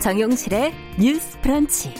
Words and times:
정용실의 0.00 0.72
뉴스 0.96 1.40
프런치. 1.40 1.92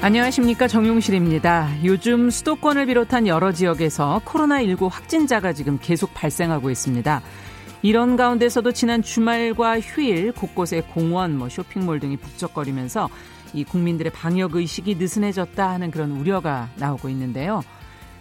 안녕하십니까 0.00 0.66
정용실입니다. 0.66 1.68
요즘 1.84 2.30
수도권을 2.30 2.86
비롯한 2.86 3.26
여러 3.26 3.52
지역에서 3.52 4.22
코로나19 4.24 4.88
확진자가 4.88 5.52
지금 5.52 5.78
계속 5.80 6.14
발생하고 6.14 6.70
있습니다. 6.70 7.20
이런 7.82 8.16
가운데서도 8.16 8.72
지난 8.72 9.02
주말과 9.02 9.80
휴일 9.80 10.32
곳곳에 10.32 10.80
공원, 10.80 11.36
뭐 11.36 11.50
쇼핑몰 11.50 12.00
등이 12.00 12.16
북적거리면서 12.16 13.10
이 13.52 13.62
국민들의 13.64 14.10
방역 14.12 14.56
의식이 14.56 14.94
느슨해졌다 14.94 15.68
하는 15.68 15.90
그런 15.90 16.12
우려가 16.12 16.70
나오고 16.76 17.10
있는데요. 17.10 17.62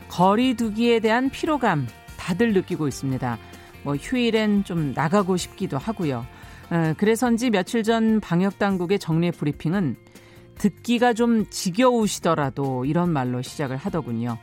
거리 0.10 0.55
두기에 0.55 0.99
대한 0.99 1.30
피로감 1.30 1.88
다들 2.18 2.54
느끼고 2.54 2.88
있습니다. 2.88 3.38
뭐 3.84 3.95
휴일엔 3.95 4.63
좀 4.63 4.94
나가고 4.94 5.38
싶기도 5.38 5.77
하고요. 5.77 6.26
어, 6.70 6.94
그래서인지 6.98 7.49
며칠 7.49 7.84
전 7.84 8.20
방역 8.20 8.59
당국의 8.59 8.99
정례 8.99 9.31
브리핑은 9.31 9.95
듣기가 10.58 11.13
좀 11.13 11.45
지겨우시더라도 11.49 12.85
이런 12.85 13.12
말로 13.12 13.41
시작을 13.41 13.77
하더군요. 13.77 14.38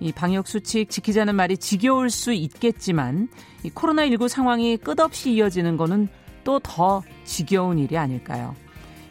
이 0.00 0.10
방역 0.10 0.48
수칙 0.48 0.90
지키자는 0.90 1.36
말이 1.36 1.56
지겨울 1.56 2.10
수 2.10 2.32
있겠지만 2.32 3.28
이 3.62 3.70
코로나19 3.70 4.28
상황이 4.28 4.76
끝없이 4.76 5.32
이어지는 5.32 5.76
거는 5.76 6.08
또 6.44 6.58
더 6.62 7.02
지겨운 7.24 7.78
일이 7.78 7.96
아닐까요? 7.96 8.54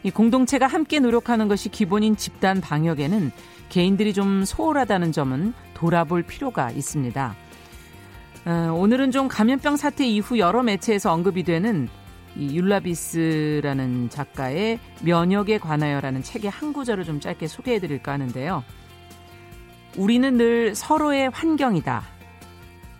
이 0.02 0.10
공동체가 0.10 0.66
함께 0.66 0.98
노력하는 1.00 1.48
것이 1.48 1.68
기본인 1.68 2.16
집단 2.16 2.60
방역에는 2.60 3.30
개인들이 3.68 4.12
좀 4.12 4.44
소홀하다는 4.44 5.12
점은 5.12 5.54
돌아볼 5.74 6.22
필요가 6.22 6.70
있습니다. 6.70 7.34
어, 8.44 8.74
오늘은 8.76 9.12
좀 9.12 9.28
감염병 9.28 9.76
사태 9.76 10.04
이후 10.06 10.38
여러 10.38 10.62
매체에서 10.62 11.12
언급이 11.12 11.44
되는 11.44 11.88
이 12.36 12.56
율라비스라는 12.56 14.10
작가의 14.10 14.80
면역에 15.02 15.58
관하여라는 15.58 16.22
책의 16.22 16.50
한 16.50 16.72
구절을 16.72 17.04
좀 17.04 17.20
짧게 17.20 17.46
소개해 17.46 17.78
드릴까 17.78 18.12
하는데요. 18.12 18.64
우리는 19.96 20.36
늘 20.36 20.74
서로의 20.74 21.30
환경이다. 21.30 22.02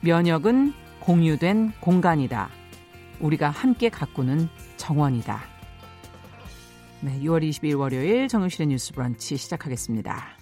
면역은 0.03 0.75
공유된 1.01 1.73
공간이다. 1.81 2.51
우리가 3.21 3.51
함께 3.51 3.89
가꾸는 3.89 4.49
정원이다. 4.77 5.41
네, 7.01 7.19
6월 7.21 7.43
22일 7.49 7.79
월요일 7.79 8.29
정유실의 8.29 8.69
뉴스 8.69 8.93
브런치 8.93 9.37
시작하겠습니다. 9.37 10.42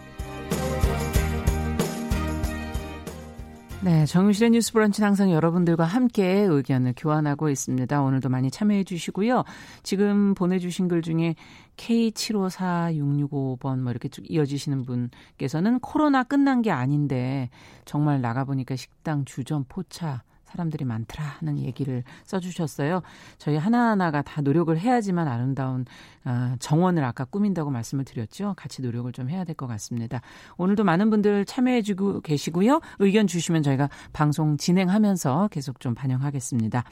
네, 3.83 4.05
정유실의 4.05 4.51
뉴스 4.51 4.73
브런치는 4.73 5.07
항상 5.07 5.31
여러분들과 5.31 5.85
함께 5.85 6.41
의견을 6.41 6.93
교환하고 6.95 7.49
있습니다. 7.49 7.99
오늘도 7.99 8.29
많이 8.29 8.51
참여해 8.51 8.83
주시고요. 8.83 9.43
지금 9.81 10.35
보내주신 10.35 10.87
글 10.87 11.01
중에 11.01 11.33
K754665번 11.77 13.79
뭐 13.79 13.89
이렇게 13.89 14.07
쭉 14.07 14.23
이어지시는 14.29 14.85
분께서는 14.85 15.79
코로나 15.79 16.23
끝난 16.23 16.61
게 16.61 16.69
아닌데 16.69 17.49
정말 17.83 18.21
나가보니까 18.21 18.75
식당, 18.75 19.25
주점, 19.25 19.65
포차 19.67 20.21
사람들이 20.51 20.85
많더라 20.85 21.23
하는 21.39 21.57
얘기를 21.59 22.03
써주셨어요. 22.25 23.01
저희 23.37 23.55
하나하나가 23.57 24.21
다 24.21 24.41
노력을 24.41 24.77
해야지만 24.77 25.27
아름다운 25.27 25.85
아, 26.23 26.55
정원을 26.59 27.03
아까 27.03 27.25
꾸민다고 27.25 27.69
말씀을 27.71 28.03
드렸죠. 28.05 28.53
같이 28.57 28.81
노력을 28.81 29.11
좀 29.11 29.29
해야 29.29 29.43
될 29.43 29.55
것 29.55 29.67
같습니다. 29.67 30.21
오늘도 30.57 30.83
많은 30.83 31.09
분들 31.09 31.45
참여해주고 31.45 32.21
계시고요. 32.21 32.79
의견 32.99 33.27
주시면 33.27 33.63
저희가 33.63 33.89
방송 34.13 34.57
진행하면서 34.57 35.49
계속 35.51 35.79
좀 35.79 35.93
반영하겠습니다. 35.93 36.83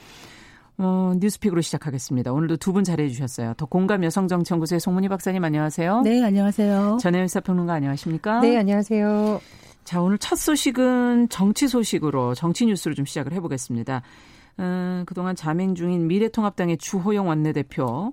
어, 0.78 1.12
뉴스픽으로 1.18 1.60
시작하겠습니다. 1.60 2.32
오늘도 2.32 2.56
두 2.56 2.72
분 2.72 2.84
자리해 2.84 3.08
주셨어요. 3.10 3.52
더 3.58 3.66
공감 3.66 4.02
여성정치연구소의 4.04 4.80
송문희 4.80 5.08
박사님 5.08 5.44
안녕하세요. 5.44 6.02
네, 6.02 6.22
안녕하세요. 6.24 6.98
전혜연 7.00 7.28
사평론가 7.28 7.74
안녕하십니까? 7.74 8.40
네, 8.40 8.56
안녕하세요. 8.56 9.40
자, 9.90 10.00
오늘 10.00 10.18
첫 10.18 10.36
소식은 10.36 11.30
정치 11.30 11.66
소식으로 11.66 12.36
정치 12.36 12.64
뉴스로 12.64 12.94
좀 12.94 13.04
시작을 13.04 13.32
해보겠습니다. 13.32 14.02
음, 14.60 15.02
그동안 15.04 15.34
자맹 15.34 15.74
중인 15.74 16.06
미래통합당의 16.06 16.78
주호영 16.78 17.26
원내대표, 17.26 18.12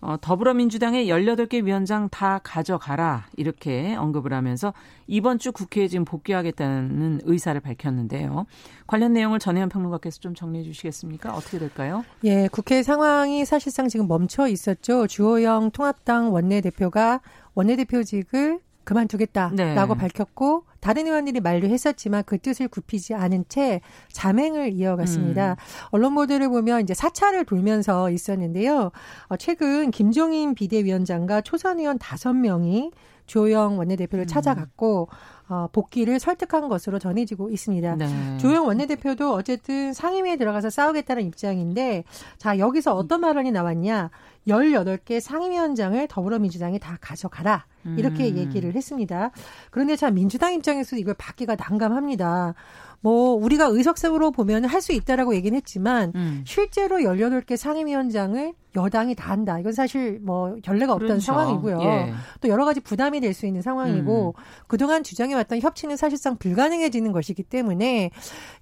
어, 0.00 0.16
더불어민주당의 0.20 1.08
18개 1.08 1.64
위원장 1.64 2.08
다 2.08 2.38
가져가라 2.44 3.26
이렇게 3.36 3.96
언급을 3.96 4.32
하면서 4.32 4.72
이번 5.08 5.40
주 5.40 5.50
국회에 5.50 5.88
지금 5.88 6.04
복귀하겠다는 6.04 7.22
의사를 7.24 7.60
밝혔는데요. 7.60 8.46
관련 8.86 9.12
내용을 9.12 9.40
전혜연 9.40 9.70
평론가께서 9.70 10.20
좀 10.20 10.36
정리해 10.36 10.62
주시겠습니까? 10.62 11.34
어떻게 11.34 11.58
될까요? 11.58 12.04
예, 12.22 12.46
국회 12.46 12.84
상황이 12.84 13.44
사실상 13.44 13.88
지금 13.88 14.06
멈춰 14.06 14.46
있었죠. 14.46 15.08
주호영 15.08 15.72
통합당 15.72 16.32
원내대표가 16.32 17.22
원내대표직을 17.54 18.60
그만두겠다라고 18.88 19.54
네. 19.94 20.00
밝혔고 20.00 20.64
다른 20.80 21.06
의원들이 21.06 21.40
만류했었지만 21.40 22.22
그 22.24 22.38
뜻을 22.38 22.68
굽히지 22.68 23.14
않은 23.14 23.44
채 23.48 23.82
자맹을 24.12 24.72
이어갔습니다. 24.72 25.52
음. 25.52 25.56
언론 25.90 26.14
보도를 26.14 26.48
보면 26.48 26.80
이제 26.80 26.94
사찰을 26.94 27.44
돌면서 27.44 28.10
있었는데요. 28.10 28.90
어, 29.26 29.36
최근 29.36 29.90
김종인 29.90 30.54
비대위원장과 30.54 31.42
초선 31.42 31.80
의원 31.80 31.98
다섯 31.98 32.32
명이 32.32 32.92
조영 33.28 33.78
원내대표를 33.78 34.24
음. 34.24 34.26
찾아갔고 34.26 35.08
어, 35.48 35.68
복귀를 35.72 36.18
설득한 36.18 36.68
것으로 36.68 36.98
전해지고 36.98 37.50
있습니다. 37.50 37.96
네. 37.96 38.38
조영 38.38 38.66
원내대표도 38.66 39.32
어쨌든 39.32 39.92
상임위에 39.92 40.36
들어가서 40.36 40.68
싸우겠다는 40.68 41.24
입장인데 41.24 42.04
자 42.36 42.58
여기서 42.58 42.94
어떤 42.94 43.20
말이 43.20 43.50
나왔냐 43.50 44.10
18개 44.46 45.20
상임위원장을 45.20 46.06
더불어민주당이 46.08 46.80
다 46.80 46.98
가져가라. 47.00 47.64
이렇게 47.96 48.28
음. 48.28 48.36
얘기를 48.36 48.74
했습니다. 48.74 49.30
그런데 49.70 49.96
참 49.96 50.14
민주당 50.14 50.52
입장에서 50.52 50.96
이걸 50.96 51.14
받기가 51.14 51.56
난감합니다. 51.56 52.54
뭐 53.00 53.34
우리가 53.34 53.66
의석상으로 53.66 54.32
보면 54.32 54.64
할 54.64 54.78
수 54.82 54.92
있다라고 54.92 55.34
얘기는 55.34 55.56
했지만 55.56 56.12
음. 56.14 56.44
실제로 56.46 56.98
18개 56.98 57.56
상임위원장을 57.56 58.52
여당이 58.76 59.14
다 59.14 59.30
한다. 59.32 59.58
이건 59.58 59.72
사실 59.72 60.20
뭐 60.20 60.56
결례가 60.62 60.92
없던 60.92 61.08
그렇죠. 61.08 61.24
상황이고요. 61.24 61.80
예. 61.82 62.12
또 62.40 62.48
여러 62.48 62.64
가지 62.64 62.80
부담이 62.80 63.20
될 63.20 63.32
수 63.32 63.46
있는 63.46 63.62
상황이고 63.62 64.34
음. 64.36 64.42
그동안 64.66 65.02
주장해왔던 65.02 65.60
협치는 65.60 65.96
사실상 65.96 66.36
불가능해지는 66.38 67.12
것이기 67.12 67.42
때문에 67.44 68.10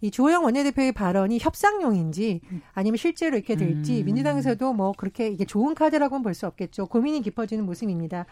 이 0.01 0.11
주호영 0.11 0.45
원내대표의 0.45 0.93
발언이 0.93 1.39
협상용인지 1.41 2.41
아니면 2.73 2.97
실제로 2.97 3.37
이렇게 3.37 3.57
될지 3.57 4.01
음. 4.01 4.05
민주당에서도 4.07 4.73
뭐 4.73 4.93
그렇게 4.93 5.29
이게 5.29 5.45
좋은 5.45 5.75
카드라고는 5.75 6.23
볼 6.23 6.35
수 6.35 6.47
없겠죠. 6.47 6.87
고민이 6.87 7.23
깊어지는 7.23 7.65
모습입니다. 7.65 8.27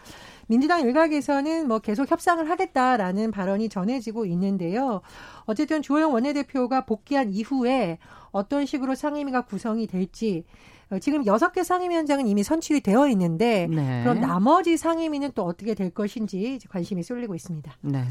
민주당 0.47 0.81
일각에서는 0.81 1.67
뭐 1.67 1.79
계속 1.79 2.09
협상을 2.11 2.47
하겠다라는 2.49 3.31
발언이 3.31 3.69
전해지고 3.69 4.25
있는데요. 4.27 5.01
어쨌든 5.45 5.81
주호영 5.81 6.13
원내대표가 6.13 6.85
복귀한 6.85 7.31
이후에 7.31 7.97
어떤 8.31 8.65
식으로 8.65 8.93
상임위가 8.95 9.41
구성이 9.45 9.87
될지 9.87 10.43
어, 10.45 10.74
지금 11.01 11.25
여섯 11.25 11.51
개 11.51 11.63
상임위원장은 11.63 12.27
이미 12.27 12.43
선출이 12.43 12.81
되어 12.81 13.07
있는데 13.09 13.67
네. 13.67 14.03
그럼 14.03 14.21
나머지 14.21 14.77
상임위는 14.77 15.31
또 15.35 15.43
어떻게 15.43 15.73
될 15.73 15.89
것인지 15.89 16.59
관심이 16.69 17.03
쏠리고 17.03 17.35
있습니다. 17.35 17.71
네. 17.81 18.03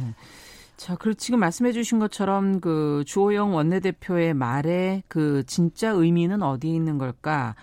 자, 0.76 0.97
그리고 0.97 1.15
지금 1.15 1.38
말씀해 1.41 1.73
주신 1.73 1.99
것처럼 1.99 2.61
그 2.61 3.05
주호영 3.06 3.55
원내대표의 3.55 4.35
말에 4.35 5.03
그 5.09 5.44
진짜 5.47 5.91
의미는 5.91 6.43
어디에 6.43 6.75
있는 6.75 6.99
걸까? 6.99 7.55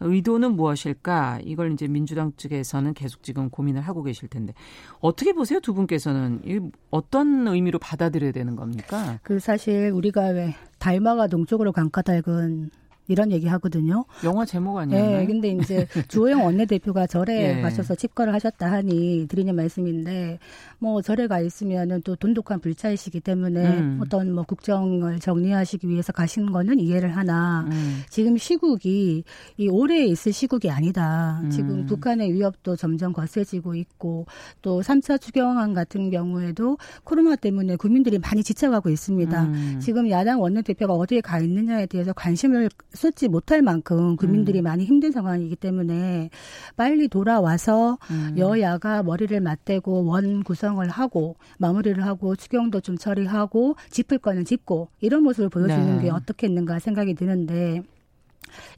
의도는 0.00 0.56
무엇일까? 0.56 1.40
이걸 1.44 1.72
이제 1.72 1.86
민주당 1.86 2.32
측에서는 2.36 2.94
계속 2.94 3.22
지금 3.22 3.50
고민을 3.50 3.82
하고 3.82 4.02
계실 4.02 4.28
텐데 4.28 4.54
어떻게 5.00 5.32
보세요, 5.32 5.60
두 5.60 5.74
분께서는 5.74 6.40
이 6.46 6.58
어떤 6.90 7.46
의미로 7.46 7.78
받아들여야 7.78 8.32
되는 8.32 8.56
겁니까? 8.56 9.18
그 9.22 9.38
사실 9.38 9.90
우리가 9.90 10.28
왜 10.28 10.54
달마가 10.78 11.26
동쪽으로 11.26 11.72
강가달근 11.72 12.70
이런 13.08 13.32
얘기 13.32 13.46
하거든요. 13.48 14.04
영화 14.24 14.44
제목 14.44 14.78
아니에요? 14.78 15.04
네, 15.04 15.26
근데 15.26 15.48
이제 15.48 15.86
주호영 16.08 16.44
원내대표가 16.44 17.06
절에 17.06 17.58
예. 17.58 17.60
가셔서 17.60 17.94
집거를 17.94 18.32
하셨다 18.34 18.70
하니 18.70 19.26
드리는 19.28 19.54
말씀인데 19.54 20.38
뭐 20.78 21.02
절에 21.02 21.26
가 21.26 21.40
있으면은 21.40 22.02
또 22.02 22.16
돈독한 22.16 22.60
불차이시기 22.60 23.20
때문에 23.20 23.66
음. 23.66 24.00
어떤 24.02 24.32
뭐 24.32 24.44
국정을 24.44 25.18
정리하시기 25.18 25.88
위해서 25.88 26.12
가신 26.12 26.52
거는 26.52 26.78
이해를 26.78 27.16
하나 27.16 27.66
음. 27.70 28.02
지금 28.08 28.36
시국이 28.36 29.24
이 29.56 29.68
오래 29.68 30.04
있을 30.04 30.32
시국이 30.32 30.70
아니다. 30.70 31.40
음. 31.42 31.50
지금 31.50 31.86
북한의 31.86 32.32
위협도 32.32 32.76
점점 32.76 33.12
거세지고 33.12 33.74
있고 33.74 34.26
또 34.62 34.80
3차 34.80 35.20
추경안 35.20 35.74
같은 35.74 36.10
경우에도 36.10 36.78
코로나 37.04 37.36
때문에 37.36 37.76
국민들이 37.76 38.18
많이 38.18 38.42
지쳐가고 38.42 38.88
있습니다. 38.88 39.44
음. 39.44 39.78
지금 39.80 40.08
야당 40.10 40.40
원내대표가 40.40 40.94
어디에 40.94 41.20
가 41.20 41.38
있느냐에 41.40 41.86
대해서 41.86 42.12
관심을 42.12 42.70
쏟지 43.00 43.28
못할 43.28 43.62
만큼 43.62 44.14
국민들이 44.16 44.60
음. 44.60 44.64
많이 44.64 44.84
힘든 44.84 45.10
상황이기 45.10 45.56
때문에 45.56 46.28
빨리 46.76 47.08
돌아와서 47.08 47.96
음. 48.10 48.34
여야가 48.36 49.02
머리를 49.02 49.40
맞대고 49.40 50.04
원 50.04 50.44
구성을 50.44 50.86
하고 50.86 51.36
마무리를 51.56 52.04
하고 52.04 52.36
추경도 52.36 52.80
좀 52.82 52.98
처리하고 52.98 53.76
짚을 53.88 54.18
거는 54.18 54.44
짚고 54.44 54.88
이런 55.00 55.22
모습을 55.22 55.48
보여주는 55.48 55.96
네. 55.96 56.02
게 56.04 56.10
어떻겠는가 56.10 56.78
생각이 56.78 57.14
드는데 57.14 57.82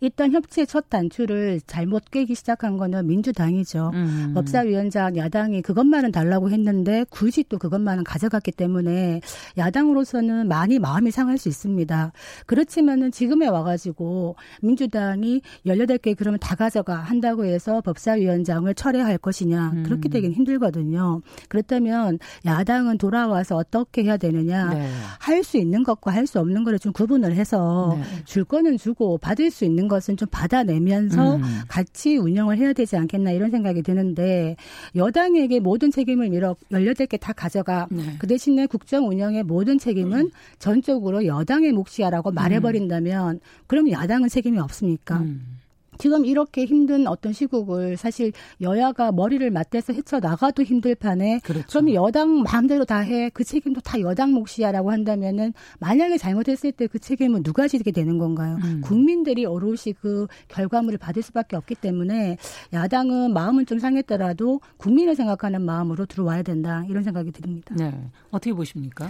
일단 0.00 0.32
협치의 0.32 0.66
첫 0.66 0.90
단추를 0.90 1.60
잘못 1.66 2.10
깨기 2.10 2.34
시작한 2.34 2.76
거는 2.76 3.06
민주당이죠. 3.06 3.90
음. 3.94 4.32
법사위원장 4.34 5.16
야당이 5.16 5.62
그것만은 5.62 6.12
달라고 6.12 6.50
했는데 6.50 7.04
굳이 7.10 7.44
또 7.48 7.58
그것만은 7.58 8.04
가져갔기 8.04 8.52
때문에 8.52 9.20
야당으로서는 9.56 10.48
많이 10.48 10.78
마음이 10.78 11.10
상할 11.10 11.38
수 11.38 11.48
있습니다. 11.48 12.12
그렇지만은 12.46 13.12
지금에 13.12 13.46
와가지고 13.46 14.36
민주당이 14.62 15.40
18개 15.66 16.16
그러면 16.16 16.40
다 16.40 16.56
가져가 16.56 16.96
한다고 16.96 17.44
해서 17.44 17.80
법사위원장을 17.82 18.72
철회할 18.74 19.18
것이냐 19.18 19.70
음. 19.74 19.82
그렇게 19.84 20.08
되긴 20.08 20.32
힘들거든요. 20.32 21.22
그렇다면 21.48 22.18
야당은 22.44 22.98
돌아와서 22.98 23.56
어떻게 23.56 24.02
해야 24.02 24.16
되느냐 24.16 24.70
네. 24.70 24.88
할수 25.20 25.56
있는 25.56 25.82
것과 25.84 26.10
할 26.12 26.22
수 26.32 26.38
없는 26.38 26.62
거를 26.64 26.78
좀 26.78 26.92
구분을 26.92 27.34
해서 27.34 27.98
네. 27.98 28.24
줄 28.24 28.44
거는 28.44 28.78
주고 28.78 29.18
받을 29.18 29.50
수 29.52 29.64
있는 29.64 29.86
것은 29.86 30.16
좀 30.16 30.26
받아내면서 30.30 31.36
음. 31.36 31.42
같이 31.68 32.16
운영을 32.16 32.58
해야 32.58 32.72
되지 32.72 32.96
않겠나 32.96 33.30
이런 33.30 33.50
생각이 33.50 33.82
드는데 33.82 34.56
여당에게 34.96 35.60
모든 35.60 35.90
책임을 35.90 36.30
밀어 36.30 36.56
18개 36.72 37.20
다 37.20 37.32
가져가 37.32 37.86
네. 37.90 38.16
그 38.18 38.26
대신에 38.26 38.66
국정 38.66 39.08
운영의 39.08 39.44
모든 39.44 39.78
책임은 39.78 40.20
음. 40.20 40.30
전적으로 40.58 41.26
여당의 41.26 41.72
몫이야라고 41.72 42.32
말해버린다면 42.32 43.40
그럼 43.66 43.90
야당은 43.90 44.28
책임이 44.28 44.58
없습니까? 44.58 45.18
음. 45.18 45.61
지금 46.02 46.24
이렇게 46.24 46.64
힘든 46.64 47.06
어떤 47.06 47.32
시국을 47.32 47.96
사실 47.96 48.32
여야가 48.60 49.12
머리를 49.12 49.48
맞대서 49.52 49.92
헤쳐 49.92 50.18
나가도 50.18 50.64
힘들 50.64 50.96
판에 50.96 51.38
그렇죠. 51.44 51.78
그럼 51.78 51.94
여당 51.94 52.42
마음대로 52.42 52.84
다 52.84 52.98
해. 52.98 53.28
그 53.28 53.44
책임도 53.44 53.82
다 53.82 54.00
여당 54.00 54.32
몫이야라고 54.32 54.90
한다면은 54.90 55.52
만약에 55.78 56.18
잘못했을 56.18 56.72
때 56.72 56.88
그 56.88 56.98
책임은 56.98 57.44
누가 57.44 57.68
지게 57.68 57.92
되는 57.92 58.18
건가요? 58.18 58.58
음. 58.64 58.80
국민들이 58.82 59.46
어로시 59.46 59.92
그 59.92 60.26
결과물을 60.48 60.98
받을 60.98 61.22
수밖에 61.22 61.54
없기 61.54 61.76
때문에 61.76 62.36
야당은 62.72 63.32
마음은 63.32 63.66
좀 63.66 63.78
상했더라도 63.78 64.60
국민을 64.78 65.14
생각하는 65.14 65.62
마음으로 65.62 66.06
들어와야 66.06 66.42
된다. 66.42 66.84
이런 66.88 67.04
생각이 67.04 67.30
듭니다. 67.30 67.76
네. 67.78 67.94
어떻게 68.32 68.52
보십니까? 68.52 69.08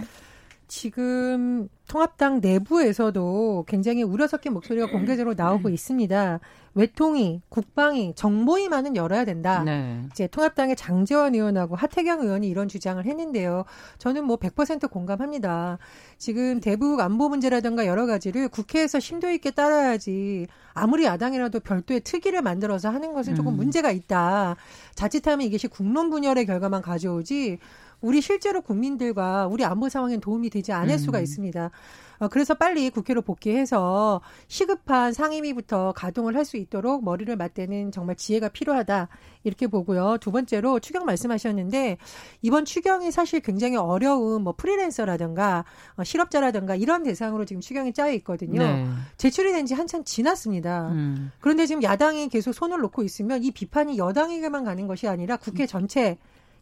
지금 0.75 1.69
통합당 1.87 2.39
내부에서도 2.41 3.65
굉장히 3.67 4.01
우려 4.01 4.25
섞인 4.25 4.53
목소리가 4.53 4.87
공개적으로 4.87 5.35
나오고 5.35 5.69
있습니다. 5.69 6.39
외통위, 6.73 7.41
국방위, 7.49 8.13
정보위만은 8.15 8.95
열어야 8.95 9.23
된다. 9.23 9.61
네. 9.63 10.01
이제 10.09 10.25
통합당의 10.25 10.75
장재원 10.75 11.35
의원하고 11.35 11.75
하태경 11.75 12.21
의원이 12.21 12.49
이런 12.49 12.67
주장을 12.67 13.05
했는데요. 13.05 13.65
저는 13.99 14.25
뭐 14.25 14.37
100% 14.37 14.89
공감합니다. 14.89 15.77
지금 16.17 16.59
대북 16.59 16.99
안보 17.01 17.29
문제라든가 17.29 17.85
여러 17.85 18.07
가지를 18.07 18.49
국회에서 18.49 18.99
심도 18.99 19.29
있게 19.29 19.51
따라야지 19.51 20.47
아무리 20.73 21.03
야당이라도 21.03 21.59
별도의 21.59 21.99
특위를 21.99 22.41
만들어서 22.41 22.89
하는 22.89 23.13
것은 23.13 23.35
조금 23.35 23.53
음. 23.53 23.57
문제가 23.57 23.91
있다. 23.91 24.55
자칫하면 24.95 25.41
이것이 25.45 25.67
국론 25.67 26.09
분열의 26.09 26.47
결과만 26.47 26.81
가져오지 26.81 27.59
우리 28.03 28.21
실제로 28.21 28.61
국민들과 28.61 29.47
우리 29.47 29.63
안보 29.65 29.89
상황에 29.89 30.17
도움이 30.17 30.49
되지 30.49 30.73
않을 30.73 30.95
음. 30.95 30.97
수가 30.97 31.19
있습니다. 31.21 31.71
어, 32.19 32.27
그래서 32.27 32.53
빨리 32.53 32.89
국회로 32.89 33.21
복귀해서 33.21 34.21
시급한 34.47 35.13
상임위부터 35.13 35.93
가동을 35.93 36.35
할 36.35 36.43
수 36.43 36.57
있도록 36.57 37.05
머리를 37.05 37.33
맞대는 37.37 37.93
정말 37.93 38.17
지혜가 38.17 38.49
필요하다 38.49 39.07
이렇게 39.45 39.67
보고요. 39.67 40.17
두 40.19 40.29
번째로 40.33 40.81
추경 40.81 41.05
말씀하셨는데 41.05 41.97
이번 42.41 42.65
추경이 42.65 43.11
사실 43.11 43.39
굉장히 43.39 43.77
어려운 43.77 44.43
뭐 44.43 44.53
프리랜서라든가 44.55 45.63
어, 45.95 46.03
실업자라든가 46.03 46.75
이런 46.75 47.03
대상으로 47.03 47.45
지금 47.45 47.61
추경이 47.61 47.93
짜여 47.93 48.11
있거든요. 48.15 48.61
네. 48.61 48.85
제출이 49.17 49.51
된 49.53 49.63
지 49.63 49.73
한참 49.75 50.03
지났습니다. 50.03 50.89
음. 50.89 51.31
그런데 51.39 51.65
지금 51.65 51.81
야당이 51.81 52.27
계속 52.27 52.51
손을 52.51 52.79
놓고 52.81 53.03
있으면 53.03 53.41
이 53.45 53.51
비판이 53.51 53.97
여당에게만 53.97 54.65
가는 54.65 54.87
것이 54.87 55.07
아니라 55.07 55.37
국회 55.37 55.65
전체 55.65 56.17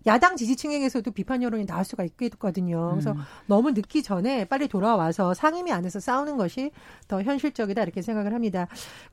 야당 0.06 0.36
지지층에게서도 0.36 1.12
비판 1.12 1.44
여론이 1.44 1.66
나올 1.66 1.86
수가 1.86 2.04
있거든요. 2.06 2.90
그래서 2.92 3.12
음. 3.12 3.20
너무 3.46 3.72
늦기 3.72 4.04
전에 4.04 4.46
빨리 4.46 4.68
돌아와서 4.68 5.34
상임위 5.34 5.72
안에서 5.72 6.00
싸우는 6.00 6.38
것이 6.38 6.72
더 7.08 7.22
현실적이다 7.22 7.84
이렇게 7.84 8.02
생각을 8.02 8.34
합니다. 8.34 8.68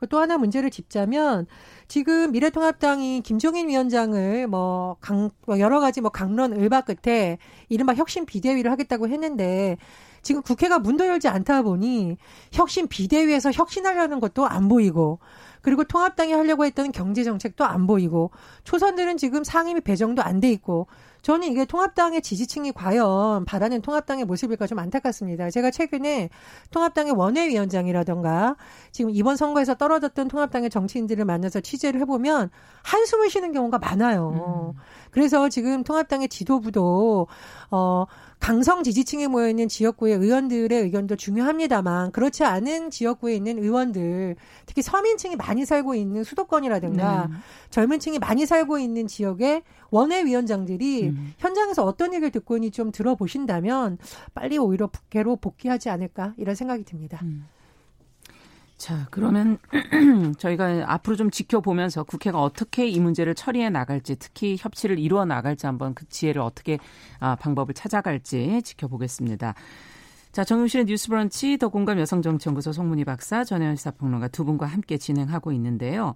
또 0.08 0.18
하나 0.18 0.38
문제를 0.38 0.70
짚자면 0.70 1.46
지금 1.88 2.32
미래통합당이 2.32 3.22
김종인 3.22 3.68
위원장을 3.68 4.46
뭐 4.46 4.96
강, 5.00 5.30
뭐 5.46 5.58
여러 5.58 5.80
가지 5.80 6.00
뭐 6.00 6.10
강론 6.10 6.52
을바 6.52 6.82
끝에 6.82 7.38
이른바 7.68 7.94
혁신 7.94 8.26
비대위를 8.26 8.70
하겠다고 8.70 9.08
했는데 9.08 9.76
지금 10.22 10.42
국회가 10.42 10.78
문도 10.78 11.06
열지 11.06 11.28
않다 11.28 11.62
보니 11.62 12.16
혁신 12.52 12.88
비대위에서 12.88 13.52
혁신하려는 13.52 14.20
것도 14.20 14.46
안 14.46 14.68
보이고 14.68 15.20
그리고 15.62 15.84
통합당이 15.84 16.32
하려고 16.32 16.64
했던 16.64 16.92
경제 16.92 17.24
정책도 17.24 17.64
안 17.64 17.86
보이고 17.86 18.30
초선들은 18.64 19.16
지금 19.16 19.44
상임위 19.44 19.82
배정도 19.82 20.22
안 20.22 20.38
돼 20.38 20.50
있고 20.52 20.86
저는 21.22 21.48
이게 21.48 21.64
통합당의 21.64 22.22
지지층이 22.22 22.72
과연 22.72 23.44
바라는 23.44 23.82
통합당의 23.82 24.24
모습일까 24.24 24.66
좀 24.66 24.78
안타깝습니다. 24.78 25.50
제가 25.50 25.70
최근에 25.70 26.30
통합당의 26.70 27.12
원외위원장이라던가 27.12 28.56
지금 28.92 29.10
이번 29.10 29.36
선거에서 29.36 29.74
떨어졌던 29.74 30.28
통합당의 30.28 30.70
정치인들을 30.70 31.24
만나서 31.24 31.60
취재를 31.60 32.00
해보면 32.02 32.50
한숨을 32.82 33.30
쉬는 33.30 33.52
경우가 33.52 33.78
많아요. 33.78 34.74
음. 34.76 34.80
그래서 35.10 35.48
지금 35.48 35.82
통합당의 35.82 36.28
지도부도 36.28 37.26
어 37.70 38.04
강성 38.40 38.82
지지층에 38.82 39.26
모여 39.26 39.48
있는 39.48 39.68
지역구의 39.68 40.16
의원들의 40.16 40.82
의견도 40.82 41.16
중요합니다만 41.16 42.12
그렇지 42.12 42.44
않은 42.44 42.90
지역구에 42.90 43.34
있는 43.34 43.58
의원들 43.58 44.36
특히 44.64 44.80
서민층이 44.82 45.36
많이 45.36 45.64
살고 45.64 45.94
있는 45.94 46.24
수도권이라든가 46.24 47.28
네. 47.30 47.36
젊은 47.70 47.98
층이 47.98 48.18
많이 48.18 48.46
살고 48.46 48.78
있는 48.78 49.06
지역의 49.06 49.62
원외 49.90 50.24
위원장들이 50.24 51.08
음. 51.08 51.34
현장에서 51.38 51.84
어떤 51.84 52.14
얘기를 52.14 52.30
듣고니 52.30 52.70
좀 52.70 52.92
들어보신다면 52.92 53.98
빨리 54.34 54.56
오히려 54.58 54.86
국회로 54.86 55.36
복귀하지 55.36 55.90
않을까 55.90 56.34
이런 56.36 56.54
생각이 56.54 56.84
듭니다. 56.84 57.20
음. 57.22 57.46
자, 58.78 59.08
그러면 59.10 59.58
저희가 60.38 60.84
앞으로 60.86 61.16
좀 61.16 61.30
지켜보면서 61.30 62.04
국회가 62.04 62.40
어떻게 62.40 62.86
이 62.86 63.00
문제를 63.00 63.34
처리해 63.34 63.70
나갈지, 63.70 64.16
특히 64.16 64.56
협치를 64.58 65.00
이루어 65.00 65.24
나갈지 65.24 65.66
한번 65.66 65.94
그 65.94 66.08
지혜를 66.08 66.40
어떻게 66.40 66.78
아, 67.18 67.34
방법을 67.34 67.74
찾아갈지 67.74 68.62
지켜보겠습니다. 68.62 69.54
자, 70.30 70.44
정용실의 70.44 70.86
뉴스 70.86 71.08
브런치 71.08 71.58
더 71.58 71.68
공감 71.68 71.98
여성정치연구소 71.98 72.72
송문희 72.72 73.04
박사, 73.04 73.42
전혜연 73.42 73.74
시사평론가 73.74 74.28
두 74.28 74.44
분과 74.44 74.66
함께 74.66 74.96
진행하고 74.96 75.50
있는데요. 75.52 76.14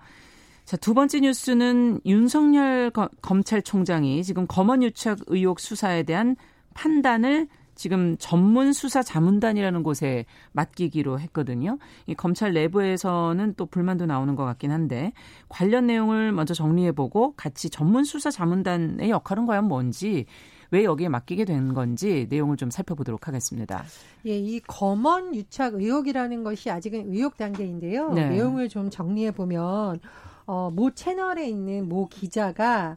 자, 0.64 0.76
두 0.76 0.95
번째 0.95 1.19
뉴스는 1.19 2.00
윤석열 2.07 2.90
거, 2.90 3.09
검찰총장이 3.23 4.23
지금 4.23 4.47
검언 4.47 4.85
유착 4.85 5.19
의혹 5.26 5.59
수사에 5.59 6.04
대한 6.04 6.37
판단을 6.75 7.49
지금 7.83 8.17
전문 8.21 8.73
수사 8.73 9.03
자문단이라는 9.03 9.83
곳에 9.83 10.25
맡기기로 10.53 11.19
했거든요. 11.19 11.79
이 12.07 12.15
검찰 12.15 12.53
내부에서는 12.53 13.55
또 13.57 13.67
불만도 13.67 14.07
나오는 14.07 14.37
것 14.37 14.45
같긴 14.45 14.71
한데 14.71 15.12
관련 15.49 15.89
내용을 15.89 16.31
먼저 16.31 16.55
정리해보고 16.55 17.35
같이 17.37 17.71
전문 17.71 18.05
수사 18.05 18.31
자문단의 18.31 19.11
역할은 19.11 19.47
과연 19.47 19.65
뭔지 19.65 20.27
왜 20.71 20.85
여기에 20.85 21.09
맡기게 21.09 21.45
된 21.45 21.75
건지 21.75 22.29
내용을 22.31 22.57
좀 22.57 22.71
살펴보도록 22.71 23.27
하겠습니다. 23.27 23.83
예, 24.27 24.39
이 24.39 24.61
검언 24.61 25.35
유착 25.35 25.75
의혹이라는 25.75 26.45
것이 26.45 26.71
아직은 26.71 27.12
의혹 27.12 27.37
단계인데요. 27.37 28.12
네. 28.12 28.29
내용을 28.29 28.69
좀 28.69 28.91
정리해 28.91 29.33
보면 29.33 29.99
어, 30.47 30.71
모 30.71 30.93
채널에 30.93 31.49
있는 31.49 31.89
모 31.89 32.07
기자가 32.07 32.97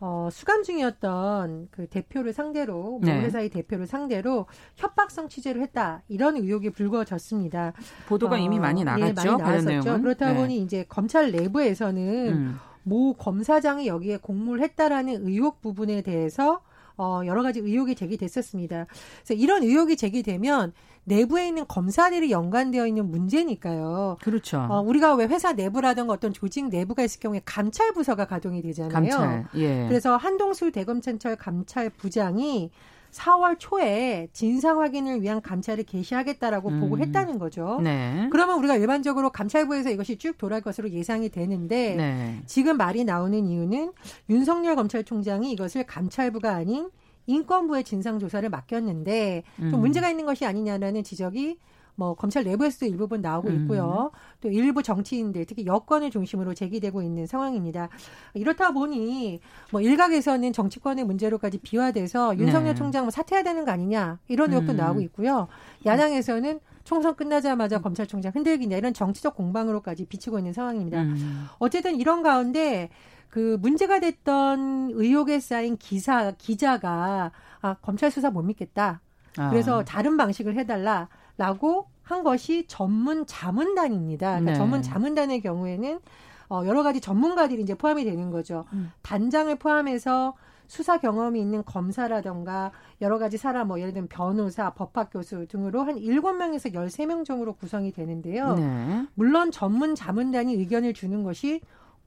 어, 0.00 0.28
수감 0.32 0.62
중이었던 0.62 1.68
그 1.70 1.86
대표를 1.86 2.32
상대로, 2.32 2.98
모 2.98 3.00
네. 3.02 3.20
회사의 3.20 3.50
대표를 3.50 3.86
상대로 3.86 4.46
협박성 4.76 5.28
취재를 5.28 5.60
했다. 5.62 6.02
이런 6.08 6.36
의혹이 6.36 6.70
불거졌습니다. 6.70 7.74
보도가 8.08 8.36
어, 8.36 8.38
이미 8.38 8.58
많이 8.58 8.82
나갔죠. 8.82 9.06
예, 9.08 9.12
많이 9.12 9.64
나왔었죠. 9.64 10.00
그렇다 10.00 10.32
네. 10.32 10.38
보니 10.38 10.58
이제 10.58 10.86
검찰 10.88 11.30
내부에서는 11.30 12.28
음. 12.32 12.58
모 12.82 13.12
검사장이 13.12 13.86
여기에 13.86 14.18
공모를 14.18 14.62
했다라는 14.62 15.26
의혹 15.26 15.60
부분에 15.60 16.00
대해서 16.00 16.62
어, 16.96 17.22
여러 17.24 17.42
가지 17.42 17.60
의혹이 17.60 17.94
제기됐었습니다. 17.94 18.86
그래서 19.24 19.34
이런 19.34 19.62
의혹이 19.62 19.96
제기되면 19.96 20.72
내부에 21.04 21.48
있는 21.48 21.66
검사들이 21.66 22.30
연관되어 22.30 22.86
있는 22.86 23.10
문제니까요. 23.10 24.18
그렇죠. 24.20 24.66
어, 24.68 24.80
우리가 24.80 25.14
왜 25.14 25.26
회사 25.26 25.52
내부라든가 25.52 26.12
어떤 26.12 26.32
조직 26.32 26.68
내부가 26.68 27.02
있을 27.02 27.20
경우에 27.20 27.40
감찰 27.44 27.92
부서가 27.92 28.26
가동이 28.26 28.62
되잖아요. 28.62 28.92
감찰. 28.92 29.46
예. 29.56 29.86
그래서 29.88 30.16
한동수 30.16 30.70
대검찰청 30.70 31.36
감찰 31.38 31.90
부장이 31.90 32.70
4월 33.12 33.56
초에 33.58 34.28
진상 34.32 34.80
확인을 34.80 35.22
위한 35.22 35.40
감찰을 35.40 35.84
개시하겠다라고 35.84 36.68
음. 36.68 36.80
보고했다는 36.80 37.38
거죠. 37.38 37.80
네. 37.82 38.28
그러면 38.30 38.58
우리가 38.58 38.76
일반적으로 38.76 39.30
감찰부에서 39.30 39.90
이것이 39.90 40.16
쭉 40.16 40.38
돌아갈 40.38 40.62
것으로 40.62 40.90
예상이 40.90 41.28
되는데 41.28 41.94
네. 41.96 42.40
지금 42.46 42.76
말이 42.76 43.04
나오는 43.04 43.46
이유는 43.46 43.92
윤석열 44.28 44.76
검찰총장이 44.76 45.50
이것을 45.52 45.84
감찰부가 45.84 46.54
아닌 46.54 46.88
인권부의 47.30 47.84
진상조사를 47.84 48.48
맡겼는데 48.48 49.44
좀 49.56 49.74
음. 49.74 49.80
문제가 49.80 50.10
있는 50.10 50.26
것이 50.26 50.44
아니냐라는 50.44 51.02
지적이 51.04 51.58
뭐 51.94 52.14
검찰 52.14 52.44
내부에서도 52.44 52.86
일부분 52.86 53.20
나오고 53.20 53.50
있고요. 53.50 54.10
음. 54.14 54.18
또 54.40 54.48
일부 54.48 54.82
정치인들 54.82 55.44
특히 55.44 55.66
여권을 55.66 56.10
중심으로 56.10 56.54
제기되고 56.54 57.02
있는 57.02 57.26
상황입니다. 57.26 57.90
이렇다 58.32 58.72
보니 58.72 59.40
뭐 59.70 59.82
일각에서는 59.82 60.52
정치권의 60.52 61.04
문제로까지 61.04 61.58
비화돼서 61.58 62.38
윤석열 62.38 62.72
네. 62.72 62.74
총장 62.74 63.04
뭐 63.04 63.10
사퇴해야 63.10 63.42
되는 63.42 63.66
거 63.66 63.70
아니냐 63.70 64.18
이런 64.28 64.50
의혹도 64.50 64.72
음. 64.72 64.76
나오고 64.78 65.00
있고요. 65.02 65.48
야당에서는 65.84 66.60
총선 66.84 67.14
끝나자마자 67.14 67.76
음. 67.76 67.82
검찰총장 67.82 68.32
흔들기냐 68.34 68.78
이런 68.78 68.94
정치적 68.94 69.36
공방으로까지 69.36 70.06
비치고 70.06 70.38
있는 70.38 70.54
상황입니다. 70.54 71.02
음. 71.02 71.46
어쨌든 71.58 72.00
이런 72.00 72.22
가운데 72.22 72.88
그 73.30 73.56
문제가 73.60 74.00
됐던 74.00 74.90
의혹에 74.94 75.40
쌓인 75.40 75.76
기사 75.76 76.32
기자가 76.32 77.30
아 77.62 77.74
검찰 77.80 78.10
수사 78.10 78.30
못 78.30 78.42
믿겠다. 78.42 79.00
그래서 79.34 79.80
아. 79.80 79.84
다른 79.84 80.16
방식을 80.16 80.56
해달라라고 80.56 81.86
한 82.02 82.24
것이 82.24 82.64
전문 82.66 83.24
자문단입니다. 83.26 84.30
그러니까 84.30 84.50
네. 84.50 84.58
전문 84.58 84.82
자문단의 84.82 85.40
경우에는 85.40 86.00
어, 86.48 86.62
여러 86.66 86.82
가지 86.82 87.00
전문가들이 87.00 87.62
이제 87.62 87.74
포함이 87.74 88.04
되는 88.04 88.30
거죠. 88.30 88.64
음. 88.72 88.90
단장을 89.02 89.54
포함해서 89.56 90.34
수사 90.66 90.98
경험이 90.98 91.40
있는 91.40 91.64
검사라던가 91.64 92.72
여러 93.00 93.18
가지 93.18 93.36
사람 93.36 93.68
뭐 93.68 93.78
예를 93.80 93.92
들면 93.92 94.08
변호사, 94.08 94.70
법학 94.70 95.10
교수 95.12 95.46
등으로 95.46 95.82
한 95.82 95.96
일곱 95.98 96.32
명에서 96.32 96.72
열세 96.74 97.06
명 97.06 97.24
정도로 97.24 97.54
구성이 97.54 97.92
되는데요. 97.92 98.54
네. 98.54 99.06
물론 99.14 99.52
전문 99.52 99.94
자문단이 99.94 100.54
의견을 100.54 100.94
주는 100.94 101.22
것이 101.22 101.60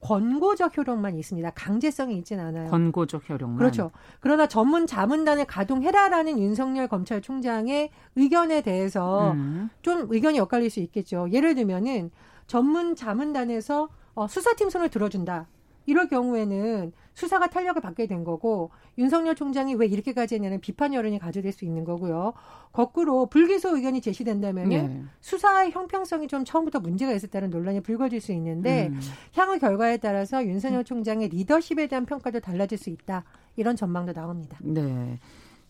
권고적 0.04 0.76
효력만 0.76 1.16
있습니다. 1.16 1.50
강제성이 1.50 2.18
있지는 2.18 2.44
않아요. 2.44 2.70
권고적 2.70 3.28
효력만. 3.28 3.56
그렇죠. 3.56 3.90
그러나 4.20 4.46
전문 4.46 4.86
자문단을 4.86 5.46
가동해라라는 5.46 6.38
윤석열 6.38 6.88
검찰총장의 6.88 7.88
의견에 8.16 8.60
대해서 8.60 9.32
음. 9.32 9.70
좀 9.80 10.06
의견이 10.10 10.38
엇갈릴 10.40 10.68
수 10.68 10.80
있겠죠. 10.80 11.28
예를 11.32 11.54
들면은 11.54 12.10
전문 12.46 12.94
자문단에서 12.94 13.88
어, 14.14 14.28
수사팀 14.28 14.68
손을 14.68 14.90
들어준다. 14.90 15.48
이럴 15.86 16.08
경우에는 16.08 16.92
수사가 17.14 17.46
탄력을 17.46 17.80
받게 17.80 18.06
된 18.06 18.24
거고 18.24 18.70
윤석열 18.98 19.34
총장이 19.34 19.74
왜 19.74 19.86
이렇게까지 19.86 20.34
했냐는 20.34 20.60
비판 20.60 20.92
여론이 20.94 21.18
가져될 21.18 21.52
수 21.52 21.64
있는 21.64 21.84
거고요. 21.84 22.34
거꾸로 22.72 23.26
불기소 23.26 23.76
의견이 23.76 24.00
제시된다면 24.00 24.68
네. 24.68 25.02
수사의 25.20 25.70
형평성이 25.70 26.26
좀 26.26 26.44
처음부터 26.44 26.80
문제가 26.80 27.12
있었다는 27.12 27.50
논란이 27.50 27.80
불거질 27.80 28.20
수 28.20 28.32
있는데 28.32 28.88
음. 28.88 29.00
향후 29.34 29.58
결과에 29.58 29.96
따라서 29.96 30.44
윤석열 30.44 30.84
총장의 30.84 31.28
리더십에 31.28 31.86
대한 31.86 32.04
평가도 32.04 32.40
달라질 32.40 32.76
수 32.78 32.90
있다. 32.90 33.24
이런 33.56 33.76
전망도 33.76 34.12
나옵니다. 34.12 34.58
네. 34.60 35.18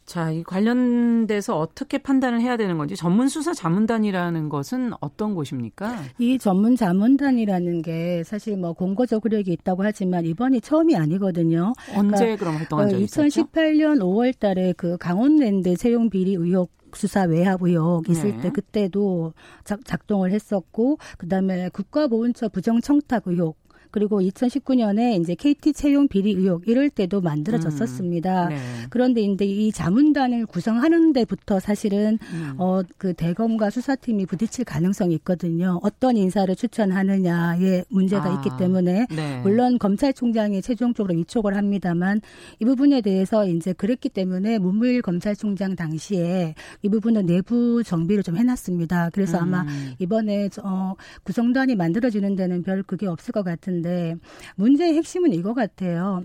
자, 0.07 0.31
이 0.31 0.43
관련돼서 0.43 1.59
어떻게 1.59 1.99
판단을 1.99 2.41
해야 2.41 2.57
되는 2.57 2.77
건지 2.77 2.95
전문 2.95 3.29
수사 3.29 3.55
자문단이라는 3.55 4.49
것은 4.49 4.93
어떤 5.01 5.35
곳입니까? 5.35 6.03
이 6.19 6.39
전문 6.39 6.77
자문단이라는 6.77 7.83
게 7.83 8.23
사실 8.25 8.57
뭐 8.57 8.75
공고적 8.75 9.23
의력이 9.25 9.53
있다고 9.53 9.83
하지만 9.83 10.27
이번이 10.27 10.61
처음이 10.61 10.95
아니거든요. 10.97 11.73
언제 11.97 12.17
그러니까 12.17 12.37
그럼 12.37 12.57
활동한 12.57 12.89
적이 12.91 13.05
있었죠? 13.05 13.43
2018년 13.43 14.01
5월 14.01 14.39
달에 14.39 14.75
그 14.77 14.99
강원랜드 14.99 15.75
채용 15.77 16.11
비리 16.11 16.35
의혹 16.35 16.71
수사 16.95 17.23
외압 17.23 17.63
의혹 17.63 18.09
있을 18.09 18.37
네. 18.37 18.41
때 18.43 18.51
그때도 18.51 19.33
작, 19.65 20.07
동을 20.07 20.33
했었고 20.33 20.99
그다음에 21.19 21.71
국가보훈처 21.71 22.51
부정 22.51 22.81
청탁 22.81 23.25
의혹 23.27 23.57
그리고 23.95 24.21
2019년에 24.21 25.21
이제 25.21 25.37
KT 25.37 25.73
채용 25.73 26.09
비리 26.09 26.33
의혹 26.33 26.67
이럴 26.67 26.91
때도 26.91 27.21
만들어졌었습니다. 27.21 28.47
음, 28.47 28.49
네. 28.49 28.57
그런데 28.91 29.21
이제 29.21 29.45
이 29.45 29.71
자문단을 29.71 30.47
구성하는 30.47 31.13
데부터 31.13 31.61
사실은 31.61 32.19
음. 32.33 32.55
어그 32.59 33.15
대검과 33.15 33.71
수사팀이 33.71 34.27
부딪힐 34.27 34.65
가능성이 34.65 35.15
있거든요. 35.15 35.79
어떤 35.85 36.17
인사를 36.17 36.57
추천하느냐에 36.57 37.85
문제가 37.89 38.33
아, 38.33 38.35
있기 38.35 38.51
때문에 38.59 39.07
네. 39.15 39.41
물론 39.45 39.79
검찰총장이 39.79 40.61
최종적으로 40.61 41.15
위촉을 41.15 41.57
합니다만 41.57 42.21
이 42.59 42.65
부분에 42.65 43.01
대해서 43.01 43.47
이제 43.47 43.73
그랬기 43.73 44.09
때문에 44.09 44.59
문무일 44.59 45.03
검찰총장 45.03 45.77
당시에 45.77 46.57
이 46.83 46.89
부분은 46.89 47.27
내부 47.27 47.85
정비를 47.85 48.25
좀 48.25 48.37
해놨습니다. 48.39 49.11
그래서 49.13 49.39
아마 49.39 49.63
음. 49.63 49.93
이번에 50.01 50.49
어 50.65 50.95
구성단이 51.23 51.77
만들어지는 51.77 52.35
데는 52.35 52.65
별 52.65 52.83
그게 52.83 53.07
없을 53.07 53.31
것 53.31 53.45
같은데. 53.45 53.84
있는데 53.85 54.17
문제의 54.57 54.95
핵심은 54.95 55.33
이거 55.33 55.55
같아요. 55.55 56.25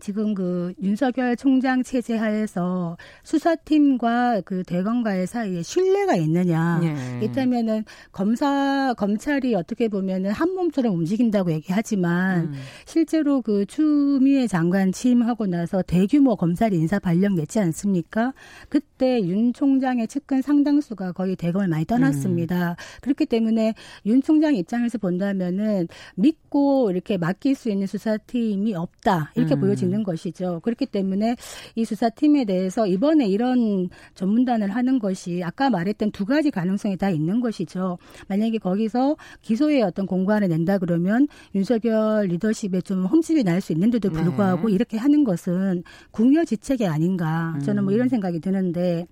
지금 0.00 0.34
그 0.34 0.72
윤석열 0.82 1.36
총장 1.36 1.82
체제 1.82 2.16
하에서 2.16 2.96
수사팀과 3.24 4.42
그 4.44 4.62
대검과의 4.64 5.26
사이에 5.26 5.62
신뢰가 5.62 6.16
있느냐. 6.16 6.78
네. 6.80 7.24
있다면은 7.24 7.84
검사 8.12 8.94
검찰이 8.94 9.54
어떻게 9.54 9.88
보면은 9.88 10.30
한 10.30 10.50
몸처럼 10.54 10.94
움직인다고 10.94 11.52
얘기하지만 11.52 12.46
음. 12.46 12.52
실제로 12.86 13.42
그 13.42 13.66
추미애 13.66 14.46
장관 14.46 14.92
취임하고 14.92 15.46
나서 15.46 15.82
대규모 15.82 16.36
검찰 16.36 16.72
인사 16.72 16.98
발령 16.98 17.34
냈지 17.34 17.58
않습니까? 17.58 18.32
그때 18.68 19.20
윤 19.22 19.52
총장의 19.52 20.08
측근 20.08 20.42
상당수가 20.42 21.12
거의 21.12 21.34
대검을 21.36 21.68
많이 21.68 21.84
떠났습니다. 21.84 22.70
음. 22.70 22.74
그렇기 23.02 23.26
때문에 23.26 23.74
윤 24.06 24.22
총장 24.22 24.54
입장에서 24.54 24.98
본다면은 24.98 25.88
믿고 26.14 26.90
이렇게 26.90 27.18
맡길 27.18 27.54
수 27.54 27.70
있는 27.70 27.86
수사팀이 27.86 28.74
없다 28.74 29.32
이렇게 29.34 29.54
음. 29.54 29.60
보여지. 29.60 29.87
있는 29.88 30.02
것이죠. 30.02 30.60
그렇기 30.60 30.86
때문에 30.86 31.36
이 31.74 31.84
수사팀에 31.84 32.44
대해서 32.44 32.86
이번에 32.86 33.26
이런 33.26 33.88
전문단을 34.14 34.70
하는 34.70 34.98
것이 34.98 35.42
아까 35.44 35.70
말했던 35.70 36.12
두 36.12 36.24
가지 36.24 36.50
가능성이 36.50 36.96
다 36.96 37.10
있는 37.10 37.40
것이죠. 37.40 37.98
만약에 38.28 38.58
거기서 38.58 39.16
기소의 39.42 39.82
어떤 39.82 40.06
공고안을 40.06 40.48
낸다 40.48 40.78
그러면 40.78 41.28
윤석열 41.54 42.26
리더십에 42.26 42.80
좀 42.80 43.04
흠집이 43.04 43.44
날 43.44 43.58
수 43.60 43.72
있는데도 43.72 44.10
불구하고 44.10 44.68
네. 44.68 44.74
이렇게 44.74 44.96
하는 44.96 45.24
것은 45.24 45.82
궁여지책이 46.12 46.86
아닌가 46.86 47.58
저는 47.64 47.84
뭐 47.84 47.92
이런 47.92 48.06
음. 48.06 48.08
생각이 48.08 48.40
드는데 48.40 49.06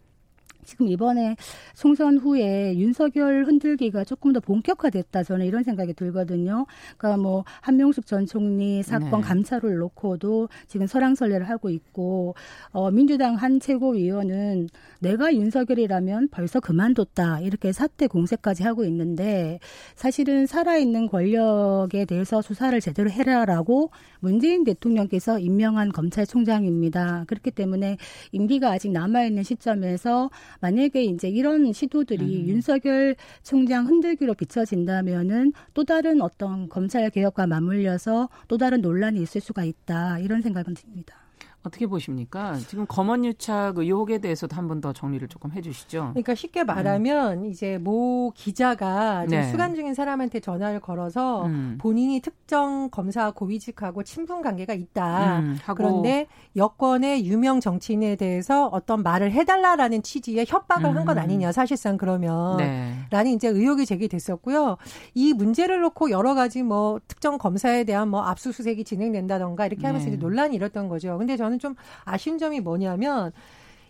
지금 0.66 0.88
이번에 0.88 1.36
총선 1.74 2.18
후에 2.18 2.76
윤석열 2.76 3.44
흔들기가 3.46 4.04
조금 4.04 4.32
더 4.32 4.40
본격화됐다 4.40 5.22
저는 5.22 5.46
이런 5.46 5.62
생각이 5.62 5.94
들거든요. 5.94 6.66
그러니까 6.98 7.22
뭐 7.22 7.44
한명숙 7.62 8.06
전 8.06 8.26
총리 8.26 8.82
사건 8.82 9.20
네. 9.20 9.20
감찰을 9.20 9.76
놓고도 9.76 10.48
지금 10.66 10.86
설랑설레를 10.86 11.48
하고 11.48 11.70
있고 11.70 12.34
어 12.72 12.90
민주당 12.90 13.36
한 13.36 13.60
최고위원은 13.60 14.68
내가 15.00 15.32
윤석열이라면 15.34 16.28
벌써 16.28 16.60
그만뒀다 16.60 17.40
이렇게 17.40 17.72
사퇴 17.72 18.08
공세까지 18.08 18.62
하고 18.62 18.84
있는데 18.84 19.60
사실은 19.94 20.46
살아있는 20.46 21.08
권력에 21.08 22.04
대해서 22.04 22.42
수사를 22.42 22.78
제대로 22.80 23.10
해라라고 23.10 23.90
문재인 24.20 24.64
대통령께서 24.64 25.38
임명한 25.38 25.92
검찰총장입니다. 25.92 27.24
그렇기 27.26 27.50
때문에 27.52 27.96
임기가 28.32 28.70
아직 28.72 28.90
남아있는 28.90 29.42
시점에서 29.42 30.30
만약에 30.60 31.04
이제 31.04 31.28
이런 31.28 31.72
시도들이 31.72 32.24
음. 32.24 32.48
윤석열 32.48 33.16
총장 33.42 33.86
흔들기로 33.86 34.34
비춰진다면은 34.34 35.52
또 35.74 35.84
다른 35.84 36.22
어떤 36.22 36.68
검찰 36.68 37.08
개혁과 37.10 37.46
맞물려서 37.46 38.28
또 38.48 38.58
다른 38.58 38.80
논란이 38.80 39.20
있을 39.22 39.40
수가 39.40 39.64
있다 39.64 40.18
이런 40.18 40.42
생각은 40.42 40.74
듭니다. 40.74 41.25
어떻게 41.66 41.86
보십니까? 41.86 42.54
지금 42.56 42.86
검언유착 42.86 43.78
의혹에 43.78 44.18
대해서도 44.18 44.54
한 44.54 44.66
번 44.68 44.76
더 44.80 44.92
정리를 44.92 45.26
조금 45.28 45.52
해주시죠. 45.52 46.10
그러니까 46.10 46.34
쉽게 46.34 46.62
말하면 46.62 47.44
음. 47.44 47.46
이제 47.46 47.78
모 47.78 48.30
기자가 48.34 49.24
네. 49.26 49.42
수감 49.50 49.74
중인 49.74 49.94
사람한테 49.94 50.40
전화를 50.40 50.80
걸어서 50.80 51.46
음. 51.46 51.78
본인이 51.80 52.20
특정 52.20 52.90
검사 52.90 53.30
고위직하고 53.30 54.02
친분 54.02 54.42
관계가 54.42 54.74
있다. 54.74 55.38
음, 55.40 55.58
그런데 55.74 56.26
여권의 56.56 57.24
유명 57.26 57.60
정치인에 57.60 58.16
대해서 58.16 58.66
어떤 58.66 59.02
말을 59.02 59.32
해달라라는 59.32 60.02
취지의 60.02 60.44
협박을 60.46 60.94
한건 60.94 61.16
음. 61.16 61.22
아니냐 61.22 61.52
사실상 61.52 61.96
그러면 61.96 62.58
네. 62.58 62.92
라는 63.10 63.30
이제 63.32 63.48
의혹이 63.48 63.86
제기됐었고요. 63.86 64.76
이 65.14 65.32
문제를 65.32 65.80
놓고 65.80 66.10
여러 66.10 66.34
가지 66.34 66.62
뭐 66.62 67.00
특정 67.08 67.38
검사에 67.38 67.84
대한 67.84 68.08
뭐 68.08 68.22
압수수색이 68.24 68.84
진행된다던가 68.84 69.64
이렇게 69.66 69.86
하면서 69.86 70.06
네. 70.06 70.12
이제 70.12 70.18
논란이 70.20 70.54
일었던 70.56 70.88
거죠. 70.88 71.16
근데 71.16 71.36
저는 71.36 71.55
좀 71.58 71.74
아쉬운 72.04 72.38
점이 72.38 72.60
뭐냐면 72.60 73.32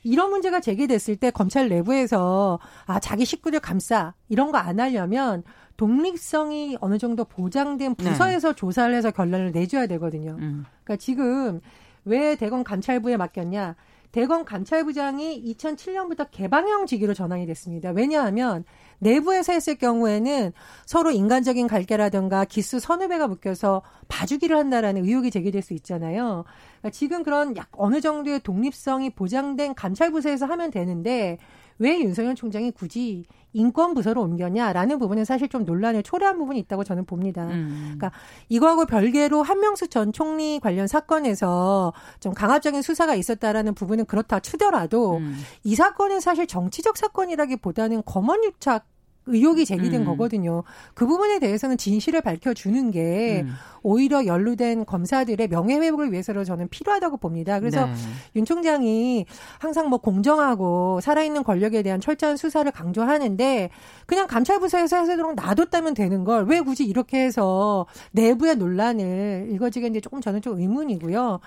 이런 0.02 0.30
문제가 0.30 0.61
제기됐을 0.61 1.16
때 1.16 1.30
검찰 1.30 1.68
내부에서 1.68 2.58
아 2.87 3.00
자기 3.00 3.25
식구들 3.25 3.61
감싸 3.61 4.14
이런 4.28 4.52
거 4.52 4.58
안 4.58 4.78
하려면 4.80 5.42
독립성이 5.76 6.76
어느 6.80 6.99
정도 6.99 7.25
보장된 7.25 7.96
네. 7.96 8.04
부서에서 8.11 8.49
네. 8.52 8.56
조사를 8.56 8.94
해서 8.94 9.11
결론을 9.11 9.52
내줘야 9.52 9.87
되거든요. 9.87 10.37
음. 10.38 10.64
그러니까 10.85 10.96
지금 11.02 11.61
왜 12.04 12.37
대검 12.37 12.64
감찰부에 12.64 13.16
맡겼냐? 13.16 13.75
대검 14.12 14.44
감찰부장이 14.44 15.54
2007년부터 15.54 16.28
개방형 16.30 16.87
직위로 16.87 17.12
전환이 17.12 17.44
됐습니다. 17.46 17.90
왜냐하면 17.90 18.64
내부에서 18.98 19.52
했을 19.52 19.76
경우에는 19.76 20.52
서로 20.84 21.10
인간적인 21.10 21.66
갈게라든가 21.66 22.44
기수 22.44 22.80
선후배가 22.80 23.28
묶여서 23.28 23.82
봐주기를 24.08 24.56
한다라는 24.56 25.04
의혹이 25.04 25.30
제기될 25.30 25.62
수 25.62 25.74
있잖아요. 25.74 26.44
그러니까 26.80 26.90
지금 26.90 27.22
그런 27.22 27.56
약 27.56 27.68
어느 27.72 28.00
정도의 28.00 28.40
독립성이 28.40 29.10
보장된 29.10 29.74
감찰부서에서 29.74 30.46
하면 30.46 30.70
되는데 30.70 31.38
왜 31.78 32.00
윤석열 32.00 32.35
총장이 32.35 32.71
굳이 32.71 33.25
인권 33.52 33.95
부서로 33.95 34.23
옮겼냐라는 34.23 34.99
부분은 34.99 35.25
사실 35.25 35.49
좀 35.49 35.64
논란을 35.64 36.02
초래한 36.02 36.37
부분이 36.38 36.59
있다고 36.61 36.85
저는 36.85 37.06
봅니다. 37.06 37.47
음. 37.47 37.95
그러니까 37.97 38.12
이거하고 38.49 38.85
별개로 38.85 39.42
한명수 39.42 39.88
전 39.88 40.12
총리 40.12 40.61
관련 40.61 40.87
사건에서 40.87 41.92
좀 42.21 42.35
강압적인 42.35 42.83
수사가 42.83 43.14
있었다라는 43.14 43.75
부분은 43.75 44.04
그렇다 44.04 44.40
치더라도 44.40 45.16
음. 45.16 45.37
이 45.64 45.75
사건은 45.75 46.21
사실 46.21 46.47
정치적 46.47 46.97
사건이라기보다는 46.97 48.02
검언유착 48.04 48.87
의혹이 49.26 49.66
제기된 49.66 50.02
음. 50.02 50.06
거거든요. 50.06 50.62
그 50.95 51.06
부분에 51.06 51.38
대해서는 51.38 51.76
진실을 51.76 52.23
밝혀주는 52.23 52.90
게 52.90 53.42
음. 53.45 53.52
오히려 53.83 54.26
연루된 54.26 54.87
검사들의 54.87 55.47
명예회복을 55.49 56.11
위해서로 56.11 56.45
저는 56.45 56.68
필요하다고 56.68 57.18
봅니다. 57.18 57.61
그래서 57.61 57.87
네. 57.87 57.92
윤 58.37 58.45
총장이 58.45 59.26
항상 59.59 59.88
뭐 59.88 59.99
공정하고 59.99 61.00
살아있는 61.00 61.45
권력에 61.45 61.83
대한 61.83 62.00
철저한 62.00 62.37
수사를 62.37 62.71
강조하는데 62.73 63.71
그냥 64.06 64.26
감찰부서에서 64.26 64.97
하도록 64.97 65.35
놔뒀다면 65.35 65.95
되는 65.95 66.25
걸 66.25 66.47
왜 66.47 66.61
굳이 66.61 66.85
이렇게 66.85 67.25
해서 67.25 67.87
내부의 68.12 68.56
논란을 68.56 69.49
일거지겠는지 69.50 70.00
조금 70.00 70.21
저는 70.21 70.42
좀 70.42 70.61
의문이고요. 70.61 71.40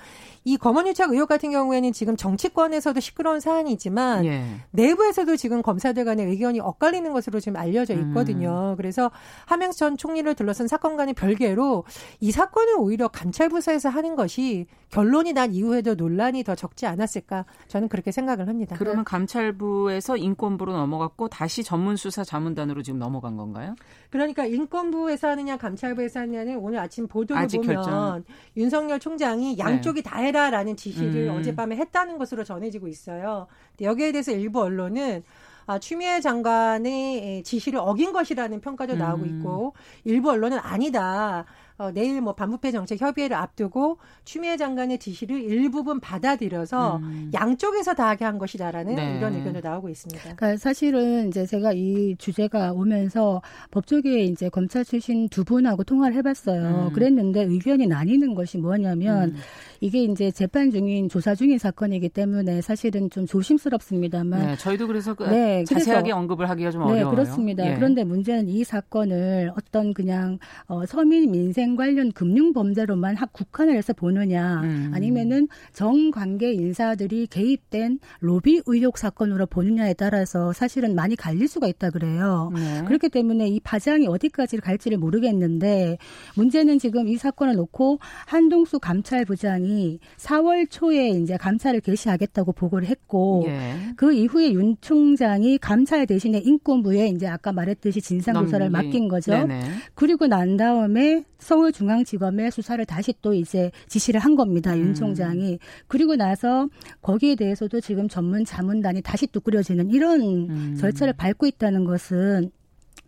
이 0.45 0.57
검언유착 0.57 1.12
의혹 1.12 1.29
같은 1.29 1.51
경우에는 1.51 1.91
지금 1.93 2.15
정치권에서도 2.15 3.00
시끄러운 3.00 3.39
사안이지만 3.39 4.25
예. 4.25 4.43
내부에서도 4.71 5.36
지금 5.36 5.62
검사들 5.62 6.05
간의 6.05 6.25
의견이 6.27 6.59
엇갈리는 6.59 7.12
것으로 7.13 7.39
지금 7.39 7.57
알 7.57 7.68
려져 7.71 7.93
있거든요. 7.95 8.71
음. 8.71 8.75
그래서 8.75 9.11
하명수 9.45 9.79
전 9.79 9.97
총리를 9.97 10.33
둘러싼 10.35 10.67
사건과는 10.67 11.13
별개로 11.13 11.85
이 12.19 12.31
사건을 12.31 12.75
오히려 12.77 13.07
감찰부서에서 13.07 13.89
하는 13.89 14.15
것이 14.15 14.65
결론이 14.89 15.33
난 15.33 15.53
이후에도 15.53 15.95
논란이 15.95 16.43
더 16.43 16.55
적지 16.55 16.85
않았을까 16.85 17.45
저는 17.67 17.88
그렇게 17.88 18.11
생각을 18.11 18.47
합니다. 18.47 18.75
그러면 18.77 19.03
감찰부에서 19.03 20.17
인권부로 20.17 20.73
넘어갔고 20.73 21.27
다시 21.29 21.63
전문수사 21.63 22.23
자문단으로 22.23 22.81
지금 22.81 22.99
넘어간 22.99 23.38
건가요? 23.38 23.75
그러니까 24.09 24.45
인권부에서 24.45 25.29
하느냐 25.29 25.57
감찰부에서 25.57 26.21
하느냐는 26.21 26.57
오늘 26.57 26.79
아침 26.79 27.07
보도를 27.07 27.47
보면 27.47 27.65
결정. 27.65 28.23
윤석열 28.57 28.99
총장이 28.99 29.57
양쪽이 29.57 30.01
네. 30.01 30.09
다 30.09 30.19
해라라는 30.19 30.75
지시를 30.75 31.29
음. 31.29 31.38
어젯밤에 31.38 31.75
했다는 31.75 32.17
것으로 32.17 32.43
전해지고 32.43 32.88
있어요. 32.88 33.47
여기에 33.81 34.11
대해서 34.11 34.31
일부 34.31 34.61
언론은 34.61 35.23
아, 35.69 35.77
추미애 35.77 36.19
장관의 36.19 37.43
지시를 37.43 37.77
어긴 37.77 38.11
것이라는 38.11 38.59
평가도 38.59 38.95
나오고 38.95 39.23
음. 39.23 39.38
있고 39.38 39.73
일부 40.03 40.32
언론은 40.32 40.58
아니다. 40.58 41.45
어, 41.77 41.91
내일 41.91 42.19
뭐 42.21 42.34
반부패 42.34 42.71
정책 42.71 42.99
협의회를 42.99 43.38
앞두고 43.38 43.99
추미애 44.25 44.58
장관의 44.58 44.97
지시를 44.97 45.39
일부분 45.39 45.99
받아들여서 45.99 46.97
음. 46.97 47.32
양쪽에서 47.36 47.93
다 47.93 48.10
하게 48.10 48.25
한 48.25 48.39
것이다라는 48.39 48.95
네. 48.95 49.17
이런 49.17 49.36
의견도 49.36 49.62
나오고 49.62 49.89
있습니다. 49.89 50.21
그러니까 50.21 50.58
사실은 50.58 51.27
이제 51.27 51.45
제가 51.45 51.71
이 51.73 52.15
주제가 52.17 52.73
오면서 52.73 53.43
법조계에 53.69 54.23
이제 54.23 54.49
검찰 54.49 54.84
출신 54.84 55.29
두 55.29 55.43
분하고 55.43 55.84
통화를 55.84 56.17
해봤어요. 56.17 56.88
음. 56.88 56.93
그랬는데 56.93 57.43
의견이 57.43 57.86
나뉘는 57.86 58.34
것이 58.34 58.58
뭐냐면 58.58 59.29
음. 59.29 59.36
이게 59.81 60.03
이제 60.03 60.31
재판 60.31 60.71
중인 60.71 61.09
조사 61.09 61.35
중인 61.35 61.57
사건이기 61.57 62.09
때문에 62.09 62.61
사실은 62.61 63.09
좀 63.09 63.25
조심스럽습니다만. 63.25 64.47
네, 64.47 64.55
저희도 64.57 64.87
그래서 64.87 65.13
그 65.13 65.23
네, 65.23 65.63
자세하게 65.63 66.03
그래서, 66.03 66.17
언급을 66.17 66.49
하기가 66.49 66.71
좀 66.71 66.81
어려워요. 66.83 67.05
네, 67.05 67.09
그렇습니다. 67.09 67.69
예. 67.69 67.75
그런데 67.75 68.03
문제는 68.03 68.49
이 68.49 68.63
사건을 68.63 69.51
어떤 69.57 69.93
그냥 69.93 70.39
어, 70.67 70.85
서민 70.85 71.31
민생 71.31 71.75
관련 71.75 72.11
금융 72.11 72.53
범죄로만 72.53 73.15
국한을 73.31 73.75
해서 73.75 73.93
보느냐, 73.93 74.61
음. 74.63 74.91
아니면은 74.93 75.47
정관계 75.73 76.53
인사들이 76.53 77.27
개입된 77.27 77.99
로비 78.19 78.61
의혹 78.65 78.97
사건으로 78.97 79.45
보느냐에 79.45 79.93
따라서 79.93 80.53
사실은 80.53 80.95
많이 80.95 81.15
갈릴 81.15 81.47
수가 81.47 81.67
있다 81.67 81.89
그래요. 81.91 82.51
네. 82.53 82.83
그렇기 82.85 83.09
때문에 83.09 83.47
이 83.47 83.59
파장이 83.59 84.07
어디까지 84.07 84.57
갈지를 84.57 84.97
모르겠는데 84.97 85.97
문제는 86.35 86.79
지금 86.79 87.07
이 87.07 87.17
사건을 87.17 87.55
놓고 87.55 87.99
한동수 88.25 88.79
감찰부장이 88.79 89.68
장관이 89.69 89.99
4월 90.17 90.67
초에 90.69 91.10
이제 91.10 91.38
감찰을 91.38 91.79
개시하겠다고 91.82 92.53
보고를 92.53 92.88
했고 92.88 93.43
예. 93.47 93.93
그 93.95 94.12
이후에 94.12 94.51
윤 94.53 94.75
총장이 94.82 95.60
감찰 95.60 96.08
대신에 96.08 96.39
인권부에 96.39 97.08
이제 97.10 97.27
아까 97.27 97.53
말했듯이 97.53 98.01
진상 98.01 98.34
조사를 98.34 98.69
맡긴 98.69 99.08
거죠. 99.08 99.32
네네. 99.32 99.62
그리고 99.93 100.27
난 100.27 100.58
다음에 100.58 101.23
서울중앙지검에 101.38 102.49
수사를 102.49 102.84
다시 102.86 103.13
또 103.21 103.34
이제 103.34 103.71
지시를 103.88 104.19
한 104.19 104.36
겁니다. 104.36 104.73
음. 104.73 104.79
윤 104.79 104.93
총장이. 104.93 105.60
그리고 105.88 106.15
나서 106.15 106.67
거기에 107.01 107.36
대해서도 107.36 107.79
지금 107.79 108.10
전문 108.10 108.43
자문단이 108.43 109.01
다시 109.01 109.27
또 109.27 109.39
꾸려지는 109.39 109.91
이런 109.91 110.21
음. 110.21 110.75
절차를 110.77 111.13
밟고 111.13 111.45
있다는 111.45 111.86
것은 111.86 112.51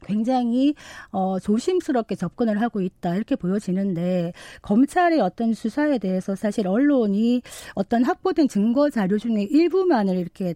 굉장히 0.06 0.76
어, 1.12 1.40
조심스럽게 1.40 2.16
접근을 2.16 2.62
하고 2.62 2.82
있다 2.82 3.16
이렇게 3.16 3.36
보여지는데 3.36 4.34
검찰의 4.62 5.20
어떤 5.20 5.54
수사에 5.54 5.98
대해서 5.98 6.36
사실 6.36 6.68
언론이 6.68 7.42
어떤 7.76 8.04
확보된 8.04 8.48
증거 8.48 8.90
자료 8.90 9.18
중에 9.18 9.44
일부만을 9.44 10.18
이렇게 10.18 10.56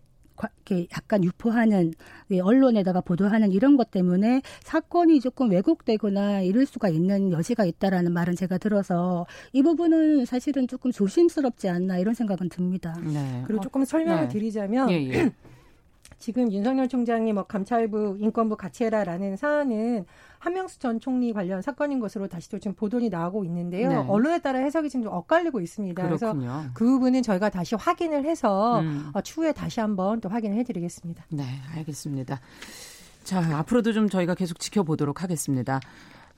이렇게 0.66 0.88
약간 0.92 1.24
유포하는 1.24 1.94
언론에다가 2.42 3.02
보도하는 3.02 3.52
이런 3.52 3.78
것 3.78 3.92
때문에 3.92 4.42
사건이 4.64 5.22
조금 5.22 5.50
왜곡되거나 5.50 6.42
이럴 6.42 6.66
수가 6.66 6.90
있는 6.90 7.32
여지가 7.32 7.64
있다라는 7.66 8.12
말은 8.12 8.36
제가 8.36 8.58
들어서 8.58 9.26
이 9.54 9.64
부분은 9.64 10.26
사실은 10.26 10.68
조금 10.68 10.92
조심스럽지 10.92 11.70
않나 11.70 12.00
이런 12.00 12.14
생각은 12.14 12.50
듭니다. 12.50 13.00
네. 13.02 13.44
그리고 13.46 13.62
조금 13.62 13.86
설명을 13.86 14.24
네. 14.24 14.28
드리자면 14.28 14.92
예, 14.92 15.10
예. 15.10 15.32
지금 16.26 16.52
윤석열 16.52 16.88
총장이 16.88 17.34
뭐 17.34 17.44
감찰부, 17.44 18.18
인권부 18.20 18.58
같이 18.58 18.84
해라라는 18.84 19.38
사안은 19.38 20.08
한명수 20.40 20.80
전 20.80 21.00
총리 21.00 21.32
관련 21.32 21.62
사건인 21.62 22.00
것으로 22.00 22.28
다시 22.28 22.50
또 22.50 22.58
지금 22.58 22.74
보도이 22.74 23.10
나오고 23.10 23.46
있는데요. 23.46 23.90
네. 23.90 23.96
언론에 23.96 24.40
따라 24.40 24.58
해석이 24.58 24.90
지금 24.90 25.04
좀 25.04 25.14
엇갈리고 25.14 25.62
있습니다. 25.62 26.02
그렇군요. 26.02 26.48
그래서 26.48 26.70
그 26.74 26.84
부분은 26.84 27.22
저희가 27.22 27.50
다시 27.50 27.76
확인을 27.76 28.26
해서 28.26 28.80
음. 28.80 29.12
어, 29.14 29.22
추후에 29.22 29.52
다시 29.52 29.80
한번 29.80 30.20
또 30.20 30.28
확인을 30.28 30.58
해드리겠습니다. 30.58 31.26
네, 31.30 31.44
알겠습니다. 31.76 32.42
자, 33.24 33.58
앞으로도 33.60 33.94
좀 33.94 34.10
저희가 34.10 34.34
계속 34.34 34.58
지켜보도록 34.58 35.22
하겠습니다. 35.22 35.80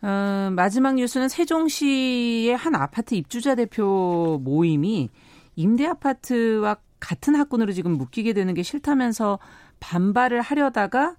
어, 0.02 0.50
마지막 0.52 0.96
뉴스는 0.96 1.30
세종시의 1.30 2.58
한 2.58 2.76
아파트 2.76 3.16
입주자 3.16 3.56
대표 3.56 4.42
모임이 4.44 5.10
임대 5.56 5.86
아파트와 5.86 6.76
같은 7.00 7.36
학군으로 7.36 7.72
지금 7.74 7.92
묶이게 7.94 8.34
되는 8.34 8.54
게 8.54 8.64
싫다면서 8.64 9.40
반발을 9.80 10.42
하려다가 10.42 11.16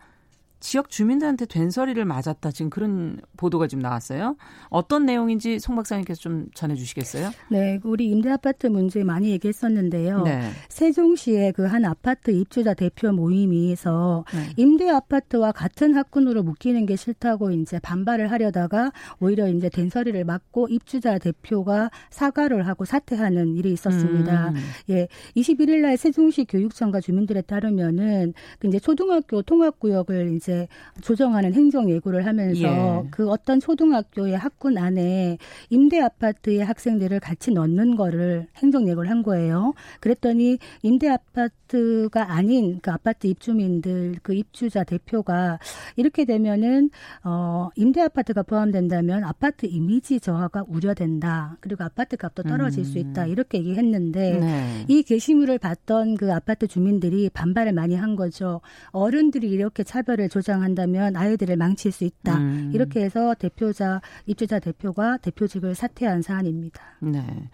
지역 0.60 0.90
주민들한테 0.90 1.46
된소리를 1.46 2.04
맞았다. 2.04 2.50
지금 2.50 2.70
그런 2.70 3.20
보도가 3.36 3.68
지금 3.68 3.82
나왔어요. 3.82 4.36
어떤 4.68 5.06
내용인지 5.06 5.60
송 5.60 5.76
박사님께서 5.76 6.20
좀 6.20 6.46
전해주시겠어요? 6.54 7.30
네, 7.50 7.78
우리 7.84 8.06
임대 8.06 8.30
아파트 8.30 8.66
문제 8.66 9.04
많이 9.04 9.30
얘기했었는데요. 9.30 10.22
네. 10.24 10.50
세종시의 10.68 11.52
그 11.52 11.68
한 11.68 11.84
아파트 11.84 12.30
입주자 12.30 12.74
대표 12.74 13.12
모임에서 13.12 14.24
네. 14.32 14.52
임대 14.56 14.88
아파트와 14.88 15.52
같은 15.52 15.94
학군으로 15.94 16.42
묶이는 16.42 16.86
게 16.86 16.96
싫다고 16.96 17.50
이제 17.52 17.78
반발을 17.78 18.30
하려다가 18.30 18.92
오히려 19.20 19.48
이제 19.48 19.68
된소리를 19.68 20.24
맞고 20.24 20.68
입주자 20.70 21.18
대표가 21.18 21.90
사과를 22.10 22.66
하고 22.66 22.84
사퇴하는 22.84 23.54
일이 23.56 23.72
있었습니다. 23.72 24.48
음. 24.48 24.54
예, 24.90 25.08
21일 25.36 25.80
날 25.80 25.96
세종시 25.96 26.46
교육청과 26.46 27.00
주민들에 27.00 27.42
따르면은 27.42 28.32
그 28.58 28.66
이제 28.68 28.78
초등학교 28.78 29.42
통합구역을 29.42 30.34
이제 30.34 30.47
이제 30.48 30.66
조정하는 31.02 31.52
행정 31.52 31.90
예고를 31.90 32.24
하면서 32.24 32.62
예. 32.62 33.08
그 33.10 33.28
어떤 33.28 33.60
초등학교의 33.60 34.36
학군 34.36 34.78
안에 34.78 35.36
임대 35.68 36.00
아파트의 36.00 36.64
학생들을 36.64 37.20
같이 37.20 37.50
넣는 37.50 37.96
거를 37.96 38.46
행정 38.56 38.88
예고를 38.88 39.10
한 39.10 39.22
거예요. 39.22 39.74
그랬더니 40.00 40.56
임대 40.82 41.08
아파트가 41.08 42.32
아닌 42.32 42.78
그 42.80 42.90
아파트 42.90 43.26
입주민들 43.26 44.16
그 44.22 44.32
입주자 44.32 44.84
대표가 44.84 45.58
이렇게 45.96 46.24
되면은 46.24 46.88
어 47.24 47.68
임대 47.76 48.00
아파트가 48.00 48.42
포함된다면 48.42 49.24
아파트 49.24 49.66
이미지 49.66 50.18
저하가 50.18 50.64
우려된다. 50.66 51.58
그리고 51.60 51.84
아파트 51.84 52.16
값도 52.16 52.44
떨어질 52.44 52.80
음. 52.80 52.84
수 52.84 52.98
있다. 52.98 53.24
음. 53.26 53.28
이렇게 53.28 53.58
얘기했는데 53.58 54.38
네. 54.40 54.84
이 54.88 55.02
게시물을 55.02 55.58
봤던 55.58 56.16
그 56.16 56.32
아파트 56.32 56.66
주민들이 56.66 57.28
반발을 57.28 57.74
많이 57.74 57.94
한 57.94 58.16
거죠. 58.16 58.62
어른들이 58.92 59.50
이렇게 59.50 59.84
차별을 59.84 60.30
조장한다면 60.38 61.16
아이들을 61.16 61.56
망칠 61.56 61.90
수 61.90 62.04
있다. 62.04 62.38
음. 62.38 62.70
이렇게 62.72 63.02
해서 63.02 63.34
대표자 63.34 64.00
입주자 64.26 64.58
대표가 64.58 65.16
대표직을 65.18 65.74
사퇴한 65.74 66.22
사안입니다. 66.22 66.80
네. 67.00 67.50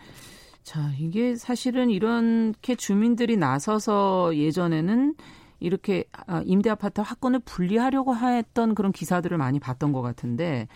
자, 0.62 0.90
이게 0.98 1.36
사실은 1.36 1.90
이렇게 1.90 2.74
주민들이 2.74 3.36
나서서 3.36 4.36
예전에는 4.36 5.14
이렇게 5.60 6.04
아, 6.26 6.42
임대 6.44 6.70
아파트 6.70 7.00
확건을 7.00 7.40
분리하려고 7.40 8.14
했던 8.16 8.74
그런 8.74 8.92
기사들을 8.92 9.36
많이 9.38 9.58
봤던 9.58 9.92
것 9.92 10.02
같은데 10.02 10.68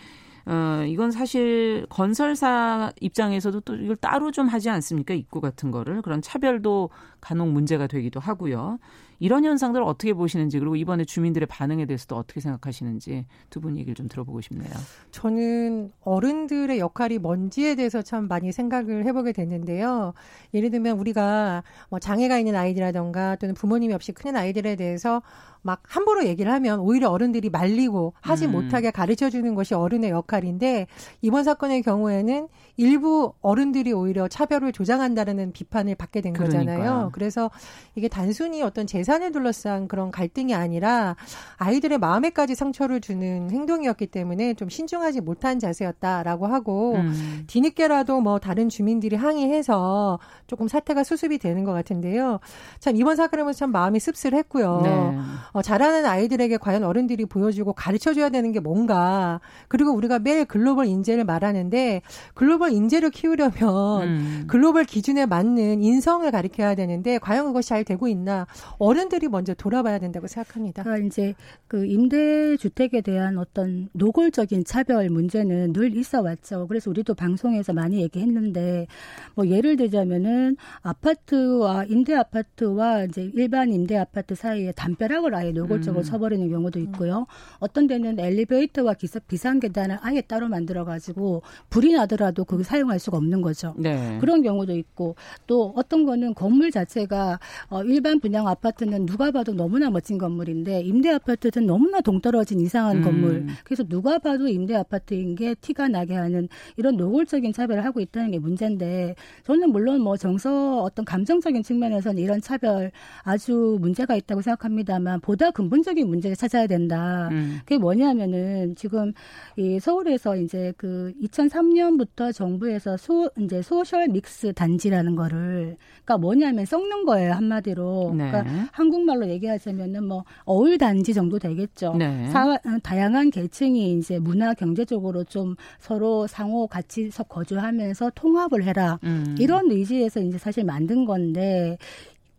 어, 0.49 0.83
이건 0.87 1.11
사실 1.11 1.85
건설사 1.89 2.91
입장에서도 3.01 3.59
또 3.61 3.75
이걸 3.75 3.95
따로 3.95 4.31
좀 4.31 4.47
하지 4.47 4.67
않습니까? 4.71 5.13
입구 5.13 5.41
같은 5.41 5.69
거를. 5.69 6.01
그런 6.01 6.23
차별도 6.23 6.89
간혹 7.21 7.49
문제가 7.49 7.85
되기도 7.85 8.19
하고요. 8.19 8.79
이런 9.21 9.43
현상들을 9.43 9.85
어떻게 9.85 10.13
보시는지 10.13 10.57
그리고 10.59 10.75
이번에 10.77 11.03
주민들의 11.03 11.45
반응에 11.45 11.85
대해서도 11.85 12.15
어떻게 12.15 12.39
생각하시는지 12.39 13.25
두 13.49 13.59
분 13.59 13.77
얘기를 13.77 13.93
좀 13.93 14.07
들어보고 14.07 14.39
싶네요. 14.41 14.71
저는 15.11 15.91
어른들의 16.01 16.79
역할이 16.79 17.19
뭔지에 17.19 17.75
대해서 17.75 18.01
참 18.01 18.27
많이 18.29 18.51
생각을 18.53 19.05
해보게 19.05 19.33
됐는데요. 19.33 20.13
예를 20.53 20.71
들면 20.71 20.97
우리가 20.97 21.63
뭐 21.89 21.99
장애가 21.99 22.39
있는 22.39 22.55
아이들이라던가 22.55 23.35
또는 23.35 23.53
부모님이 23.53 23.93
없이 23.93 24.13
크는 24.13 24.37
아이들에 24.37 24.77
대해서 24.77 25.21
막 25.61 25.81
함부로 25.87 26.25
얘기를 26.25 26.51
하면 26.51 26.79
오히려 26.79 27.09
어른들이 27.09 27.49
말리고 27.49 28.13
하지 28.21 28.45
음. 28.45 28.53
못하게 28.53 28.91
가르쳐 28.91 29.29
주는 29.29 29.55
것이 29.55 29.73
어른의 29.73 30.09
역할인데 30.09 30.87
이번 31.21 31.43
사건의 31.43 31.81
경우에는 31.83 32.47
일부 32.77 33.33
어른들이 33.41 33.91
오히려 33.91 34.27
차별을 34.27 34.71
조장한다는 34.71 35.51
비판을 35.51 35.95
받게 35.95 36.21
된 36.21 36.33
그러니까요. 36.33 36.65
거잖아요. 36.65 37.09
그래서 37.13 37.51
이게 37.95 38.07
단순히 38.07 38.63
어떤 38.63 38.87
재산을 38.87 39.31
둘러싼 39.31 39.87
그런 39.87 40.11
갈등이 40.11 40.55
아니라 40.55 41.15
아이들의 41.57 41.97
마음에까지 41.97 42.55
상처를 42.55 43.01
주는 43.01 43.51
행동이었기 43.51 44.07
때문에 44.07 44.53
좀 44.53 44.69
신중하지 44.69 45.21
못한 45.21 45.59
자세였다라고 45.59 46.47
하고 46.47 46.95
음. 46.95 47.43
뒤늦게라도 47.47 48.21
뭐 48.21 48.39
다른 48.39 48.69
주민들이 48.69 49.15
항의해서 49.15 50.19
조금 50.47 50.67
사태가 50.67 51.03
수습이 51.03 51.37
되는 51.37 51.63
것 51.63 51.73
같은데요. 51.73 52.39
참 52.79 52.95
이번 52.95 53.17
보면 53.19 53.53
참 53.53 53.71
마음이 53.71 53.99
씁쓸했고요. 53.99 54.81
네. 54.83 55.17
어, 55.51 55.61
자라는 55.61 56.05
아이들에게 56.05 56.57
과연 56.57 56.83
어른들이 56.83 57.25
보여주고 57.25 57.73
가르쳐줘야 57.73 58.29
되는 58.29 58.51
게 58.51 58.59
뭔가 58.59 59.39
그리고 59.67 59.93
우리가 59.93 60.19
매일 60.19 60.45
글로벌 60.45 60.87
인재를 60.87 61.25
말하는데 61.25 62.01
글로벌 62.33 62.71
인재를 62.71 63.09
키우려면 63.09 64.03
음. 64.03 64.43
글로벌 64.47 64.85
기준에 64.85 65.25
맞는 65.25 65.81
인성을 65.81 66.29
가르쳐야 66.31 66.75
되는데 66.75 67.17
과연 67.17 67.45
그것이 67.47 67.69
잘 67.69 67.83
되고 67.83 68.07
있나 68.07 68.47
어른들이 68.77 69.27
먼저 69.27 69.53
돌아봐야 69.53 69.99
된다고 69.99 70.27
생각합니다. 70.27 70.83
그러니까 70.83 71.07
이제 71.07 71.35
그 71.67 71.85
임대 71.85 72.57
주택에 72.57 73.01
대한 73.01 73.37
어떤 73.37 73.89
노골적인 73.93 74.63
차별 74.65 75.09
문제는 75.09 75.73
늘 75.73 75.95
있어 75.95 76.21
왔죠. 76.21 76.67
그래서 76.67 76.89
우리도 76.89 77.13
방송에서 77.15 77.73
많이 77.73 78.01
얘기했는데 78.01 78.87
뭐 79.35 79.47
예를 79.47 79.75
들자면은 79.75 80.57
아파트와 80.81 81.85
임대 81.85 82.15
아파트와 82.15 83.05
이제 83.05 83.29
일반 83.33 83.71
임대 83.71 83.97
아파트 83.97 84.35
사이에 84.35 84.71
담벼락을 84.73 85.33
아예 85.39 85.51
노골적으로 85.51 86.01
음. 86.01 86.03
쳐버리는 86.03 86.49
경우도 86.49 86.79
있고요. 86.79 87.25
어떤 87.59 87.87
데는 87.87 88.19
엘리베이터와 88.19 88.93
기사, 88.93 89.19
비상 89.19 89.59
계단을 89.59 89.97
아예 90.01 90.21
따로 90.21 90.47
만들어 90.47 90.85
가지고 90.85 91.41
불이 91.69 91.93
나더라도 91.93 92.45
그걸 92.45 92.63
사용할 92.63 92.99
수가 92.99 93.17
없는 93.17 93.41
거죠. 93.41 93.73
네. 93.77 94.17
그런 94.19 94.41
경우도 94.41 94.75
있고 94.75 95.15
또 95.47 95.73
어떤 95.75 96.05
거는 96.05 96.33
건물 96.33 96.71
자체가 96.71 97.39
어, 97.69 97.83
일반 97.83 98.19
분양 98.19 98.47
아파트는 98.47 99.05
누가 99.05 99.31
봐도 99.31 99.53
너무나 99.53 99.89
멋진 99.89 100.17
건물인데 100.17 100.81
임대 100.81 101.09
아파트는 101.09 101.67
너무나 101.67 102.01
동떨어진 102.01 102.59
이상한 102.59 102.97
음. 102.97 103.03
건물. 103.03 103.47
그래서 103.63 103.83
누가 103.83 104.19
봐도 104.19 104.47
임대 104.47 104.75
아파트인 104.75 105.35
게 105.35 105.55
티가 105.55 105.87
나게 105.87 106.15
하는 106.15 106.47
이런 106.77 106.97
노골적인 106.97 107.53
차별을 107.53 107.85
하고 107.85 107.99
있다는 107.99 108.31
게 108.31 108.39
문제인데 108.39 109.15
저는 109.43 109.71
물론 109.71 110.01
뭐 110.01 110.17
정서 110.17 110.81
어떤 110.81 111.05
감정적인 111.05 111.63
측면에서는 111.63 112.21
이런 112.21 112.41
차별 112.41 112.91
아주 113.23 113.77
문제가 113.79 114.15
있다고 114.15 114.41
생각합니다만 114.41 115.21
보다 115.29 115.51
근본적인 115.51 116.07
문제를 116.07 116.35
찾아야 116.35 116.65
된다. 116.65 117.29
음. 117.31 117.59
그게 117.59 117.77
뭐냐면은 117.77 118.73
지금 118.75 119.13
이 119.57 119.79
서울에서 119.79 120.35
이제 120.37 120.73
그 120.75 121.13
2003년부터 121.21 122.33
정부에서 122.33 122.97
소 122.97 123.29
이제 123.39 123.61
소셜 123.61 124.07
믹스 124.07 124.53
단지라는 124.53 125.15
거를 125.15 125.77
그러니까 126.03 126.17
뭐냐면 126.17 126.65
썩는 126.65 127.05
거예요 127.05 127.33
한마디로. 127.33 128.15
네. 128.17 128.31
그러니까 128.31 128.69
한국말로 128.71 129.29
얘기하자면은 129.29 130.07
뭐 130.07 130.23
어울 130.45 130.79
단지 130.79 131.13
정도 131.13 131.37
되겠죠. 131.37 131.93
네. 131.93 132.27
사, 132.29 132.57
다양한 132.81 133.29
계층이 133.29 133.99
이제 133.99 134.17
문화 134.17 134.55
경제적으로 134.55 135.23
좀 135.25 135.55
서로 135.77 136.25
상호 136.25 136.65
같이 136.65 137.11
거주하면서 137.11 138.13
통합을 138.15 138.63
해라. 138.63 138.97
음. 139.03 139.35
이런 139.37 139.69
의지에서 139.69 140.21
이제 140.21 140.39
사실 140.39 140.63
만든 140.63 141.05
건데 141.05 141.77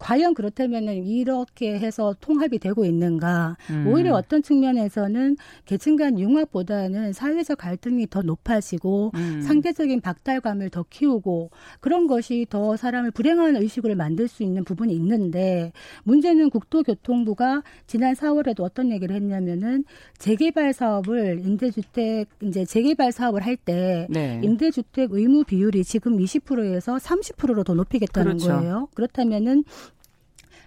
과연 0.01 0.33
그렇다면은 0.33 1.07
이렇게 1.07 1.79
해서 1.79 2.17
통합이 2.21 2.59
되고 2.59 2.85
있는가? 2.85 3.57
음. 3.69 3.87
오히려 3.87 4.15
어떤 4.15 4.43
측면에서는 4.43 5.37
계층 5.67 5.97
간 5.97 6.19
융합보다는 6.19 7.13
사회적 7.13 7.59
갈등이 7.59 8.07
더 8.09 8.23
높아지고 8.23 9.13
음. 9.15 9.43
상대적인 9.43 10.01
박탈감을 10.01 10.71
더 10.71 10.85
키우고 10.89 11.51
그런 11.81 12.07
것이 12.07 12.47
더 12.49 12.77
사람을 12.77 13.11
불행한 13.11 13.57
의식을 13.57 13.95
만들 13.95 14.27
수 14.27 14.43
있는 14.43 14.65
부분이 14.65 14.95
있는데 14.95 15.73
문제는 16.05 16.49
국토교통부가 16.49 17.63
지난 17.87 18.15
4월에도 18.15 18.63
어떤 18.63 18.91
얘기를 18.91 19.15
했냐면은 19.15 19.85
재개발 20.17 20.73
사업을 20.73 21.41
임대주택 21.45 22.29
이제 22.43 22.65
재개발 22.65 23.13
사업을 23.13 23.43
할때 23.43 24.07
네. 24.09 24.41
임대주택 24.43 25.13
의무 25.13 25.45
비율이 25.45 25.85
지금 25.85 26.17
20%에서 26.17 26.97
30%로 26.97 27.65
더 27.65 27.75
높이겠다는 27.75 28.39
그렇죠. 28.39 28.49
거예요. 28.49 28.89
그렇다면은 28.95 29.65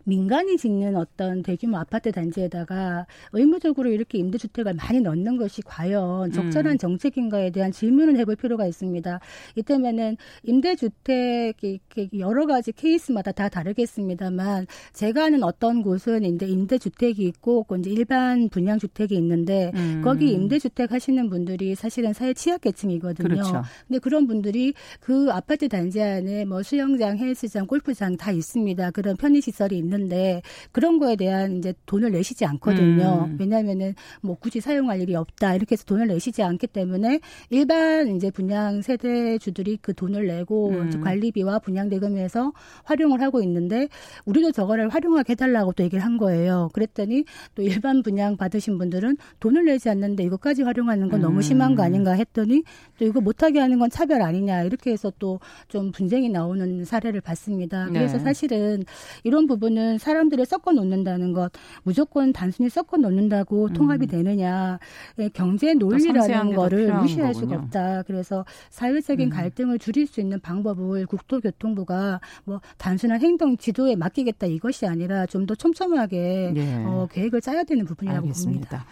민간이 0.05 0.57
짓는 0.57 0.95
어떤 0.95 1.43
대규모 1.43 1.77
아파트 1.77 2.11
단지에다가 2.11 3.05
의무적으로 3.31 3.89
이렇게 3.89 4.17
임대주택을 4.17 4.73
많이 4.73 4.99
넣는 4.99 5.37
것이 5.37 5.61
과연 5.63 6.31
적절한 6.31 6.73
음. 6.73 6.77
정책인가에 6.77 7.51
대한 7.51 7.71
질문을 7.71 8.17
해볼 8.17 8.35
필요가 8.35 8.65
있습니다. 8.65 9.19
이때면은 9.55 10.17
임대주택이 10.43 11.79
여러 12.17 12.45
가지 12.45 12.71
케이스마다 12.71 13.31
다 13.31 13.49
다르겠습니다만 13.49 14.67
제가 14.93 15.25
아는 15.25 15.43
어떤 15.43 15.81
곳은 15.81 16.23
이제 16.25 16.45
임대주택이 16.45 17.23
있고 17.23 17.65
이제 17.79 17.89
일반 17.89 18.49
분양주택이 18.49 19.15
있는데 19.15 19.71
음. 19.75 20.01
거기 20.03 20.31
임대주택 20.31 20.91
하시는 20.91 21.29
분들이 21.29 21.75
사실은 21.75 22.13
사회 22.13 22.33
취약계층이거든요. 22.33 23.27
그렇죠. 23.27 23.63
근데 23.87 23.99
그런 23.99 24.27
분들이 24.27 24.73
그 24.99 25.29
아파트 25.31 25.67
단지 25.67 26.01
안에 26.01 26.45
뭐 26.45 26.61
수영장, 26.63 27.17
헬스장, 27.17 27.67
골프장 27.67 28.17
다 28.17 28.31
있습니다. 28.31 28.91
그런 28.91 29.15
편의시설이 29.15 29.77
있는 29.77 29.92
있는데 29.93 30.41
그런 30.71 30.99
거에 30.99 31.15
대한 31.15 31.57
이제 31.57 31.73
돈을 31.85 32.11
내시지 32.11 32.45
않거든요. 32.45 33.27
음. 33.29 33.37
왜냐하면은 33.39 33.95
뭐 34.21 34.35
굳이 34.35 34.59
사용할 34.59 35.01
일이 35.01 35.15
없다 35.15 35.55
이렇게 35.55 35.73
해서 35.73 35.83
돈을 35.85 36.07
내시지 36.07 36.43
않기 36.43 36.67
때문에 36.67 37.19
일반 37.49 38.15
이제 38.15 38.31
분양 38.31 38.81
세대주들이 38.81 39.79
그 39.81 39.93
돈을 39.93 40.27
내고 40.27 40.69
음. 40.69 41.01
관리비와 41.01 41.59
분양 41.59 41.89
대금에서 41.89 42.53
활용을 42.83 43.21
하고 43.21 43.41
있는데 43.41 43.87
우리도 44.25 44.51
저거를 44.51 44.89
활용하게 44.89 45.33
해달라고 45.33 45.73
또 45.73 45.83
얘기를 45.83 46.03
한 46.03 46.17
거예요. 46.17 46.69
그랬더니 46.73 47.25
또 47.55 47.61
일반 47.61 48.03
분양 48.03 48.37
받으신 48.37 48.77
분들은 48.77 49.17
돈을 49.39 49.65
내지 49.65 49.89
않는데 49.89 50.23
이것까지 50.23 50.63
활용하는 50.63 51.09
건 51.09 51.21
너무 51.21 51.41
심한 51.41 51.75
거 51.75 51.83
음. 51.83 51.85
아닌가 51.85 52.13
했더니 52.13 52.63
또 52.97 53.05
이거 53.05 53.21
못하게 53.21 53.59
하는 53.59 53.79
건 53.79 53.89
차별 53.89 54.21
아니냐 54.21 54.63
이렇게 54.63 54.91
해서 54.91 55.11
또 55.19 55.39
좀 55.67 55.91
분쟁이 55.91 56.29
나오는 56.29 56.85
사례를 56.85 57.21
봤습니다. 57.21 57.87
그래서 57.87 58.17
네. 58.17 58.23
사실은 58.23 58.83
이런 59.23 59.47
부분은 59.47 59.82
사람들을 59.99 60.45
섞어 60.45 60.71
놓는다는 60.71 61.33
것 61.33 61.51
무조건 61.83 62.33
단순히 62.33 62.69
섞어 62.69 62.97
놓는다고 62.97 63.67
음. 63.67 63.73
통합이 63.73 64.07
되느냐 64.07 64.79
예, 65.19 65.29
경제 65.29 65.73
논리라는 65.73 66.55
거를 66.55 66.93
무시할 66.93 67.33
거군요. 67.33 67.47
수가 67.51 67.61
없다. 67.61 68.03
그래서 68.03 68.45
사회적인 68.69 69.27
음. 69.27 69.29
갈등을 69.29 69.77
줄일 69.79 70.07
수 70.07 70.19
있는 70.19 70.39
방법을 70.39 71.05
국토교통부가 71.05 72.19
뭐 72.45 72.59
단순한 72.77 73.21
행동 73.21 73.55
지도에 73.57 73.95
맡기겠다 73.95 74.47
이것이 74.47 74.87
아니라 74.87 75.25
좀 75.27 75.43
더 75.43 75.55
촘촘하게 75.55 76.53
예. 76.55 76.83
어, 76.85 77.05
계획을 77.11 77.41
짜야 77.41 77.65
되는 77.65 77.83
부분이라고 77.83 78.21
알겠습니다. 78.27 78.69
봅니다. 78.69 78.85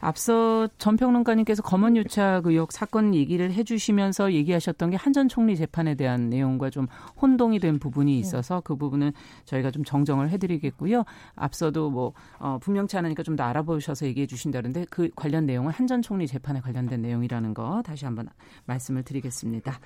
앞서 0.00 0.68
전평론가님께서 0.78 1.62
검언 1.62 1.96
유착 1.96 2.46
의혹 2.46 2.72
사건 2.72 3.14
얘기를 3.14 3.50
해주시면서 3.52 4.32
얘기하셨던 4.34 4.90
게 4.90 4.96
한전 4.96 5.28
총리 5.28 5.56
재판에 5.56 5.94
대한 5.94 6.28
내용과 6.28 6.70
좀 6.70 6.86
혼동이 7.20 7.58
된 7.60 7.78
부분이 7.78 8.12
네. 8.12 8.18
있어서 8.18 8.60
그 8.60 8.76
부분은 8.76 9.12
저희가 9.46 9.70
좀 9.70 9.84
정정을 9.84 10.28
해드리겠고요. 10.30 11.04
앞서도 11.34 11.90
뭐 11.90 12.12
어, 12.38 12.58
분명치 12.60 12.98
않으니까 12.98 13.22
좀 13.22 13.38
더 13.38 13.44
알아보셔서 13.44 14.04
얘기해 14.06 14.26
주신다는데 14.26 14.86
그 14.90 15.10
관련 15.14 15.46
내용은 15.46 15.70
한전 15.70 16.02
총리 16.02 16.26
재판에 16.26 16.60
관련된 16.60 17.00
내용이라는 17.00 17.54
거 17.54 17.82
다시 17.84 18.04
한번 18.04 18.28
말씀을 18.66 19.04
드리겠습니다. 19.04 19.78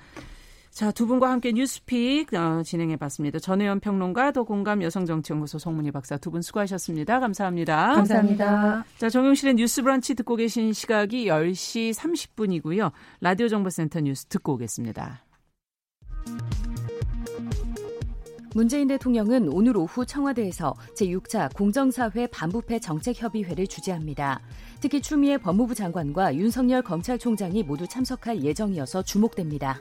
자, 0.73 0.91
두 0.91 1.05
분과 1.05 1.29
함께 1.29 1.51
뉴스픽 1.51 2.33
어, 2.33 2.63
진행해 2.63 2.95
봤습니다. 2.97 3.37
전혜연 3.37 3.79
평론가, 3.79 4.31
더 4.31 4.43
공감 4.43 4.81
여성정치연구소 4.81 5.59
송문희 5.59 5.91
박사 5.91 6.17
두 6.17 6.31
분 6.31 6.41
수고하셨습니다. 6.41 7.19
감사합니다. 7.19 7.93
감사합니다. 7.93 8.83
자, 8.97 9.07
정용실의 9.07 9.53
뉴스 9.53 9.83
브런치 9.83 10.15
듣고 10.15 10.35
계신 10.35 10.73
시각이 10.73 11.27
10시 11.27 11.93
30분이고요. 11.93 12.91
라디오 13.21 13.47
정보센터 13.49 13.99
뉴스 13.99 14.25
듣고 14.25 14.53
오겠습니다. 14.53 15.23
문재인 18.55 18.87
대통령은 18.87 19.49
오늘 19.49 19.77
오후 19.77 20.05
청와대에서 20.05 20.73
제6차 20.95 21.55
공정사회 21.55 22.27
반부패 22.27 22.79
정책협의회를 22.79 23.67
주재합니다. 23.67 24.39
특히 24.79 25.01
추미애 25.01 25.37
법무부 25.37 25.75
장관과 25.75 26.35
윤석열 26.35 26.81
검찰총장이 26.81 27.61
모두 27.63 27.87
참석할 27.87 28.43
예정이어서 28.43 29.03
주목됩니다. 29.03 29.79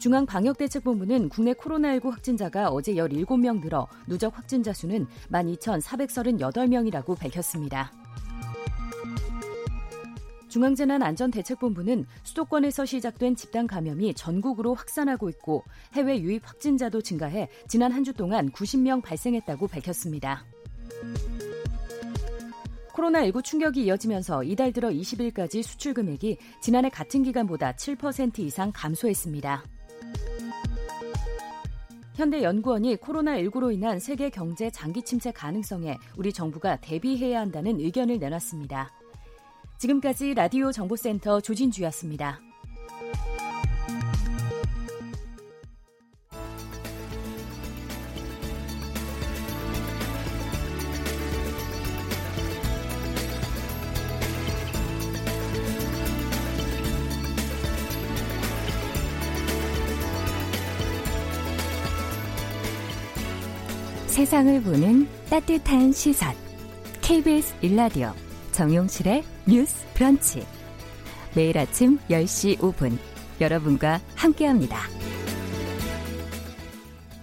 중앙방역대책본부는 0.00 1.28
국내 1.28 1.52
코로나19 1.52 2.10
확진자가 2.10 2.70
어제 2.70 2.94
17명 2.94 3.60
늘어 3.60 3.86
누적 4.08 4.36
확진자 4.36 4.72
수는 4.72 5.06
12,438명이라고 5.30 7.16
밝혔습니다. 7.18 7.92
중앙재난안전대책본부는 10.48 12.06
수도권에서 12.24 12.84
시작된 12.84 13.36
집단 13.36 13.68
감염이 13.68 14.14
전국으로 14.14 14.74
확산하고 14.74 15.28
있고 15.28 15.62
해외 15.92 16.20
유입 16.20 16.48
확진자도 16.48 17.02
증가해 17.02 17.48
지난 17.68 17.92
한 17.92 18.00
주 18.02 18.12
동안 18.14 18.50
90명 18.50 19.02
발생했다고 19.02 19.68
밝혔습니다. 19.68 20.44
코로나19 22.94 23.44
충격이 23.44 23.84
이어지면서 23.84 24.42
이달 24.44 24.72
들어 24.72 24.88
20일까지 24.88 25.62
수출 25.62 25.94
금액이 25.94 26.38
지난해 26.60 26.88
같은 26.88 27.22
기간보다 27.22 27.72
7% 27.72 28.40
이상 28.40 28.72
감소했습니다. 28.74 29.62
현대 32.14 32.42
연구원이 32.42 32.96
코로나19로 32.96 33.72
인한 33.72 33.98
세계 33.98 34.30
경제 34.30 34.70
장기 34.70 35.02
침체 35.02 35.30
가능성에 35.30 35.96
우리 36.16 36.32
정부가 36.32 36.76
대비해야 36.76 37.40
한다는 37.40 37.78
의견을 37.80 38.18
내놨습니다. 38.18 38.90
지금까지 39.78 40.34
라디오 40.34 40.72
정보센터 40.72 41.40
조진주였습니다. 41.40 42.40
세상을 64.20 64.62
보는 64.64 65.08
따뜻한 65.30 65.92
시선. 65.92 66.34
KBS 67.00 67.54
일라디오 67.62 68.12
정용실의 68.52 69.24
뉴스 69.48 69.86
브런치. 69.94 70.46
매일 71.34 71.56
아침 71.56 71.98
10시 72.10 72.58
5분 72.58 72.98
여러분과 73.40 73.98
함께합니다. 74.14 74.76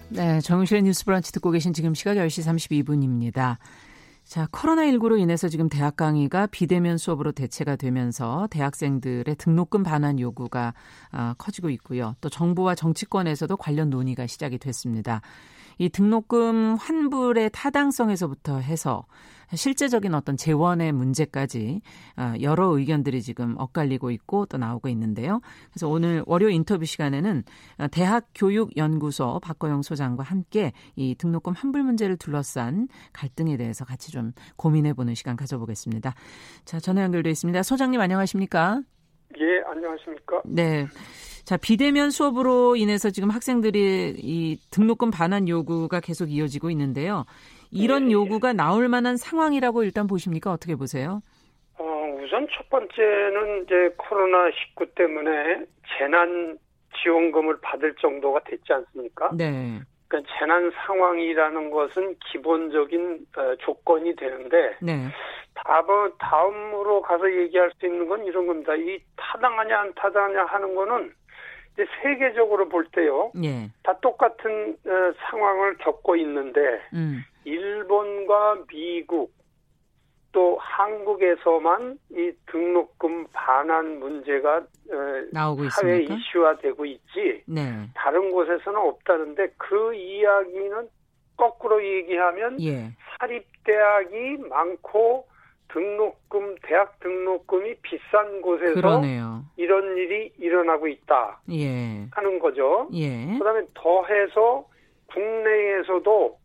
네, 0.09 0.41
정용실의 0.41 0.81
뉴스 0.81 1.05
브런치 1.05 1.31
듣고 1.33 1.51
계신 1.51 1.71
지금 1.71 1.93
시각 1.93 2.15
10시 2.15 2.43
32분입니다. 2.81 3.57
자, 4.23 4.47
코로나19로 4.47 5.19
인해서 5.19 5.49
지금 5.49 5.69
대학 5.69 5.97
강의가 5.97 6.47
비대면 6.47 6.97
수업으로 6.97 7.31
대체가 7.31 7.75
되면서 7.75 8.47
대학생들의 8.49 9.35
등록금 9.35 9.83
반환 9.83 10.19
요구가 10.19 10.73
아, 11.11 11.35
커지고 11.37 11.69
있고요. 11.69 12.15
또 12.21 12.29
정부와 12.29 12.73
정치권에서도 12.73 13.55
관련 13.55 13.91
논의가 13.91 14.25
시작이 14.25 14.57
됐습니다. 14.57 15.21
이 15.77 15.89
등록금 15.89 16.75
환불의 16.75 17.51
타당성에서부터 17.53 18.59
해서 18.59 19.05
실제적인 19.53 20.13
어떤 20.13 20.35
재원의 20.35 20.91
문제까지 20.91 21.81
아, 22.15 22.35
여러 22.41 22.67
의견들이 22.67 23.21
지금 23.21 23.55
엇갈리고 23.57 24.11
있고 24.11 24.45
또 24.45 24.57
나오고 24.57 24.89
있는데요. 24.89 25.39
그래서 25.71 25.87
오늘 25.87 26.23
월요 26.25 26.49
인터뷰 26.49 26.85
시간에는 26.85 27.43
대학교육연구소 27.91 29.39
박거영 29.41 29.83
소장과 29.83 30.23
함께 30.23 30.73
이 30.95 31.15
등록금 31.15 31.53
환불 31.53 31.83
문제를 31.83 32.17
둘러싼 32.17 32.89
갈등에 33.13 33.55
대해서 33.55 33.85
같이 33.85 34.11
좀 34.11 34.33
고민해보는 34.57 35.15
시간 35.15 35.37
가져보겠습니다. 35.37 36.13
자, 36.65 36.79
전화 36.79 37.03
연결돼 37.03 37.29
있습니다. 37.29 37.63
소장님 37.63 38.01
안녕하십니까? 38.01 38.81
예, 39.39 39.61
안녕하십니까? 39.65 40.41
네. 40.45 40.87
자, 41.47 41.55
비대면 41.55 42.09
수업으로 42.09 42.75
인해서 42.75 43.09
지금 43.09 43.29
학생들이 43.29 44.15
이 44.17 44.57
등록금 44.69 45.11
반환 45.11 45.47
요구가 45.47 46.01
계속 46.01 46.29
이어지고 46.29 46.69
있는데요. 46.71 47.23
이런 47.71 48.07
네. 48.07 48.11
요구가 48.11 48.51
나올 48.51 48.89
만한 48.89 49.15
상황이라고 49.15 49.83
일단 49.83 50.07
보십니까? 50.07 50.51
어떻게 50.51 50.75
보세요? 50.75 51.21
어, 51.79 51.83
우선 52.21 52.49
첫 52.51 52.69
번째는 52.69 53.63
이제 53.63 53.95
코로나19 53.97 54.93
때문에 54.93 55.63
재난 55.97 56.57
지원금을 57.01 57.61
받을 57.61 57.95
정도가 57.95 58.41
됐지 58.43 58.73
않습니까? 58.73 59.29
네. 59.33 59.79
그러니까 60.09 60.29
재난 60.37 60.69
상황이라는 60.85 61.71
것은 61.71 62.17
기본적인 62.29 63.25
어, 63.37 63.55
조건이 63.59 64.13
되는데 64.17 64.75
네. 64.81 65.07
다음 65.53 66.11
다음으로 66.19 67.01
가서 67.03 67.31
얘기할 67.31 67.71
수 67.79 67.85
있는 67.85 68.05
건 68.09 68.25
이런 68.25 68.47
겁니다. 68.47 68.75
이 68.75 68.99
타당하냐 69.15 69.79
안 69.79 69.93
타당하냐 69.93 70.43
하는 70.43 70.75
거는 70.75 71.13
이제 71.77 71.85
세계적으로 72.01 72.67
볼 72.67 72.87
때요. 72.91 73.31
예. 73.43 73.69
다 73.83 73.95
똑같은 74.01 74.75
어, 74.85 75.13
상황을 75.29 75.77
겪고 75.77 76.15
있는데 76.15 76.59
음. 76.93 77.23
일본과 77.45 78.63
미국 78.67 79.31
또 80.31 80.57
한국에서만 80.59 81.99
이 82.11 82.31
등록금 82.47 83.27
반환 83.31 83.99
문제가 83.99 84.57
어, 84.57 84.65
나오고 85.31 85.69
사회 85.69 86.01
있습니까? 86.01 86.15
이슈화되고 86.15 86.85
있지 86.85 87.43
네. 87.45 87.87
다른 87.93 88.31
곳에서는 88.31 88.79
없다는데 88.79 89.53
그 89.57 89.93
이야기는 89.93 90.89
거꾸로 91.37 91.83
얘기하면 91.83 92.59
예. 92.61 92.91
사립대학이 93.19 94.37
많고 94.49 95.27
등록금 95.69 96.55
대학 96.63 96.99
등록금이 96.99 97.75
비싼 97.81 98.41
곳에서 98.41 98.73
그러네요. 98.75 99.43
이런 99.57 99.97
일이 99.97 100.31
일어나고 100.37 100.87
있다 100.87 101.41
예. 101.51 102.07
하는 102.11 102.39
거죠. 102.39 102.87
예. 102.93 103.37
그다음에 103.37 103.65
더해서 103.73 104.65
국내에서도 105.07 106.37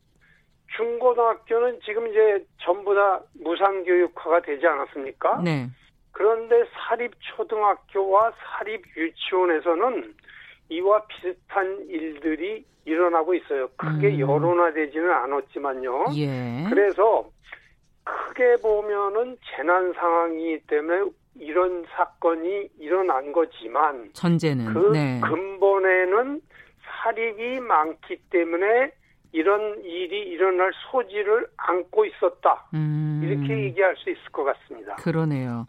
중고등학교는 0.76 1.80
지금 1.84 2.08
이제 2.08 2.44
전부 2.58 2.94
다 2.94 3.20
무상교육화가 3.42 4.40
되지 4.40 4.66
않았습니까? 4.66 5.42
네. 5.42 5.68
그런데 6.12 6.64
사립초등학교와 6.72 8.32
사립유치원에서는 8.32 10.14
이와 10.70 11.04
비슷한 11.06 11.86
일들이 11.88 12.64
일어나고 12.84 13.34
있어요. 13.34 13.68
크게 13.76 14.08
음. 14.08 14.20
여론화되지는 14.20 15.10
않았지만요. 15.10 16.06
예. 16.16 16.64
그래서 16.68 17.28
크게 18.04 18.56
보면은 18.62 19.36
재난 19.54 19.92
상황이기 19.94 20.66
때문에 20.66 21.10
이런 21.36 21.84
사건이 21.96 22.68
일어난 22.78 23.32
거지만 23.32 24.10
전제는 24.12 24.72
그 24.72 24.90
네. 24.92 25.20
근본에는 25.22 26.40
사립이 27.02 27.60
많기 27.60 28.16
때문에 28.30 28.92
이런 29.32 29.82
일이 29.82 30.28
일어날 30.28 30.70
소지를 30.90 31.48
안고 31.56 32.04
있었다. 32.04 32.68
음. 32.74 33.22
이렇게 33.24 33.64
얘기할 33.64 33.96
수 33.96 34.10
있을 34.10 34.22
것 34.30 34.44
같습니다. 34.44 34.96
그러네요. 34.96 35.66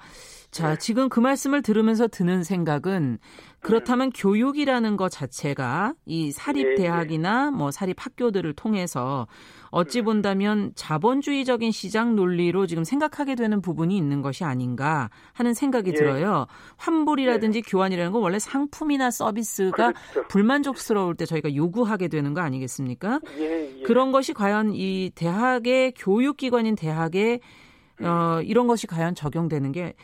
자, 0.51 0.71
네. 0.71 0.77
지금 0.77 1.09
그 1.09 1.19
말씀을 1.19 1.61
들으면서 1.61 2.07
드는 2.07 2.43
생각은 2.43 3.17
그렇다면 3.61 4.07
음. 4.07 4.11
교육이라는 4.13 4.97
것 4.97 5.09
자체가 5.09 5.93
이 6.05 6.31
사립 6.31 6.67
네, 6.67 6.75
대학이나 6.75 7.51
뭐 7.51 7.71
사립 7.71 7.95
학교들을 7.99 8.53
통해서 8.53 9.27
어찌 9.73 10.01
음. 10.01 10.05
본다면 10.05 10.71
자본주의적인 10.75 11.71
시장 11.71 12.15
논리로 12.15 12.67
지금 12.67 12.83
생각하게 12.83 13.33
되는 13.33 13.59
부분이 13.59 13.97
있는 13.97 14.21
것이 14.21 14.43
아닌가 14.43 15.09
하는 15.33 15.55
생각이 15.55 15.89
예. 15.89 15.93
들어요. 15.95 16.45
환불이라든지 16.77 17.57
예. 17.57 17.62
교환이라는 17.67 18.12
건 18.12 18.21
원래 18.21 18.38
상품이나 18.38 19.09
서비스가 19.09 19.91
그렇죠. 19.91 20.27
불만족스러울 20.27 21.15
때 21.15 21.25
저희가 21.25 21.55
요구하게 21.55 22.07
되는 22.09 22.36
거 22.36 22.41
아니겠습니까? 22.41 23.19
예, 23.39 23.79
예. 23.79 23.81
그런 23.81 24.12
것이 24.12 24.33
과연 24.33 24.73
이 24.75 25.09
대학의 25.15 25.93
교육기관인 25.97 26.75
대학에 26.75 27.39
어, 28.03 28.41
이런 28.43 28.67
것이 28.67 28.86
과연 28.86 29.15
적용되는 29.15 29.71
게 29.71 29.95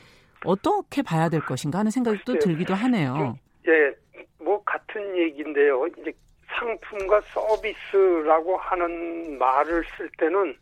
어떻게 0.45 1.03
봐야 1.03 1.29
될 1.29 1.41
것인가 1.41 1.77
하는 1.77 1.91
생각이 1.91 2.21
또 2.25 2.39
들기도 2.39 2.73
하네요. 2.73 3.38
예, 3.67 3.95
뭐 4.43 4.63
같은 4.63 5.15
얘기인데요. 5.15 5.86
이제 5.99 6.12
상품과 6.60 7.22
서비스라고 7.22 8.58
하는 8.58 9.38
말을 9.38 9.84
쓸 9.98 10.10
때는 10.17 10.56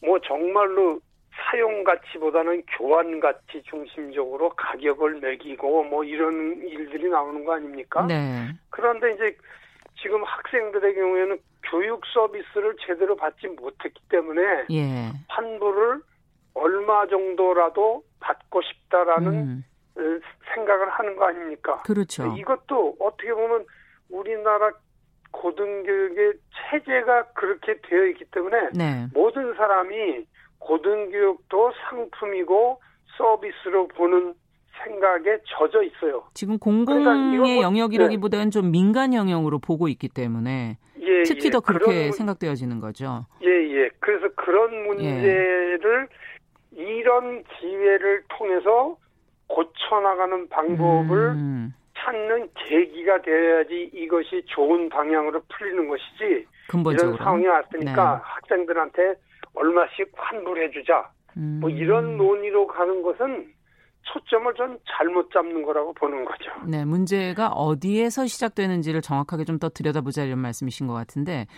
뭐 0.00 0.18
정말로 0.20 1.00
사용 1.30 1.84
가치보다는 1.84 2.62
교환 2.66 3.20
가치 3.20 3.62
중심적으로 3.64 4.50
가격을 4.50 5.20
매기고 5.20 5.84
뭐 5.84 6.02
이런 6.02 6.56
일들이 6.66 7.08
나오는 7.08 7.44
거 7.44 7.54
아닙니까? 7.54 8.04
네. 8.06 8.48
그런데 8.70 9.12
이제 9.12 9.36
지금 10.00 10.22
학생들의 10.24 10.94
경우에는 10.94 11.38
교육 11.70 12.04
서비스를 12.06 12.76
제대로 12.86 13.16
받지 13.16 13.46
못했기 13.48 14.00
때문에 14.08 14.66
예. 14.70 15.12
환불을 15.28 16.00
얼마 16.54 17.06
정도라도 17.06 18.02
받고 18.20 18.62
싶다라는 18.62 19.32
음. 19.32 19.64
생각을 20.54 20.88
하는 20.90 21.16
거 21.16 21.26
아닙니까? 21.26 21.82
그렇죠. 21.82 22.34
이것도 22.36 22.96
어떻게 23.00 23.32
보면 23.32 23.64
우리나라 24.08 24.72
고등교육의 25.38 26.32
체제가 26.70 27.28
그렇게 27.34 27.76
되어 27.88 28.06
있기 28.06 28.24
때문에 28.32 28.70
네. 28.74 29.06
모든 29.14 29.54
사람이 29.54 30.26
고등교육도 30.58 31.72
상품이고 31.88 32.80
서비스로 33.16 33.88
보는 33.88 34.34
생각에 34.84 35.38
젖어 35.46 35.82
있어요. 35.82 36.24
지금 36.34 36.58
공공의 36.58 37.04
그러니까 37.04 37.62
영역이라기보다는 37.62 38.46
네. 38.46 38.50
좀 38.50 38.70
민간 38.70 39.14
영역으로 39.14 39.58
보고 39.58 39.88
있기 39.88 40.08
때문에 40.08 40.78
예, 41.00 41.22
특히 41.24 41.46
예. 41.46 41.50
더 41.50 41.60
그렇게 41.60 41.84
그런, 41.84 42.12
생각되어지는 42.12 42.80
거죠. 42.80 43.26
예, 43.42 43.48
예. 43.48 43.90
그래서 43.98 44.28
그런 44.36 44.86
문제를 44.86 46.08
예. 46.76 46.82
이런 46.82 47.42
기회를 47.44 48.22
통해서 48.28 48.96
고쳐나가는 49.48 50.48
방법을 50.48 51.18
음. 51.30 51.74
찾는 51.98 52.48
계기가 52.54 53.20
돼야지 53.22 53.90
이것이 53.92 54.42
좋은 54.46 54.88
방향으로 54.88 55.42
풀리는 55.48 55.88
것이지 55.88 56.46
근본적으로. 56.68 57.14
이런 57.14 57.24
상황이 57.24 57.46
왔으니까 57.46 58.14
네. 58.16 58.20
학생들한테 58.22 59.14
얼마씩 59.54 60.12
환불해주자 60.14 61.10
뭐 61.34 61.42
음. 61.42 61.58
뭐 61.60 61.70
이런 61.70 62.16
논의로 62.16 62.66
가는 62.66 63.02
것은 63.02 63.52
초점을 64.12 64.52
좀 64.54 64.78
잘못 64.90 65.30
잡는 65.32 65.62
거라고 65.62 65.92
보는 65.92 66.24
거죠. 66.24 66.50
네, 66.66 66.84
문제가 66.84 67.48
어디에서 67.48 68.26
시작되는지를 68.26 69.02
정확하게 69.02 69.44
좀 69.44 69.58
더 69.58 69.68
들여다보자 69.68 70.22
이런 70.22 70.38
말씀이신 70.38 70.86
것 70.86 70.94
같은데 70.94 71.48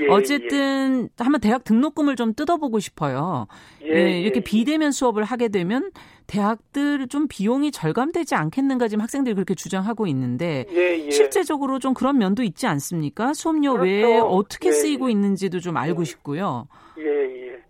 예, 0.00 0.06
어쨌든 0.08 1.08
예. 1.18 1.24
한번 1.24 1.40
대학 1.40 1.64
등록금을 1.64 2.14
좀 2.14 2.32
뜯어보고 2.32 2.78
싶어요. 2.78 3.48
예, 3.82 3.88
예, 3.94 4.20
이렇게 4.20 4.36
예. 4.36 4.44
비대면 4.44 4.92
수업을 4.92 5.24
하게 5.24 5.48
되면 5.48 5.90
대학들 6.28 7.08
좀 7.08 7.26
비용이 7.28 7.72
절감되지 7.72 8.36
않겠는가 8.36 8.86
지금 8.86 9.02
학생들이 9.02 9.34
그렇게 9.34 9.54
주장하고 9.56 10.06
있는데 10.06 10.66
예, 10.70 11.10
실제적으로 11.10 11.80
좀 11.80 11.94
그런 11.94 12.18
면도 12.18 12.44
있지 12.44 12.68
않습니까? 12.68 13.34
수업료 13.34 13.72
그렇죠. 13.72 13.82
외에 13.82 14.18
어떻게 14.18 14.70
쓰이고 14.70 15.08
있는지도 15.08 15.58
좀 15.58 15.76
알고 15.76 16.04
싶고요. 16.04 16.68
예, 16.98 17.02
예. 17.02 17.62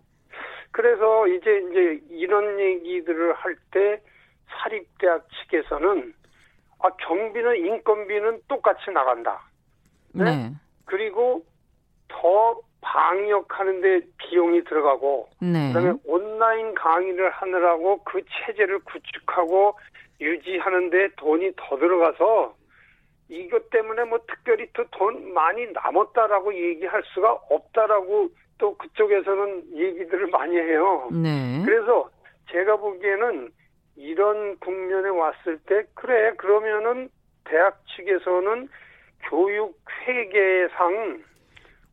그래서 0.71 1.27
이제 1.27 1.49
이제 1.71 2.01
이런 2.11 2.59
얘기들을 2.59 3.33
할때 3.33 4.03
사립대학 4.49 5.27
측에서는 5.29 6.13
아, 6.79 6.89
경비는 6.91 7.57
인건비는 7.57 8.41
똑같이 8.47 8.89
나간다. 8.91 9.41
네. 10.13 10.23
네. 10.23 10.51
그리고 10.85 11.43
더 12.07 12.59
방역하는데 12.81 14.01
비용이 14.17 14.63
들어가고 14.63 15.29
네. 15.41 15.73
그다음에 15.73 15.99
온라인 16.05 16.73
강의를 16.73 17.29
하느라고 17.29 18.03
그 18.03 18.21
체제를 18.23 18.79
구축하고 18.79 19.77
유지하는데 20.21 21.09
돈이 21.17 21.51
더 21.55 21.77
들어가서 21.77 22.55
이것 23.29 23.69
때문에 23.69 24.05
뭐 24.05 24.19
특별히 24.27 24.67
더돈 24.73 25.33
많이 25.33 25.67
남았다라고 25.71 26.53
얘기할 26.53 27.03
수가 27.13 27.33
없다라고 27.49 28.29
또 28.57 28.75
그쪽에서는 28.77 29.77
얘기들을 29.77 30.27
많이 30.27 30.57
해요. 30.57 31.07
네. 31.11 31.61
그래서 31.63 32.09
제가 32.51 32.77
보기에는 32.77 33.51
이런 33.99 34.57
국면에 34.59 35.09
왔을 35.09 35.59
때 35.65 35.83
그래 35.93 36.33
그러면은 36.37 37.09
대학 37.43 37.81
측에서는 37.95 38.69
교육 39.29 39.77
회계상 40.07 41.21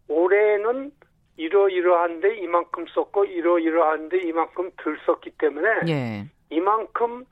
올해는 0.08 0.92
이러이러한데 1.36 2.36
이만큼 2.36 2.86
썼고 2.94 3.24
이러이러한데 3.24 4.18
이만큼 4.18 4.70
덜 4.76 4.96
썼기 5.04 5.32
때문에 5.38 5.68
예. 5.88 6.26
이만큼 6.50 7.24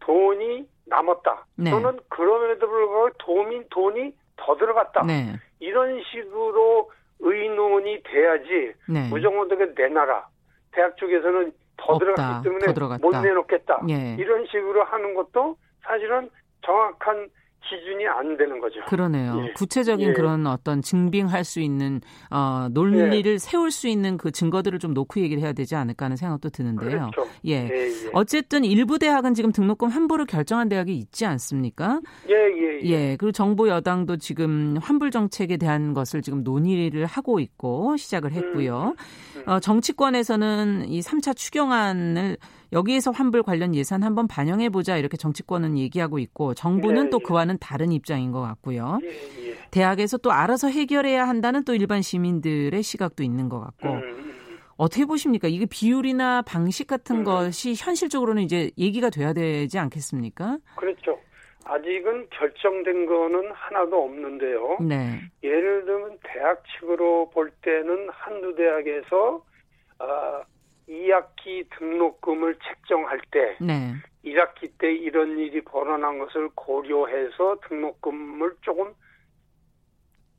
돈이 0.00 0.68
남았다. 0.84 1.46
네. 1.56 1.70
또는 1.70 1.98
그럼에도 2.08 2.68
불구하고 2.68 3.10
돈이 3.18 3.68
돈이 3.70 4.12
더 4.36 4.56
들어갔다. 4.56 5.04
네. 5.06 5.36
이런 5.58 6.02
식으로 6.02 6.90
의논이 7.20 8.02
돼야지 8.02 8.74
네. 8.88 9.08
무정원하게 9.08 9.72
내놔라. 9.74 10.28
대학 10.72 10.96
쪽에서는 10.98 11.52
더 11.78 11.94
없다. 11.94 12.42
들어갔기 12.42 12.48
때문에 12.48 12.98
못 13.00 13.22
내놓겠다. 13.22 13.80
예. 13.88 14.16
이런 14.18 14.46
식으로 14.46 14.84
하는 14.84 15.14
것도 15.14 15.56
사실은 15.82 16.28
정확한 16.64 17.30
기준이 17.68 18.06
안 18.06 18.36
되는 18.36 18.60
거죠. 18.60 18.80
그러네요. 18.86 19.44
예. 19.46 19.52
구체적인 19.52 20.08
예. 20.08 20.12
그런 20.12 20.46
어떤 20.46 20.80
증빙할 20.82 21.44
수 21.44 21.60
있는 21.60 22.00
어, 22.30 22.68
논리를 22.70 23.32
예. 23.32 23.38
세울 23.38 23.70
수 23.70 23.88
있는 23.88 24.16
그 24.16 24.30
증거들을 24.30 24.78
좀 24.78 24.94
놓고 24.94 25.20
얘기를 25.20 25.42
해야 25.42 25.52
되지 25.52 25.74
않을까 25.74 26.06
하는 26.06 26.16
생각도 26.16 26.50
드는데요. 26.50 27.10
그렇죠. 27.12 27.30
예. 27.46 27.68
예, 27.70 27.86
예. 27.86 28.10
어쨌든 28.12 28.64
일부 28.64 28.98
대학은 28.98 29.34
지금 29.34 29.52
등록금 29.52 29.88
환불을 29.88 30.26
결정한 30.26 30.68
대학이 30.68 30.96
있지 30.96 31.26
않습니까? 31.26 32.00
예, 32.28 32.34
예, 32.34 32.80
예. 32.82 32.88
예. 32.88 33.16
그리고 33.18 33.32
정부 33.32 33.68
여당도 33.68 34.16
지금 34.16 34.76
환불 34.80 35.10
정책에 35.10 35.56
대한 35.56 35.94
것을 35.94 36.22
지금 36.22 36.42
논의를 36.42 37.06
하고 37.06 37.40
있고 37.40 37.96
시작을 37.96 38.32
했고요. 38.32 38.94
음, 38.96 39.40
음. 39.40 39.48
어, 39.48 39.60
정치권에서는 39.60 40.88
이 40.88 41.00
3차 41.00 41.36
추경안을 41.36 42.36
여기에서 42.72 43.10
환불 43.10 43.42
관련 43.42 43.74
예산 43.74 44.02
한번 44.02 44.28
반영해 44.28 44.68
보자 44.68 44.96
이렇게 44.96 45.16
정치권은 45.16 45.78
얘기하고 45.78 46.18
있고 46.18 46.54
정부는 46.54 47.04
네, 47.04 47.10
또 47.10 47.18
그와는 47.18 47.58
다른 47.58 47.92
입장인 47.92 48.32
것 48.32 48.40
같고요. 48.40 48.98
예, 49.02 49.08
예. 49.48 49.54
대학에서 49.70 50.18
또 50.18 50.32
알아서 50.32 50.68
해결해야 50.68 51.26
한다는 51.26 51.64
또 51.64 51.74
일반 51.74 52.02
시민들의 52.02 52.82
시각도 52.82 53.22
있는 53.22 53.48
것 53.48 53.60
같고 53.60 53.88
음. 53.88 53.96
음, 53.96 54.18
음. 54.18 54.58
어떻게 54.76 55.04
보십니까? 55.04 55.48
이게 55.48 55.66
비율이나 55.66 56.42
방식 56.42 56.86
같은 56.86 57.18
음. 57.18 57.24
것이 57.24 57.74
현실적으로는 57.76 58.42
이제 58.42 58.70
얘기가 58.78 59.10
돼야 59.10 59.32
되지 59.32 59.78
않겠습니까? 59.78 60.58
그렇죠. 60.76 61.18
아직은 61.64 62.28
결정된 62.30 63.06
거는 63.06 63.50
하나도 63.52 64.04
없는데요. 64.04 64.78
네. 64.80 65.20
예를 65.42 65.84
들면 65.84 66.18
대학 66.22 66.62
측으로 66.64 67.28
볼 67.30 67.50
때는 67.62 68.08
한두 68.10 68.54
대학에서 68.54 69.42
어, 69.98 70.42
2학기 70.88 71.68
등록금을 71.78 72.56
책정할 72.64 73.20
때 73.30 73.56
네. 73.60 73.94
1학기 74.24 74.70
때 74.78 74.92
이런 74.92 75.38
일이 75.38 75.60
벌어난 75.62 76.18
것을 76.18 76.48
고려해서 76.54 77.56
등록금을 77.68 78.56
조금 78.62 78.94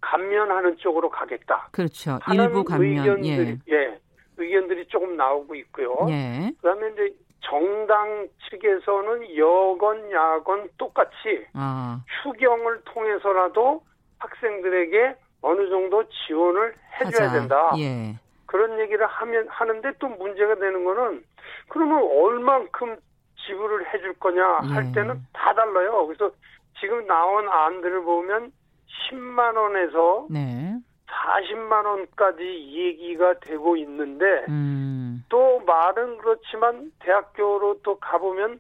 감면하는 0.02 0.78
쪽으로 0.78 1.10
가겠다. 1.10 1.70
그렇죠. 1.72 2.20
일부 2.34 2.64
감면. 2.64 3.00
의견들이, 3.06 3.58
예. 3.70 3.74
예. 3.74 4.00
의견들이 4.38 4.88
조금 4.88 5.18
나오고 5.18 5.56
있고요. 5.56 5.96
예. 6.10 6.52
그다음에 6.62 6.90
이제 6.94 7.16
정당 7.42 8.28
측에서는 8.50 9.36
여건 9.38 10.12
야건 10.12 10.70
똑같이 10.78 11.46
아. 11.54 12.02
추경을 12.24 12.82
통해서라도 12.86 13.84
학생들에게 14.20 15.16
어느 15.42 15.70
정도 15.70 16.04
지원을 16.10 16.76
해줘야 17.00 17.28
하자. 17.30 17.40
된다. 17.40 17.72
예. 17.78 18.16
그런 18.50 18.80
얘기를 18.80 19.06
하면 19.06 19.48
하는데 19.48 19.92
또 20.00 20.08
문제가 20.08 20.56
되는 20.56 20.84
거는 20.84 21.24
그러면 21.68 22.02
얼만큼 22.04 22.98
지불을 23.46 23.94
해줄 23.94 24.14
거냐 24.16 24.44
할 24.44 24.88
예. 24.88 24.92
때는 24.92 25.22
다 25.34 25.54
달라요. 25.54 26.08
그래서 26.08 26.32
지금 26.80 27.06
나온 27.06 27.48
안들을 27.48 28.02
보면 28.02 28.52
10만 28.88 29.56
원에서 29.56 30.28
네. 30.32 30.76
40만 31.08 31.86
원까지 31.86 32.44
얘기가 32.44 33.40
되고 33.40 33.78
있는데 33.78 34.46
음. 34.50 35.24
또 35.30 35.60
말은 35.60 36.18
그렇지만 36.18 36.92
대학교로 37.00 37.82
또 37.84 38.00
가보면 38.00 38.60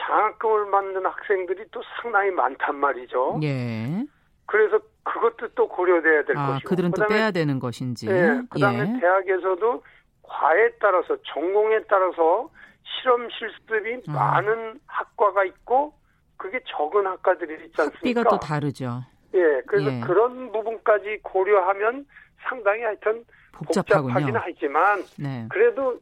장학금을 0.00 0.70
받는 0.72 1.06
학생들이 1.06 1.66
또 1.70 1.80
상당히 2.00 2.32
많단 2.32 2.74
말이죠. 2.74 3.38
예. 3.44 4.04
그래서 4.46 4.80
그것도 5.04 5.48
또 5.54 5.68
고려돼야 5.68 6.24
될 6.24 6.36
아, 6.36 6.52
것이고. 6.52 6.68
그들은 6.68 6.90
또 6.92 7.06
빼야 7.06 7.30
되는 7.30 7.58
것인지. 7.58 8.06
네. 8.06 8.42
그다음에 8.50 8.94
예. 8.96 9.00
대학에서도 9.00 9.82
과에 10.22 10.70
따라서 10.80 11.16
전공에 11.22 11.82
따라서 11.88 12.50
실험 12.84 13.28
실습이 13.30 14.02
아. 14.08 14.12
많은 14.12 14.80
학과가 14.86 15.44
있고 15.44 15.94
그게 16.36 16.60
적은 16.66 17.06
학과들이 17.06 17.54
있지 17.66 17.80
않습니까? 17.80 17.98
학비가 17.98 18.22
또 18.24 18.38
다르죠. 18.38 19.02
예, 19.34 19.62
그래서 19.66 19.92
예. 19.92 20.00
그런 20.00 20.52
부분까지 20.52 21.20
고려하면 21.22 22.06
상당히 22.42 22.82
하여튼 22.82 23.24
복잡하군요. 23.52 24.14
복잡하긴 24.14 24.36
하지만 24.36 25.02
네. 25.18 25.46
그래도 25.50 25.98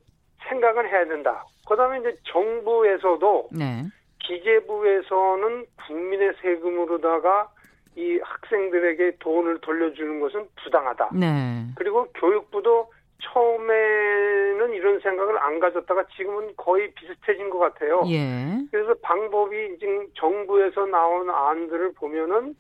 생각은 0.49 0.87
해야 0.87 1.07
된다. 1.07 1.45
그다음에 1.69 2.01
이제 2.01 2.17
정부에서도 2.25 3.49
네. 3.53 3.85
기재부에서는 4.21 5.67
국민의 5.87 6.33
세금으로다가 6.41 7.51
이 8.01 8.19
학생들에게 8.23 9.17
돈을 9.19 9.61
돌려주는 9.61 10.21
것은 10.21 10.49
부당하다. 10.63 11.11
네. 11.13 11.67
그리고 11.77 12.07
교육부도 12.15 12.91
처음에는 13.23 14.73
이런 14.73 14.99
생각을 15.01 15.39
안 15.39 15.61
가졌다가 15.61 16.05
지금은 16.17 16.55
거의 16.57 16.91
비슷해진 16.95 17.51
것 17.51 17.59
같아요. 17.59 18.03
예. 18.09 18.59
그래서 18.71 18.95
방법이 19.03 19.79
지금 19.79 20.07
정부에서 20.15 20.87
나온 20.87 21.29
안들을 21.29 21.93
보면은 21.93 22.57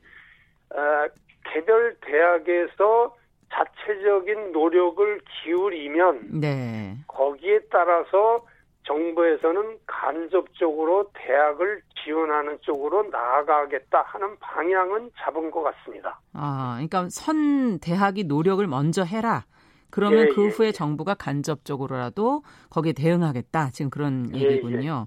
어, 0.75 1.07
개별 1.45 1.97
대학에서 2.03 3.17
자체적인 3.51 4.53
노력을 4.53 5.21
기울이면 5.43 6.41
네. 6.41 6.97
거기에 7.09 7.61
따라서 7.71 8.45
정부에서는 8.91 9.79
간접적으로 9.87 11.11
대학을 11.15 11.81
지원하는 12.03 12.59
쪽으로 12.63 13.05
나아가겠다 13.05 14.03
하는 14.03 14.37
방향은 14.41 15.13
잡은 15.17 15.51
것 15.53 15.63
같습니다. 15.63 16.21
아, 16.33 16.73
그러니까 16.75 17.09
선 17.09 17.79
대학이 17.79 18.25
노력을 18.25 18.67
먼저 18.67 19.05
해라. 19.05 19.45
그러면 19.91 20.27
예, 20.27 20.29
그 20.29 20.47
예, 20.47 20.49
후에 20.49 20.67
예. 20.69 20.73
정부가 20.73 21.15
간접적으로라도 21.15 22.43
거기에 22.69 22.93
대응하겠다. 22.93 23.71
지금 23.71 23.91
그런 23.91 24.31
예, 24.35 24.41
예. 24.41 24.45
얘기군요. 24.47 25.07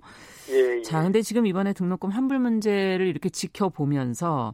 예, 0.49 0.81
자, 0.81 1.03
근데 1.03 1.21
지금 1.21 1.45
이번에 1.45 1.73
등록금 1.73 2.09
환불 2.09 2.39
문제를 2.39 3.05
이렇게 3.07 3.29
지켜보면서 3.29 4.53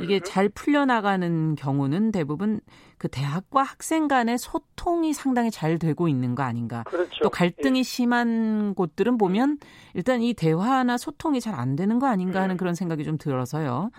이게 0.00 0.20
잘 0.20 0.48
풀려나가는 0.48 1.54
경우는 1.54 2.12
대부분 2.12 2.60
그 2.96 3.08
대학과 3.08 3.62
학생 3.62 4.08
간의 4.08 4.38
소통이 4.38 5.12
상당히 5.12 5.50
잘 5.50 5.78
되고 5.78 6.08
있는 6.08 6.34
거 6.34 6.42
아닌가. 6.42 6.82
그렇죠. 6.84 7.22
또 7.22 7.30
갈등이 7.30 7.80
예. 7.80 7.82
심한 7.82 8.74
곳들은 8.74 9.18
보면 9.18 9.58
일단 9.94 10.22
이 10.22 10.34
대화나 10.34 10.96
소통이 10.96 11.40
잘 11.40 11.58
안 11.58 11.74
되는 11.74 11.98
거 11.98 12.06
아닌가 12.06 12.40
하는 12.40 12.54
음. 12.54 12.56
그런 12.56 12.74
생각이 12.74 13.04
좀 13.04 13.18
들어서요. 13.18 13.90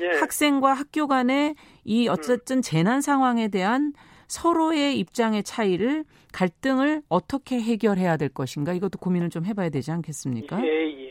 예. 0.00 0.18
학생과 0.18 0.74
학교 0.74 1.06
간의 1.06 1.54
이 1.84 2.08
어쨌든 2.08 2.60
재난 2.60 3.00
상황에 3.00 3.48
대한 3.48 3.92
서로의 4.28 4.98
입장의 4.98 5.42
차이를 5.44 6.04
갈등을 6.32 7.02
어떻게 7.08 7.60
해결해야 7.60 8.16
될 8.16 8.28
것인가 8.28 8.74
이것도 8.74 8.98
고민을 8.98 9.30
좀 9.30 9.46
해봐야 9.46 9.70
되지 9.70 9.92
않겠습니까? 9.92 10.60
예, 10.62 10.66
예. 10.66 11.05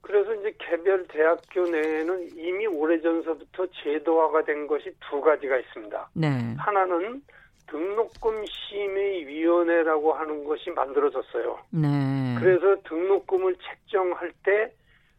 그래서 0.00 0.34
이제 0.34 0.54
개별 0.58 1.06
대학교 1.08 1.64
내에는 1.68 2.30
이미 2.36 2.66
오래전서부터 2.66 3.66
제도화가 3.82 4.44
된 4.44 4.66
것이 4.66 4.92
두 5.08 5.20
가지가 5.20 5.58
있습니다. 5.58 6.10
네. 6.14 6.54
하나는 6.58 7.22
등록금 7.66 8.44
심의위원회라고 8.46 10.12
하는 10.12 10.44
것이 10.44 10.70
만들어졌어요. 10.70 11.58
네. 11.70 12.36
그래서 12.38 12.80
등록금을 12.84 13.56
책정할 13.56 14.32
때 14.44 14.72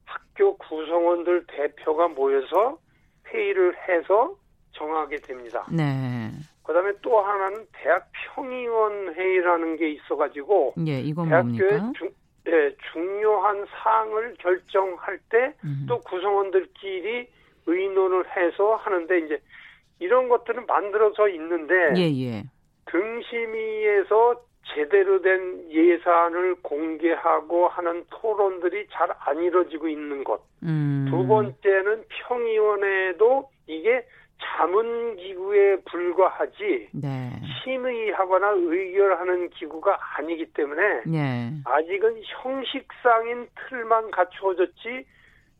학교 0.05 0.57
구성원들 0.57 1.45
대표가 1.47 2.07
모여서 2.07 2.79
회의를 3.27 3.75
해서 3.87 4.35
정하게 4.71 5.17
됩니다. 5.17 5.67
네. 5.71 6.31
그다음에 6.63 6.91
또 7.01 7.19
하나는 7.19 7.65
대학 7.73 8.11
평의원 8.35 9.13
회의라는 9.13 9.77
게 9.77 9.89
있어가지고 9.91 10.75
예, 10.87 10.99
이건 11.01 11.29
대학교의 11.29 11.79
뭡니까? 11.79 11.91
중, 11.97 12.09
예, 12.47 12.75
중요한 12.91 13.65
사항을 13.71 14.35
결정할 14.39 15.19
때 15.29 15.53
또 15.87 15.99
구성원들끼리 16.01 17.27
의논을 17.65 18.25
해서 18.35 18.75
하는데 18.75 19.19
이제 19.19 19.41
이런 19.99 20.29
것들은 20.29 20.65
만들어져 20.65 21.27
있는데 21.29 21.73
예, 21.97 22.03
예. 22.25 22.43
등심위에서 22.85 24.41
제대로 24.75 25.21
된 25.21 25.65
예산을 25.71 26.55
공개하고 26.61 27.67
하는 27.69 28.05
토론들이 28.11 28.87
잘 28.91 29.09
안 29.25 29.41
이루어지고 29.41 29.87
있는 29.87 30.23
것. 30.23 30.41
음. 30.63 31.07
두 31.09 31.25
번째는 31.27 32.03
평의원에도 32.27 33.49
이게 33.67 34.05
자문기구에 34.41 35.77
불과하지 35.89 36.89
네. 36.93 37.31
심의하거나 37.63 38.49
의결하는 38.55 39.49
기구가 39.49 39.97
아니기 40.17 40.45
때문에 40.53 41.03
네. 41.05 41.53
아직은 41.65 42.21
형식상인 42.41 43.47
틀만 43.55 44.11
갖추어졌지 44.11 45.05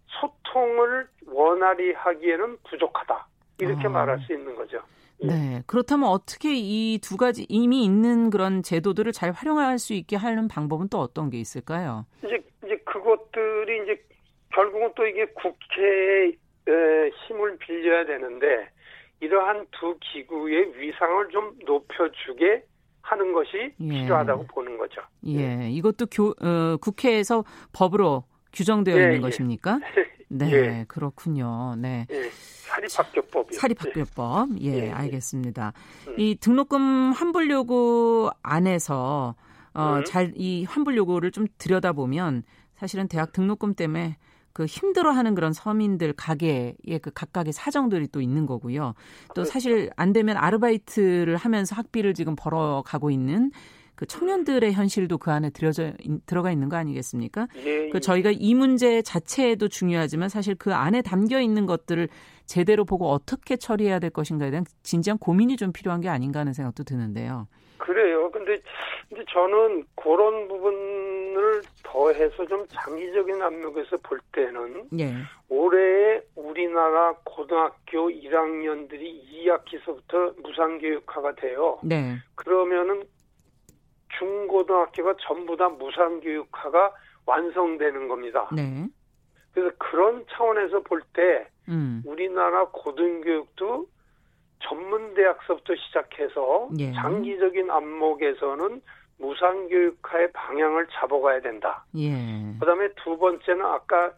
소통을 0.07 1.07
원활히 1.27 1.93
하기에는 1.93 2.57
부족하다 2.69 3.27
이렇게 3.59 3.87
어. 3.87 3.89
말할 3.89 4.19
수 4.19 4.33
있는 4.33 4.55
거죠. 4.55 4.79
예. 5.23 5.27
네. 5.27 5.61
그렇다면 5.67 6.09
어떻게 6.09 6.53
이 6.55 6.97
두 7.01 7.17
가지 7.17 7.45
이미 7.49 7.83
있는 7.83 8.29
그런 8.29 8.63
제도들을 8.63 9.11
잘 9.11 9.31
활용할 9.31 9.79
수 9.79 9.93
있게 9.93 10.15
하는 10.15 10.47
방법은 10.47 10.87
또 10.89 10.99
어떤 10.99 11.29
게 11.29 11.37
있을까요? 11.37 12.05
이제 12.23 12.39
이제 12.65 12.77
그것들이 12.85 13.83
이제 13.83 14.01
결국은 14.53 14.91
또 14.95 15.05
이게 15.05 15.25
국회 15.27 16.31
힘을 17.27 17.57
빌려야 17.57 18.05
되는데 18.05 18.69
이러한 19.19 19.67
두 19.71 19.97
기구의 19.99 20.79
위상을 20.79 21.29
좀 21.29 21.57
높여주게 21.65 22.63
하는 23.01 23.33
것이 23.33 23.73
예. 23.79 23.89
필요하다고 23.89 24.47
보는 24.47 24.77
거죠. 24.77 25.01
예, 25.25 25.63
예. 25.63 25.69
이것도 25.69 26.05
교, 26.11 26.29
어, 26.29 26.77
국회에서 26.79 27.43
법으로 27.73 28.23
규정되어 28.53 28.97
예, 28.97 29.01
있는 29.01 29.15
예. 29.15 29.19
것입니까? 29.19 29.79
네, 30.29 30.51
예. 30.51 30.85
그렇군요. 30.87 31.75
네. 31.75 32.05
사립학교법. 32.69 33.51
사립학교법. 33.53 34.61
예, 34.61 34.91
알겠습니다. 34.91 35.73
음. 36.07 36.15
이 36.17 36.35
등록금 36.35 37.11
환불 37.13 37.49
요구 37.49 38.29
안에서 38.43 39.35
어, 39.73 39.95
음. 39.97 40.03
잘이 40.03 40.65
환불 40.65 40.95
요구를 40.97 41.31
좀 41.31 41.47
들여다보면 41.57 42.43
사실은 42.75 43.07
대학 43.07 43.31
등록금 43.31 43.73
때문에 43.73 44.17
그 44.53 44.65
힘들어하는 44.65 45.35
그런 45.35 45.53
서민들 45.53 46.13
가게의 46.13 46.99
그 47.01 47.11
각각의 47.13 47.53
사정들이 47.53 48.07
또 48.11 48.21
있는 48.21 48.45
거고요. 48.45 48.93
또 49.29 49.33
그렇죠. 49.33 49.51
사실 49.51 49.89
안 49.95 50.13
되면 50.13 50.37
아르바이트를 50.37 51.35
하면서 51.37 51.75
학비를 51.75 52.13
지금 52.13 52.35
벌어가고 52.35 53.11
있는 53.11 53.51
그 53.99 54.05
청년들의 54.05 54.71
현실도 54.71 55.17
그 55.17 55.29
안에 55.29 55.49
들어져 55.49 55.91
들어가 56.25 56.53
있는 56.53 56.69
거 56.69 56.77
아니겠습니까? 56.77 57.47
예, 57.57 57.89
그 57.89 57.95
예. 57.95 57.99
저희가 57.99 58.31
이 58.31 58.53
문제 58.53 59.01
자체도 59.01 59.67
중요하지만 59.67 60.29
사실 60.29 60.55
그 60.55 60.73
안에 60.73 61.01
담겨 61.01 61.41
있는 61.41 61.65
것들을 61.65 62.07
제대로 62.49 62.83
보고 62.83 63.07
어떻게 63.09 63.57
처리해야 63.57 63.99
될 63.99 64.09
것인가에 64.09 64.49
대한 64.49 64.65
진지한 64.81 65.19
고민이 65.19 65.55
좀 65.55 65.71
필요한 65.71 66.01
게 66.01 66.09
아닌가 66.09 66.39
하는 66.39 66.51
생각도 66.53 66.83
드는데요. 66.83 67.47
그래요. 67.77 68.31
근데 68.31 68.57
이제 69.11 69.23
저는 69.29 69.85
그런 69.95 70.47
부분을 70.47 71.61
더해서 71.83 72.47
좀 72.47 72.65
장기적인 72.67 73.39
압력에서 73.39 73.97
볼 73.97 74.19
때는 74.31 74.89
예. 74.99 75.13
올해 75.47 76.21
우리나라 76.35 77.13
고등학교 77.23 78.09
1학년들이 78.09 79.21
2학기서부터 79.31 80.41
무상교육화가 80.41 81.35
돼요. 81.35 81.79
네. 81.83 82.17
그러면은 82.33 83.03
중고등학교가 84.17 85.15
전부 85.21 85.55
다 85.55 85.69
무상교육화가 85.69 86.93
완성되는 87.27 88.07
겁니다. 88.07 88.49
네. 88.51 88.87
그래서 89.53 89.71
그런 89.77 90.25
차원에서 90.31 90.81
볼 90.81 91.01
때 91.13 91.47
음. 91.69 92.01
우리나라 92.05 92.65
고등교육도 92.69 93.87
전문 94.61 95.13
대학서부터 95.13 95.73
시작해서 95.75 96.69
예. 96.79 96.91
장기적인 96.93 97.69
안목에서는 97.71 98.81
무상교육화의 99.19 100.31
방향을 100.33 100.87
잡아가야 100.91 101.41
된다. 101.41 101.85
예. 101.95 102.11
그다음에 102.59 102.89
두 103.03 103.17
번째는 103.17 103.65
아까 103.65 104.11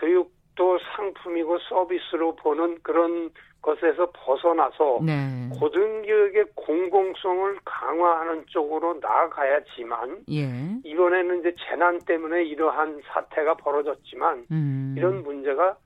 교육도 0.00 0.78
상품이고 0.96 1.58
서비스로 1.68 2.36
보는 2.36 2.78
그런 2.82 3.30
것에서 3.60 4.10
벗어나서 4.12 5.00
네. 5.02 5.48
고등교육의 5.58 6.46
공공성을 6.54 7.58
강화하는 7.64 8.44
쪽으로 8.46 8.98
나아가야지만 9.00 10.24
예. 10.30 10.48
이번에는 10.84 11.40
이제 11.40 11.54
재난 11.68 11.98
때문에 12.00 12.44
이러한 12.44 13.02
사태가 13.06 13.54
벌어졌지만 13.54 14.46
음. 14.50 14.94
이런 14.96 15.22
문제가 15.24 15.70
어, 15.70 15.76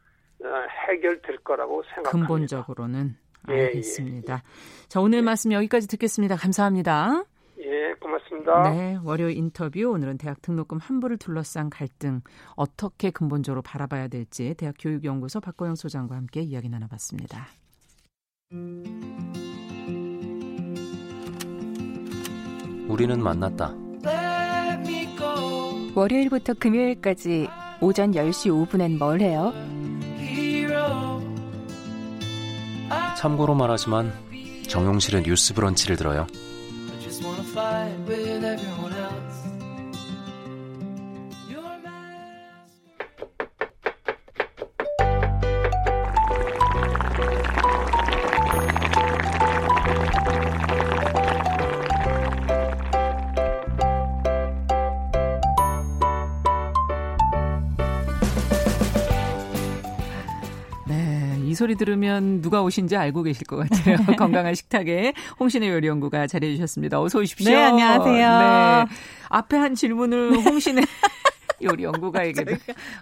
해결될 0.89 1.39
거라고 1.39 1.83
생각합니다. 1.95 2.11
근본적으로는 2.11 3.17
예, 3.51 3.55
예. 3.55 3.65
알겠습니다. 3.67 4.35
예, 4.35 4.89
자 4.89 5.01
오늘 5.01 5.19
예. 5.19 5.23
말씀 5.23 5.53
여기까지 5.53 5.89
듣겠습니다. 5.89 6.37
감사합니다. 6.37 7.25
예, 7.59 7.95
고맙습니다. 8.01 8.71
네, 8.71 8.99
월요일 9.05 9.37
인터뷰 9.37 9.91
오늘은 9.91 10.19
대학 10.19 10.43
등록금 10.43 10.79
환불을 10.79 11.19
둘러싼 11.19 11.71
갈등 11.71 12.21
어떻게 12.57 13.11
근본적으로 13.11 13.63
바라봐야 13.63 14.09
될지 14.09 14.55
대학 14.55 14.75
교육연구소 14.79 15.41
박고영 15.41 15.75
소장과 15.77 16.17
함께 16.17 16.41
이야기 16.41 16.69
나눠봤습니다. 16.69 17.47
우리는 22.89 23.23
만났다. 23.23 23.75
월요일부터 25.95 26.55
금요일까지 26.55 27.49
오전 27.81 28.13
10시 28.13 28.69
5분엔 28.69 28.99
뭘 28.99 29.21
해요? 29.21 29.53
참고로 33.17 33.55
말하지만 33.55 34.13
정용실의 34.69 35.23
뉴스 35.23 35.55
브런치를 35.55 35.97
들어요. 35.97 36.27
소리 61.55 61.75
들으면 61.75 62.41
누가 62.43 62.63
오신지 62.63 62.97
알고 62.97 63.23
계실 63.23 63.47
것 63.47 63.57
같아요. 63.57 63.97
건강한 64.17 64.55
식탁에 64.55 65.13
홍신의 65.41 65.69
요리연구가 65.71 66.27
자리해 66.27 66.55
주셨습니다. 66.55 67.01
어서 67.01 67.19
오십시오. 67.19 67.51
네, 67.51 67.57
안녕하세요. 67.57 68.39
네. 68.89 68.95
앞에 69.29 69.57
한 69.57 69.75
질문을 69.75 70.37
홍신의 70.45 70.85
요리 71.63 71.85
연구가에게 71.85 72.45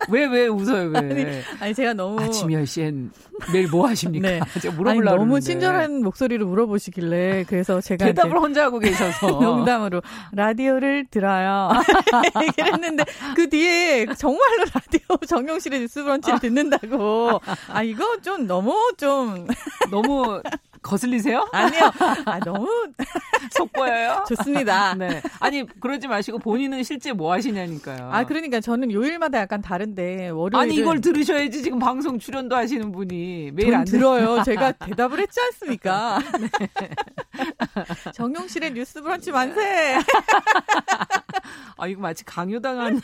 왜왜 0.09 0.49
웃어요 0.49 0.91
왜? 0.91 0.99
아니, 0.99 1.27
아니, 1.61 1.75
제가 1.75 1.95
너무 1.95 2.21
아침 2.21 2.49
10시엔 2.49 3.11
매일 3.53 3.69
뭐 3.69 3.89
하십니까? 3.89 4.29
네. 4.29 4.41
제가 4.61 4.75
물어보려고 4.77 5.17
너무 5.17 5.41
친절한 5.41 6.03
목소리로 6.03 6.47
물어보시길래 6.47 7.45
그래서 7.49 7.81
제가 7.81 8.05
대답을 8.07 8.39
혼자 8.39 8.65
하고 8.65 8.79
계셔서 8.79 9.27
농담으로 9.41 10.03
라디오를 10.33 11.07
들어요. 11.11 11.71
얘기를 12.43 12.73
했는데 12.73 13.05
그 13.35 13.49
뒤에 13.49 14.07
정말로 14.17 14.65
라디오 14.75 15.17
정용실의 15.27 15.81
뉴스 15.81 16.03
브런치를 16.03 16.41
듣는다고 16.41 17.41
아 17.69 17.83
이거 17.83 18.17
좀 18.23 18.47
너무 18.47 18.75
좀 18.97 19.47
너무 19.91 20.43
거슬리세요? 20.83 21.47
아니요. 21.53 21.81
아, 22.27 22.39
너무 22.41 22.69
속보여요? 23.53 24.25
좋습니다. 24.29 24.95
네. 24.99 25.21
아니 25.41 25.65
그러지 25.81 26.09
마시고 26.09 26.39
본인은 26.39 26.83
실제 26.83 27.13
뭐 27.13 27.33
하시냐니까요. 27.33 28.11
아 28.13 28.25
그러니까 28.25 28.61
저는 28.61 28.91
요일마다 28.93 29.39
약간 29.39 29.61
다른데 29.61 30.31
월요일 30.31 30.63
아니 30.63 30.75
이걸 30.75 31.01
들으셔야지 31.01 31.63
지금 31.63 31.79
방송 31.79 32.19
출연도 32.19 32.57
하시는 32.57 32.91
분이 32.93 33.51
매일 33.53 33.75
안 33.75 33.85
들어요. 33.85 34.43
제가 34.43 34.73
대답을 34.73 35.19
했지 35.21 35.41
않습니까? 35.41 36.19
네. 36.39 36.91
정용실의 38.15 38.73
뉴스 38.73 39.01
브런치 39.03 39.33
만세. 39.33 39.99
아 41.77 41.87
이거 41.87 42.01
마치 42.01 42.25
강요당한 42.25 43.01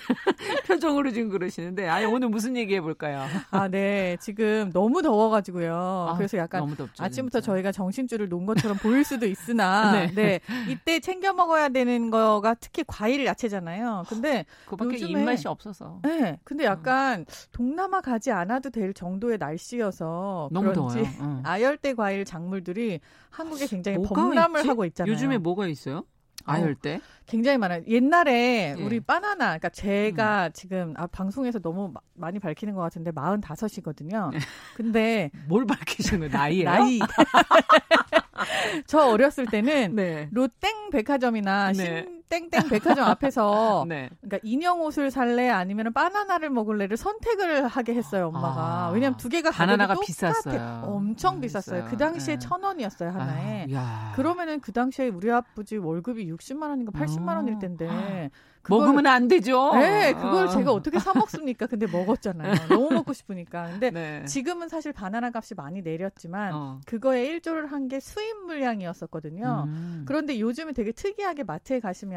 표정으로 0.66 1.10
지금 1.10 1.30
그러시는데 1.30 1.88
아니 1.88 2.04
오늘 2.06 2.28
무슨 2.28 2.56
얘기 2.56 2.74
해 2.74 2.80
볼까요? 2.80 3.26
아 3.50 3.66
네 3.68 4.16
지금 4.20 4.70
너무 4.72 5.02
더워 5.02 5.28
가지고요. 5.28 6.06
아, 6.10 6.14
그래서 6.16 6.38
약간 6.38 6.64
덥죠, 6.76 7.02
아침부터 7.02 7.40
진짜. 7.40 7.52
저희가 7.52 7.65
정신줄을 7.72 8.28
놓은 8.28 8.46
것처럼 8.46 8.76
보일 8.78 9.04
수도 9.04 9.26
있으나 9.26 9.92
네. 10.12 10.12
네. 10.14 10.40
이때 10.68 11.00
챙겨 11.00 11.32
먹어야 11.32 11.68
되는 11.68 12.10
거가 12.10 12.54
특히 12.54 12.84
과일 12.86 13.24
야채잖아요. 13.24 14.04
근데 14.08 14.44
그밖에 14.66 14.94
요즘에, 14.94 15.20
입맛이 15.20 15.48
없어서. 15.48 16.00
네. 16.02 16.38
근데 16.44 16.64
약간 16.64 17.20
음. 17.20 17.24
동남아 17.52 18.00
가지 18.00 18.30
않아도 18.30 18.70
될 18.70 18.94
정도의 18.94 19.38
날씨여서 19.38 20.50
너무 20.52 20.72
그런지 20.72 21.02
더워요. 21.02 21.12
응. 21.20 21.42
아열대 21.44 21.94
과일 21.94 22.24
작물들이 22.24 23.00
한국에 23.30 23.66
굉장히 23.66 23.98
범람을 24.02 24.60
있지? 24.60 24.68
하고 24.68 24.84
있잖아요. 24.84 25.12
요즘에 25.12 25.38
뭐가 25.38 25.66
있어요? 25.66 26.04
아열대? 26.45 26.97
어, 26.97 27.01
굉장히 27.26 27.59
많아요. 27.59 27.82
옛날에 27.87 28.74
예. 28.78 28.82
우리 28.82 29.01
바나나, 29.01 29.59
그러니까 29.59 29.68
제가 29.70 30.47
음. 30.47 30.51
지금 30.53 30.95
아, 30.97 31.07
방송에서 31.07 31.59
너무 31.59 31.91
마, 31.93 32.01
많이 32.14 32.39
밝히는 32.39 32.74
것 32.74 32.82
같은데 32.82 33.11
45이거든요. 33.41 34.32
근데 34.74 35.30
뭘 35.49 35.66
밝히시는 35.66 36.28
나이예요? 36.28 36.64
나이. 36.64 36.99
저 38.87 39.09
어렸을 39.09 39.47
때는 39.47 39.95
네. 39.95 40.28
롯땡 40.32 40.91
백화점이나 40.91 41.72
네. 41.72 42.07
땡땡 42.28 42.68
백화점 42.68 43.04
앞에서 43.04 43.84
네. 43.88 44.10
그러니까 44.20 44.38
인형 44.42 44.80
옷을 44.82 45.10
살래 45.10 45.48
아니면 45.48 45.92
바나나를 45.92 46.50
먹을래를 46.50 46.96
선택을 46.96 47.66
하게 47.66 47.94
했어요 47.94 48.28
엄마가 48.28 48.86
아, 48.86 48.90
왜냐면 48.92 49.16
두 49.16 49.28
개가 49.28 49.50
바나나가 49.50 49.94
비쌌어요 50.00 50.82
엄청 50.84 51.36
음, 51.36 51.40
비쌌어요 51.40 51.84
그 51.88 51.96
당시에 51.96 52.34
네. 52.34 52.38
천 52.38 52.62
원이었어요 52.62 53.10
하나에 53.10 53.66
아, 53.74 54.12
그러면은 54.16 54.60
그 54.60 54.72
당시에 54.72 55.08
우리 55.08 55.30
아버지 55.30 55.76
월급이 55.76 56.30
60만 56.32 56.68
원인가 56.70 56.92
80만 56.92 57.36
원일 57.36 57.58
텐데 57.58 57.88
아. 57.88 58.28
그걸, 58.66 58.80
먹으면 58.80 59.06
안 59.06 59.28
되죠. 59.28 59.74
네, 59.74 60.12
그걸 60.12 60.46
어. 60.46 60.48
제가 60.48 60.72
어떻게 60.72 60.98
사 60.98 61.14
먹습니까? 61.14 61.66
근데 61.66 61.86
먹었잖아요. 61.86 62.66
너무 62.68 62.90
먹고 62.90 63.12
싶으니까. 63.12 63.68
근데 63.70 63.92
네. 63.92 64.24
지금은 64.24 64.68
사실 64.68 64.92
바나나 64.92 65.30
값이 65.32 65.54
많이 65.54 65.82
내렸지만 65.82 66.52
어. 66.52 66.80
그거에 66.84 67.26
일조를 67.26 67.70
한 67.70 67.86
게 67.86 68.00
수입 68.00 68.44
물량이었었거든요. 68.46 69.64
음. 69.68 70.02
그런데 70.08 70.40
요즘에 70.40 70.72
되게 70.72 70.90
특이하게 70.90 71.44
마트에 71.44 71.78
가시면 71.78 72.15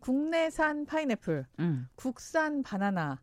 국내산 0.00 0.86
파인애플, 0.86 1.46
음. 1.58 1.88
국산 1.94 2.62
바나나, 2.62 3.20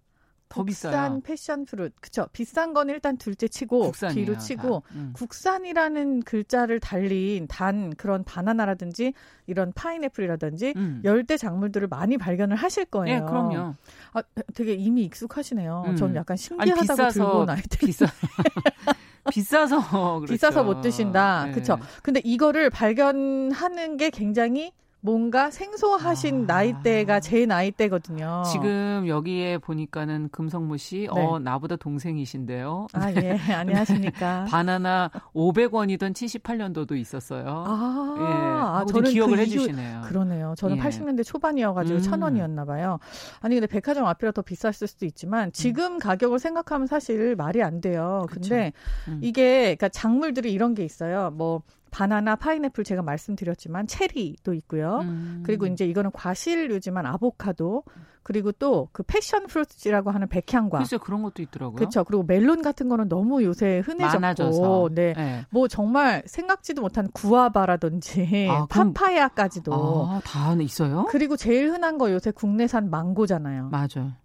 더 0.49 0.63
비싼 0.63 0.91
비싸요. 0.91 1.20
패션 1.24 1.65
프루트. 1.65 1.93
그쵸. 1.99 2.28
비싼 2.32 2.74
건 2.74 2.89
일단 2.89 3.18
둘째 3.18 3.47
치고 3.47 3.82
국산이에요, 3.82 4.26
뒤로 4.26 4.38
치고 4.38 4.84
음. 4.91 5.11
국산이라는 5.13 6.22
글자를 6.22 6.80
달린 6.80 7.47
단 7.47 7.93
그런 7.95 8.24
바나나라든지 8.24 9.13
이런 9.45 9.74
파인애플이라든지 9.74 10.74
음. 10.76 11.01
열대 11.03 11.38
작물들을 11.38 11.88
많이 11.88 12.18
발견을 12.18 12.55
하실 12.55 12.86
거예요. 12.86 13.15
예, 13.15 13.20
그럼요. 13.20 13.74
아, 14.13 14.24
되게 14.53 14.74
이미 14.74 15.03
익숙하시네요. 15.03 15.84
음. 15.88 15.95
저는 15.95 16.15
약간 16.15 16.38
신기하다고 16.38 17.03
아니, 17.03 17.13
들고 17.13 17.39
온 17.39 17.49
아이들. 17.49 17.80
비싸. 17.80 18.05
비싸서 19.30 20.20
그렇죠. 20.20 20.34
비싸서 20.34 20.63
못 20.63 20.80
드신다. 20.82 21.47
네. 21.47 21.51
그렇죠. 21.51 21.78
근데 22.01 22.22
이거를 22.24 22.70
발견하는 22.70 23.97
게 23.97 24.09
굉장히 24.09 24.72
뭔가 25.08 25.49
생소하신 25.49 26.43
아. 26.49 26.55
나이대가 26.55 27.22
제 27.22 27.45
나이대거든요. 27.45 28.43
지금 28.51 29.05
여기에 29.08 29.60
보니까는 29.60 30.28
금성무 30.34 30.78
씨, 30.78 31.08
어, 31.10 31.16
네. 31.16 31.26
어, 31.26 31.39
나보다 31.39 31.78
동생이신데요. 31.78 32.88
아, 32.91 33.14
예. 33.14 33.38
안녕하십니까. 33.55 34.47
바나나 34.51 35.10
500원이던 35.34 36.12
78년도도 36.12 36.97
있었어요. 36.97 37.45
아, 37.66 38.16
예. 38.20 38.24
아 38.24 38.86
저는 38.86 39.12
기억을 39.12 39.38
그 39.38 39.41
해주시네요. 39.43 40.01
그러네요. 40.08 40.55
저는 40.58 40.76
예. 40.76 40.82
80년대 40.82 41.24
초반이어가지고 41.24 41.99
음. 41.99 42.03
1000원이었나 42.03 42.68
봐요. 42.68 42.99
아니, 43.39 43.55
근데 43.55 43.68
백화점 43.68 44.05
앞이라 44.08 44.34
더 44.34 44.41
비쌌을 44.41 44.74
수도 44.74 45.05
있지만 45.05 45.53
지금 45.53 45.93
음. 45.93 45.99
가격을 45.99 46.38
생각하면 46.39 46.86
사실 46.86 47.38
말이 47.38 47.64
안 47.64 47.80
돼요. 47.80 48.26
그쵸. 48.28 48.49
근데 48.49 48.74
음. 49.08 49.20
이게, 49.24 49.62
그러니까 49.78 49.88
작물들이 49.88 50.51
이런 50.51 50.74
게 50.74 50.84
있어요. 50.84 51.32
뭐, 51.32 51.62
바나나, 51.92 52.36
파인애플 52.36 52.84
제가 52.84 53.02
말씀드렸지만 53.02 53.88
체리도 53.88 54.54
있고요. 54.54 55.00
음. 55.04 55.44
그리고 55.46 55.66
이제 55.68 55.86
이거는 55.86 56.12
과실류지만 56.12 57.06
아보카도 57.06 57.84
그리고 58.24 58.52
또 58.52 58.90
그 58.92 59.04
패션 59.04 59.48
프루트라고 59.48 60.12
하는 60.12 60.28
백향과 60.28 60.80
글쎄 60.80 60.98
그런 60.98 61.22
것도 61.24 61.42
있더라고요. 61.44 61.76
그렇죠. 61.78 62.04
그리고 62.04 62.24
멜론 62.24 62.62
같은 62.62 62.90
거는 62.90 63.08
너무 63.08 63.42
요새 63.44 63.80
흔해졌고 63.86 64.20
많아져서. 64.20 64.90
네. 64.94 65.14
네. 65.14 65.46
뭐 65.50 65.68
정말 65.70 66.24
생각지도 66.26 66.82
못한 66.82 67.08
구아바라든지 67.14 68.48
아, 68.52 68.66
파파야까지도 68.68 69.74
아, 69.74 70.22
다 70.24 70.54
있어요? 70.60 71.06
그리고 71.10 71.38
제일 71.38 71.72
흔한 71.72 71.98
거 71.98 72.12
요새 72.12 72.32
국내산 72.32 72.90
망고잖아요. 72.90 73.70
맞아. 73.70 74.16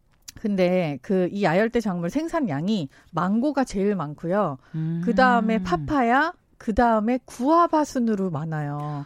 근데 0.40 0.98
그 1.02 1.28
이 1.30 1.46
아열대 1.46 1.80
작물 1.80 2.10
생산량이 2.10 2.88
망고가 3.12 3.64
제일 3.64 3.94
많고요. 3.94 4.58
음. 4.74 5.02
그 5.04 5.14
다음에 5.14 5.62
파파야, 5.62 6.32
그 6.62 6.72
다음에 6.76 7.18
구아바 7.24 7.82
순으로 7.82 8.30
많아요. 8.30 9.04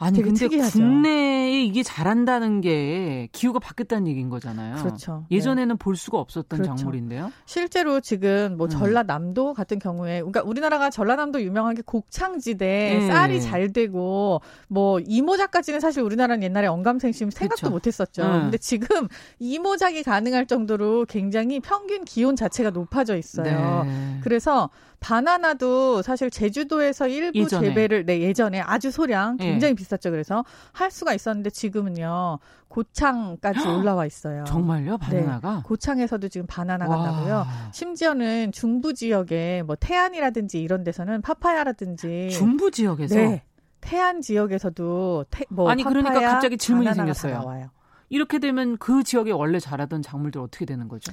아니 0.00 0.20
근데 0.20 0.38
특이하죠. 0.38 0.78
국내에 0.78 1.62
이게 1.62 1.82
잘한다는 1.82 2.60
게 2.60 3.28
기후가 3.32 3.60
바뀌었다는 3.60 4.06
얘기인 4.08 4.30
거잖아요. 4.30 4.76
그렇죠. 4.76 5.24
예전에는 5.30 5.74
네. 5.74 5.78
볼 5.78 5.96
수가 5.96 6.18
없었던 6.18 6.60
그렇죠. 6.60 6.76
작물인데요. 6.76 7.32
실제로 7.46 8.00
지금 8.00 8.56
뭐 8.56 8.66
음. 8.66 8.70
전라남도 8.70 9.54
같은 9.54 9.78
경우에 9.78 10.18
그러니까 10.18 10.42
우리나라가 10.42 10.90
전라남도 10.90 11.42
유명한 11.42 11.74
게 11.74 11.82
곡창지대 11.84 12.66
네. 13.00 13.06
쌀이 13.08 13.40
잘 13.40 13.72
되고 13.72 14.40
뭐 14.68 15.00
이모작까지는 15.00 15.80
사실 15.80 16.02
우리나라는 16.02 16.44
옛날에 16.44 16.68
언감생심 16.68 17.30
생각도 17.30 17.62
그렇죠. 17.62 17.72
못 17.72 17.86
했었죠. 17.86 18.22
음. 18.22 18.42
근데 18.42 18.58
지금 18.58 19.08
이모작이 19.40 20.02
가능할 20.04 20.46
정도로 20.46 21.06
굉장히 21.06 21.58
평균 21.60 22.04
기온 22.04 22.36
자체가 22.36 22.70
높아져 22.70 23.16
있어요. 23.16 23.84
네. 23.84 24.20
그래서 24.22 24.70
바나나도 25.00 26.02
사실 26.02 26.30
제주도에서 26.30 27.08
일부 27.08 27.38
예전에. 27.38 27.68
재배를 27.68 28.04
네 28.04 28.20
예전에 28.20 28.60
아주 28.60 28.90
소량 28.90 29.36
예. 29.40 29.50
굉장히 29.50 29.74
네. 29.74 29.76
비쌌죠. 29.76 30.10
그래서 30.10 30.44
할 30.72 30.90
수가 30.90 31.14
있었는데 31.14 31.50
지금은요 31.50 32.38
고창까지 32.68 33.66
올라와 33.66 34.06
있어요. 34.06 34.44
정말요? 34.44 34.98
바나나가? 34.98 35.56
네, 35.56 35.62
고창에서도 35.64 36.28
지금 36.28 36.46
바나나가 36.46 36.96
와. 36.96 37.10
나고요. 37.10 37.46
심지어는 37.72 38.52
중부 38.52 38.94
지역에 38.94 39.62
뭐 39.64 39.76
태안이라든지 39.76 40.60
이런 40.60 40.84
데서는 40.84 41.22
파파야라든지 41.22 42.30
중부 42.30 42.70
지역에서 42.70 43.14
네. 43.14 43.42
태안 43.80 44.20
지역에서도 44.20 45.26
태, 45.30 45.44
뭐 45.48 45.70
아니 45.70 45.84
그러니까 45.84 46.20
갑자기 46.20 46.58
질문이 46.58 46.92
생겼어요. 46.94 47.70
이렇게 48.10 48.38
되면 48.38 48.76
그 48.78 49.02
지역에 49.04 49.30
원래 49.30 49.60
자라던 49.60 50.02
작물들 50.02 50.40
어떻게 50.40 50.64
되는 50.64 50.88
거죠? 50.88 51.12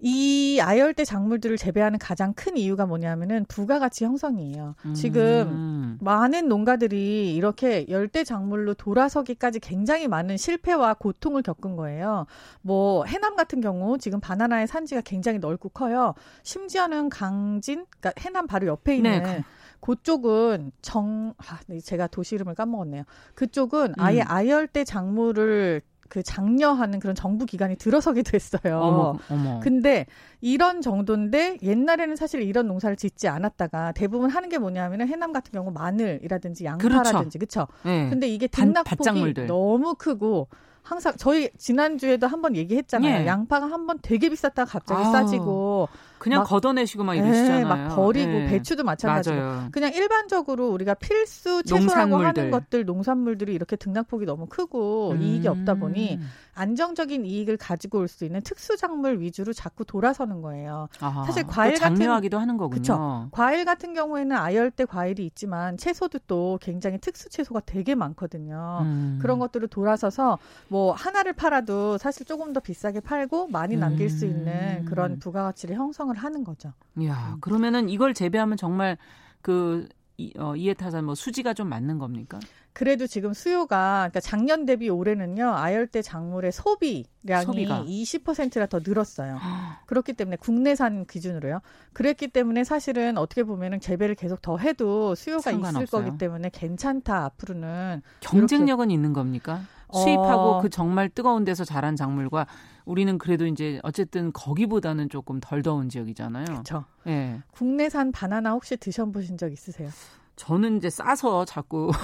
이 0.00 0.60
아열대 0.62 1.04
작물들을 1.04 1.56
재배하는 1.56 1.98
가장 1.98 2.32
큰 2.34 2.56
이유가 2.56 2.86
뭐냐면은 2.86 3.44
부가가치 3.48 4.04
형성이에요. 4.04 4.76
음. 4.86 4.94
지금 4.94 5.98
많은 6.00 6.48
농가들이 6.48 7.34
이렇게 7.34 7.84
열대 7.88 8.22
작물로 8.22 8.74
돌아서기까지 8.74 9.58
굉장히 9.58 10.06
많은 10.06 10.36
실패와 10.36 10.94
고통을 10.94 11.42
겪은 11.42 11.74
거예요. 11.74 12.26
뭐 12.62 13.04
해남 13.06 13.34
같은 13.34 13.60
경우 13.60 13.98
지금 13.98 14.20
바나나의 14.20 14.68
산지가 14.68 15.00
굉장히 15.00 15.40
넓고 15.40 15.70
커요. 15.70 16.14
심지어는 16.44 17.08
강진, 17.08 17.84
그러니까 17.98 18.12
해남 18.20 18.46
바로 18.46 18.68
옆에 18.68 18.96
있는 18.96 19.22
네. 19.22 19.44
그쪽은 19.80 20.72
정, 20.82 21.34
아, 21.38 21.58
네, 21.66 21.80
제가 21.80 22.06
도시 22.08 22.34
이름을 22.34 22.54
까먹었네요. 22.54 23.04
그쪽은 23.34 23.94
아예 23.98 24.20
음. 24.20 24.24
아열대 24.28 24.84
작물을 24.84 25.82
그 26.08 26.22
장려하는 26.22 27.00
그런 27.00 27.14
정부 27.14 27.46
기관이 27.46 27.76
들어서기도 27.76 28.30
했어요. 28.34 28.80
어머, 28.82 29.18
어머. 29.30 29.60
근데 29.60 30.06
이런 30.40 30.80
정도인데 30.80 31.58
옛날에는 31.62 32.16
사실 32.16 32.42
이런 32.42 32.66
농사를 32.66 32.96
짓지 32.96 33.28
않았다가 33.28 33.92
대부분 33.92 34.30
하는 34.30 34.48
게 34.48 34.58
뭐냐면은 34.58 35.08
해남 35.08 35.32
같은 35.32 35.52
경우 35.52 35.70
마늘이라든지 35.70 36.64
양파라든지 36.64 37.38
그렇죠. 37.38 37.66
네. 37.84 38.08
근데 38.08 38.28
이게 38.28 38.46
등락폭이 38.46 39.46
너무 39.46 39.94
크고 39.94 40.48
항상 40.88 41.12
저희 41.18 41.50
지난주에도 41.58 42.26
한번 42.26 42.56
얘기했잖아요. 42.56 43.22
예. 43.22 43.26
양파가 43.26 43.66
한번 43.66 43.98
되게 44.00 44.30
비쌌다가 44.30 44.70
갑자기 44.70 45.02
아우, 45.02 45.12
싸지고 45.12 45.88
그냥 46.18 46.40
막, 46.40 46.44
걷어내시고 46.48 47.04
막 47.04 47.14
이러시잖아요. 47.14 47.58
네, 47.58 47.64
막 47.64 47.94
버리고 47.96 48.30
네. 48.32 48.46
배추도 48.48 48.84
마찬가지고 48.84 49.36
맞아요. 49.36 49.68
그냥 49.72 49.92
일반적으로 49.94 50.68
우리가 50.70 50.94
필수 50.94 51.62
채소라고 51.62 51.84
농산물들. 51.84 52.26
하는 52.42 52.50
것들 52.50 52.84
농산물들이 52.84 53.54
이렇게 53.54 53.76
등락폭이 53.76 54.26
너무 54.26 54.46
크고 54.46 55.12
음. 55.12 55.22
이익이 55.22 55.48
없다 55.48 55.74
보니 55.74 56.18
안정적인 56.54 57.24
이익을 57.24 57.56
가지고 57.56 57.98
올 57.98 58.08
수 58.08 58.24
있는 58.24 58.40
특수 58.40 58.76
작물 58.76 59.20
위주로 59.20 59.52
자꾸 59.52 59.84
돌아서는 59.84 60.40
거예요. 60.42 60.88
아하, 61.00 61.24
사실 61.24 61.44
과일 61.46 61.74
같은 61.74 61.96
장려하기도 61.96 62.38
하는 62.38 62.56
거군요. 62.56 62.80
그쵸? 62.80 63.28
과일 63.32 63.64
같은 63.66 63.92
경우에는 63.94 64.34
아열대 64.34 64.86
과일이 64.86 65.26
있지만 65.26 65.76
채소도 65.76 66.20
또 66.26 66.58
굉장히 66.62 66.98
특수 66.98 67.28
채소가 67.28 67.60
되게 67.66 67.94
많거든요. 67.94 68.78
음. 68.82 69.18
그런 69.20 69.38
것들을 69.38 69.68
돌아서서 69.68 70.38
뭐 70.68 70.92
하나를 70.92 71.34
팔아도 71.34 71.98
사실 71.98 72.24
조금 72.26 72.52
더 72.52 72.60
비싸게 72.60 73.00
팔고 73.00 73.48
많이 73.48 73.76
남길 73.76 74.06
음. 74.06 74.08
수 74.08 74.24
있는 74.26 74.84
그런 74.86 75.18
부가가치를 75.18 75.76
형성 75.76 76.07
을 76.10 76.16
하는 76.16 76.44
거죠. 76.44 76.72
야, 77.04 77.36
그러면은 77.40 77.88
이걸 77.88 78.14
재배하면 78.14 78.56
정말 78.56 78.96
그 79.42 79.88
이, 80.20 80.32
어, 80.36 80.56
이해타산 80.56 81.04
뭐 81.04 81.14
수지가 81.14 81.54
좀 81.54 81.68
맞는 81.68 81.98
겁니까? 81.98 82.40
그래도 82.72 83.06
지금 83.06 83.32
수요가 83.32 84.08
그러니까 84.10 84.20
작년 84.20 84.66
대비 84.66 84.88
올해는요 84.88 85.54
아열대 85.54 86.02
작물의 86.02 86.50
소비량이 86.52 87.44
소비가. 87.44 87.84
20%나 87.84 88.66
더 88.66 88.80
늘었어요. 88.84 89.38
그렇기 89.86 90.12
때문에 90.12 90.36
국내산 90.36 91.06
기준으로요. 91.06 91.60
그랬기 91.92 92.28
때문에 92.28 92.64
사실은 92.64 93.16
어떻게 93.16 93.44
보면은 93.44 93.80
재배를 93.80 94.16
계속 94.16 94.42
더 94.42 94.58
해도 94.58 95.14
수요가 95.14 95.52
있을 95.52 95.86
거기 95.86 96.18
때문에 96.18 96.50
괜찮다 96.52 97.24
앞으로는 97.24 98.02
경쟁력은 98.20 98.90
있는 98.90 99.12
겁니까? 99.12 99.60
수입하고 99.92 100.56
어. 100.56 100.60
그 100.60 100.68
정말 100.68 101.08
뜨거운 101.08 101.44
데서 101.44 101.64
자란 101.64 101.96
작물과 101.96 102.46
우리는 102.84 103.18
그래도 103.18 103.46
이제 103.46 103.80
어쨌든 103.82 104.32
거기보다는 104.32 105.08
조금 105.08 105.40
덜 105.40 105.62
더운 105.62 105.88
지역이잖아요. 105.88 106.44
그렇죠. 106.44 106.84
예. 107.06 107.42
국내산 107.52 108.12
바나나 108.12 108.52
혹시 108.52 108.76
드셔보신 108.76 109.36
적 109.38 109.52
있으세요? 109.52 109.90
저는 110.38 110.76
이제 110.76 110.88
싸서 110.88 111.44
자꾸 111.44 111.90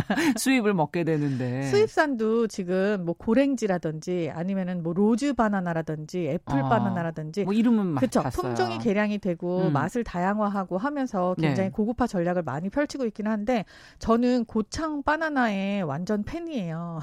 수입을 0.38 0.72
먹게 0.72 1.04
되는데 1.04 1.62
수입산도 1.64 2.48
지금 2.48 3.04
뭐 3.04 3.14
고랭지라든지 3.16 4.30
아니면은 4.34 4.82
뭐 4.82 4.94
로즈 4.94 5.34
바나나라든지 5.34 6.28
애플 6.28 6.60
어, 6.60 6.68
바나나라든지 6.68 7.44
뭐 7.44 7.52
이름은 7.52 7.96
그렇죠 7.96 8.22
품종이 8.32 8.78
개량이 8.78 9.18
되고 9.18 9.66
음. 9.66 9.72
맛을 9.74 10.02
다양화하고 10.02 10.78
하면서 10.78 11.34
굉장히 11.38 11.68
네. 11.68 11.72
고급화 11.72 12.06
전략을 12.06 12.42
많이 12.42 12.70
펼치고 12.70 13.04
있긴 13.04 13.26
한데 13.26 13.66
저는 13.98 14.46
고창 14.46 15.02
바나나의 15.02 15.82
완전 15.82 16.24
팬이에요. 16.24 17.00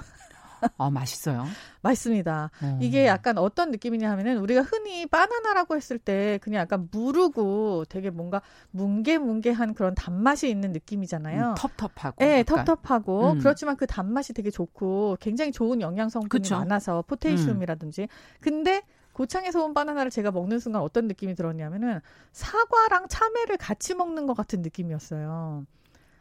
아, 0.77 0.89
맛있어요? 0.89 1.45
맛있습니다. 1.81 2.51
음. 2.63 2.79
이게 2.81 3.07
약간 3.07 3.37
어떤 3.37 3.71
느낌이냐 3.71 4.09
하면은 4.11 4.37
우리가 4.37 4.61
흔히 4.61 5.05
바나나라고 5.05 5.75
했을 5.75 5.97
때 5.97 6.39
그냥 6.41 6.61
약간 6.61 6.87
무르고 6.91 7.85
되게 7.89 8.09
뭔가 8.09 8.41
뭉게뭉게한 8.71 9.73
그런 9.73 9.95
단맛이 9.95 10.49
있는 10.49 10.71
느낌이잖아요. 10.71 11.49
음, 11.49 11.55
텁텁하고. 11.57 12.23
네, 12.23 12.39
약간. 12.39 12.65
텁텁하고. 12.65 13.33
음. 13.33 13.39
그렇지만 13.39 13.77
그 13.77 13.87
단맛이 13.87 14.33
되게 14.33 14.49
좋고 14.49 15.17
굉장히 15.19 15.51
좋은 15.51 15.81
영양 15.81 16.09
성분이 16.09 16.41
그쵸? 16.43 16.57
많아서 16.57 17.03
포테이슘이라든지. 17.03 18.03
음. 18.03 18.07
근데 18.41 18.81
고창에서 19.13 19.63
온 19.63 19.73
바나나를 19.73 20.11
제가 20.11 20.31
먹는 20.31 20.59
순간 20.59 20.81
어떤 20.81 21.07
느낌이 21.07 21.35
들었냐면은 21.35 22.01
사과랑 22.33 23.07
참외를 23.07 23.55
같이 23.57 23.95
먹는 23.95 24.27
것 24.27 24.35
같은 24.35 24.61
느낌이었어요. 24.61 25.65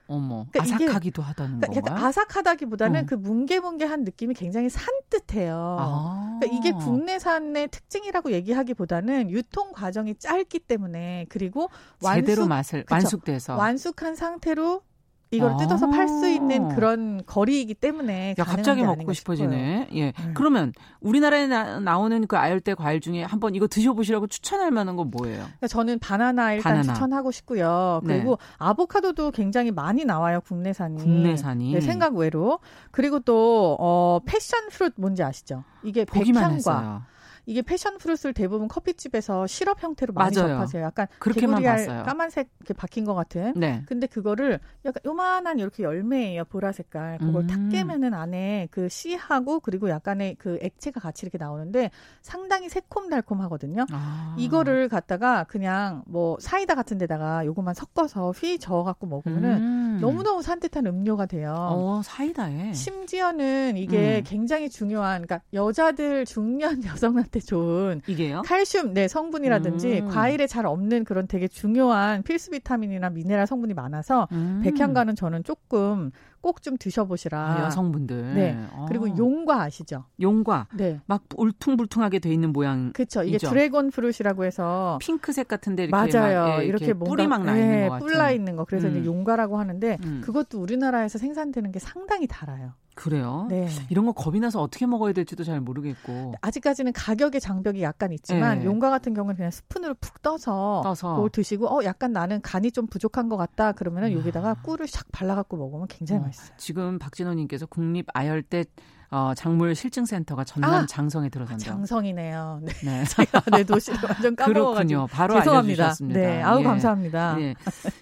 어머, 0.06 0.46
그러니까 0.52 0.76
아삭하기도 0.76 1.22
하다는 1.22 1.60
그러니까 1.60 1.80
건가요? 1.82 2.06
아삭하다기보다는 2.06 3.02
어. 3.02 3.06
그 3.06 3.14
뭉게뭉게한 3.14 4.04
느낌이 4.04 4.34
굉장히 4.34 4.68
산뜻해요. 4.68 5.76
아. 5.80 6.38
그러니까 6.40 6.58
이게 6.58 6.72
국내산의 6.72 7.68
특징이라고 7.68 8.32
얘기하기보다는 8.32 9.30
유통 9.30 9.72
과정이 9.72 10.14
짧기 10.16 10.60
때문에 10.60 11.26
그리고 11.28 11.70
완숙, 12.02 12.26
제대로 12.26 12.46
맛을 12.46 12.82
그쵸? 12.82 12.94
완숙돼서 12.94 13.56
완숙한 13.56 14.14
상태로 14.14 14.82
이걸 15.30 15.52
아~ 15.52 15.56
뜯어서 15.56 15.88
팔 15.88 16.08
수 16.08 16.28
있는 16.28 16.68
그런 16.68 17.22
거리이기 17.26 17.74
때문에 17.74 18.34
야, 18.38 18.44
갑자기 18.44 18.82
먹고 18.82 19.12
싶어지네. 19.12 19.88
예. 19.92 20.04
네. 20.06 20.12
그러면 20.34 20.72
우리나라에 21.00 21.46
나, 21.46 21.98
오는그 21.98 22.36
아열대 22.36 22.74
과일 22.74 23.00
중에 23.00 23.22
한번 23.22 23.54
이거 23.54 23.66
드셔보시라고 23.66 24.26
추천할 24.26 24.70
만한 24.70 24.96
건 24.96 25.10
뭐예요? 25.10 25.38
그러니까 25.38 25.66
저는 25.66 25.98
바나나 25.98 26.54
일단 26.54 26.74
바나나. 26.74 26.94
추천하고 26.94 27.30
싶고요. 27.30 28.00
그리고 28.04 28.30
네. 28.30 28.54
아보카도도 28.58 29.32
굉장히 29.32 29.70
많이 29.70 30.04
나와요 30.04 30.40
국내산이. 30.40 31.02
국내산이. 31.02 31.72
네, 31.72 31.80
생각 31.80 32.14
외로. 32.14 32.60
그리고 32.90 33.18
또 33.20 33.76
어, 33.80 34.20
패션 34.24 34.68
프루트 34.68 35.00
뭔지 35.00 35.22
아시죠? 35.22 35.64
이게 35.82 36.04
백향과 36.04 37.06
이게 37.46 37.62
패션 37.62 37.98
프루트를 37.98 38.32
대부분 38.34 38.68
커피집에서 38.68 39.46
시럽 39.46 39.82
형태로 39.82 40.12
많이 40.12 40.36
맞아요. 40.36 40.54
접하세요. 40.54 40.82
약간 40.82 41.06
그렇게만 41.18 41.62
봤어요. 41.62 42.02
까만색 42.04 42.48
이렇게 42.60 42.74
박힌 42.74 43.04
것 43.04 43.14
같은. 43.14 43.52
네. 43.56 43.82
근데 43.86 44.06
그거를 44.06 44.60
약간 44.84 45.00
요만한 45.04 45.58
이렇게 45.58 45.82
열매예요. 45.82 46.44
보라 46.44 46.72
색깔. 46.72 47.18
그걸 47.18 47.42
음. 47.42 47.46
탁 47.46 47.68
깨면은 47.68 48.14
안에 48.14 48.68
그 48.70 48.88
씨하고 48.88 49.60
그리고 49.60 49.90
약간의 49.90 50.36
그 50.38 50.58
액체가 50.62 51.00
같이 51.00 51.26
이렇게 51.26 51.38
나오는데 51.38 51.90
상당히 52.22 52.68
새콤달콤하거든요. 52.68 53.86
아. 53.92 54.34
이거를 54.38 54.88
갖다가 54.88 55.44
그냥 55.44 56.02
뭐 56.06 56.36
사이다 56.40 56.74
같은 56.74 56.98
데다가 56.98 57.44
요것만 57.44 57.74
섞어서 57.74 58.30
휘 58.30 58.58
저어 58.58 58.84
갖고 58.84 59.06
먹으면은 59.06 59.50
음. 59.60 59.98
너무너무 60.00 60.42
산뜻한 60.42 60.86
음료가 60.86 61.26
돼요. 61.26 61.54
어, 61.56 62.00
사이다에. 62.02 62.72
심지어는 62.72 63.76
이게 63.76 64.18
음. 64.18 64.22
굉장히 64.24 64.68
중요한 64.70 65.22
그러니까 65.22 65.40
여자들 65.52 66.24
중년 66.24 66.82
여성한테 66.84 67.33
폐한테 67.34 67.40
좋은 67.40 68.00
이게요? 68.06 68.42
칼슘 68.42 68.94
네 68.94 69.08
성분이라든지 69.08 70.00
음. 70.02 70.08
과일에 70.08 70.46
잘 70.46 70.66
없는 70.66 71.04
그런 71.04 71.26
되게 71.26 71.48
중요한 71.48 72.22
필수 72.22 72.50
비타민이나 72.52 73.10
미네랄 73.10 73.46
성분이 73.46 73.74
많아서 73.74 74.28
음. 74.32 74.60
백향과는 74.62 75.16
저는 75.16 75.42
조금 75.42 76.10
꼭 76.40 76.62
좀 76.64 76.76
드셔보시라. 76.78 77.38
아, 77.38 77.64
여성분들. 77.64 78.34
네. 78.34 78.56
아. 78.72 78.86
그리고 78.88 79.08
용과 79.16 79.62
아시죠? 79.62 80.04
용과. 80.20 80.68
네. 80.74 81.00
막 81.06 81.24
울퉁불퉁하게 81.36 82.20
돼 82.20 82.32
있는 82.32 82.52
모양. 82.52 82.92
그렇죠. 82.92 83.22
이게 83.22 83.38
드래곤 83.38 83.90
프루시라고 83.90 84.44
해서 84.44 84.98
핑크색 85.00 85.48
같은데 85.48 85.84
이렇게 85.84 86.18
맞아요. 86.18 86.40
막, 86.40 86.60
예, 86.62 86.66
이렇게, 86.66 86.86
이렇게 86.86 86.92
뿌리 86.92 87.26
막나 87.26 87.58
예, 87.58 87.62
있는 87.62 87.88
거 87.88 87.98
뿔나 87.98 88.30
있는 88.30 88.56
거. 88.56 88.64
그래서 88.64 88.88
음. 88.88 88.92
이제 88.92 89.04
용과라고 89.04 89.58
하는데 89.58 89.98
음. 90.04 90.20
그것도 90.24 90.60
우리나라에서 90.60 91.18
생산되는 91.18 91.72
게 91.72 91.78
상당히 91.78 92.26
달아요. 92.26 92.72
그래요? 92.94 93.46
네. 93.50 93.68
이런 93.88 94.06
거 94.06 94.12
겁이 94.12 94.40
나서 94.40 94.60
어떻게 94.62 94.86
먹어야 94.86 95.12
될지도 95.12 95.44
잘 95.44 95.60
모르겠고. 95.60 96.34
아직까지는 96.40 96.92
가격의 96.92 97.40
장벽이 97.40 97.82
약간 97.82 98.12
있지만 98.12 98.60
네. 98.60 98.64
용과 98.64 98.90
같은 98.90 99.14
경우는 99.14 99.36
그냥 99.36 99.50
스푼으로 99.50 99.94
푹 100.00 100.22
떠서, 100.22 100.80
떠서. 100.84 101.14
그걸 101.16 101.30
드시고 101.30 101.66
어 101.68 101.84
약간 101.84 102.12
나는 102.12 102.40
간이 102.42 102.72
좀 102.72 102.86
부족한 102.86 103.28
것 103.28 103.36
같다 103.36 103.72
그러면은 103.72 104.12
여기다가 104.12 104.54
꿀을 104.62 104.86
샥 104.86 105.06
발라 105.12 105.34
갖고 105.34 105.56
먹으면 105.56 105.86
굉장히 105.88 106.22
어. 106.22 106.24
맛있어요. 106.26 106.56
지금 106.56 106.98
박진호 106.98 107.34
님께서 107.34 107.66
국립 107.66 108.06
아열대 108.14 108.64
어, 109.10 109.32
작물 109.36 109.76
실증센터가 109.76 110.42
전남 110.42 110.74
아, 110.74 110.86
장성에 110.86 111.28
들어선다. 111.28 111.62
아, 111.62 111.74
장성이네요. 111.74 112.60
네. 112.64 112.72
네. 112.84 113.04
제가 113.06 113.40
내 113.56 113.62
도시를 113.62 113.98
완전 114.08 114.34
까먹어가지고. 114.34 115.06
바로 115.06 115.34
죄송합니다. 115.34 115.84
알려주셨습니다. 115.84 116.20
네. 116.20 116.42
아우 116.42 116.60
예. 116.60 116.64
감사합니다. 116.64 117.36
예. 117.40 117.54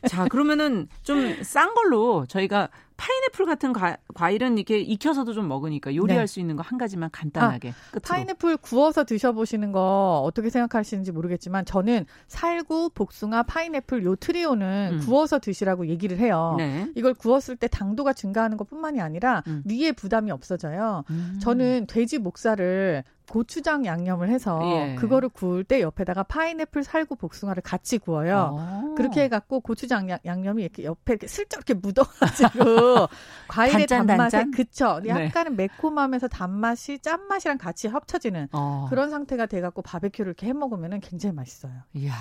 자 0.08 0.24
그러면은 0.26 0.88
좀 1.02 1.42
싼 1.42 1.74
걸로 1.74 2.24
저희가 2.26 2.68
파인애플 2.96 3.46
같은 3.46 3.72
과, 3.72 4.30
일은 4.30 4.56
이렇게 4.58 4.78
익혀서도 4.78 5.32
좀 5.32 5.48
먹으니까 5.48 5.94
요리할 5.94 6.24
네. 6.24 6.26
수 6.26 6.40
있는 6.40 6.56
거 6.56 6.62
한 6.62 6.78
가지만 6.78 7.10
간단하게. 7.10 7.70
아, 7.70 7.98
파인애플 8.02 8.56
구워서 8.58 9.04
드셔보시는 9.04 9.72
거 9.72 10.22
어떻게 10.24 10.48
생각하시는지 10.48 11.12
모르겠지만 11.12 11.64
저는 11.64 12.06
살구, 12.28 12.90
복숭아, 12.94 13.42
파인애플 13.42 14.04
요 14.04 14.16
트리오는 14.16 14.90
음. 14.92 15.00
구워서 15.00 15.38
드시라고 15.38 15.88
얘기를 15.88 16.18
해요. 16.18 16.54
네. 16.56 16.90
이걸 16.94 17.14
구웠을 17.14 17.56
때 17.56 17.66
당도가 17.68 18.12
증가하는 18.12 18.56
것뿐만이 18.56 19.00
아니라 19.00 19.42
음. 19.48 19.62
위에 19.68 19.92
부담이 19.92 20.30
없어져요. 20.30 21.04
음. 21.10 21.38
저는 21.42 21.86
돼지 21.88 22.18
목살을 22.18 23.04
고추장 23.32 23.86
양념을 23.86 24.28
해서 24.28 24.60
예. 24.62 24.94
그거를 24.96 25.30
구울 25.30 25.64
때 25.64 25.80
옆에다가 25.80 26.22
파인애플 26.22 26.84
살구 26.84 27.16
복숭아를 27.16 27.62
같이 27.62 27.96
구워요. 27.96 28.58
아. 28.60 28.94
그렇게 28.94 29.22
해갖고 29.22 29.60
고추장 29.60 30.10
양 30.10 30.42
념이 30.42 30.62
이렇게 30.62 30.84
옆에 30.84 31.14
이렇게 31.14 31.26
슬쩍 31.28 31.56
이렇게 31.56 31.72
묻어가지고 31.72 33.08
과일의 33.48 33.86
단짠, 33.86 34.06
단맛에 34.06 34.36
단짠? 34.36 34.50
그쵸. 34.50 35.00
네. 35.02 35.08
약간은 35.08 35.56
네. 35.56 35.62
매콤하면서 35.62 36.28
단맛이 36.28 36.98
짠맛이랑 36.98 37.56
같이 37.56 37.88
합쳐지는 37.88 38.48
어. 38.52 38.86
그런 38.90 39.08
상태가 39.08 39.46
돼갖고 39.46 39.80
바베큐를 39.80 40.32
이렇게 40.32 40.48
해 40.48 40.52
먹으면 40.52 41.00
굉장히 41.00 41.34
맛있어요. 41.34 41.72
이야. 41.94 42.12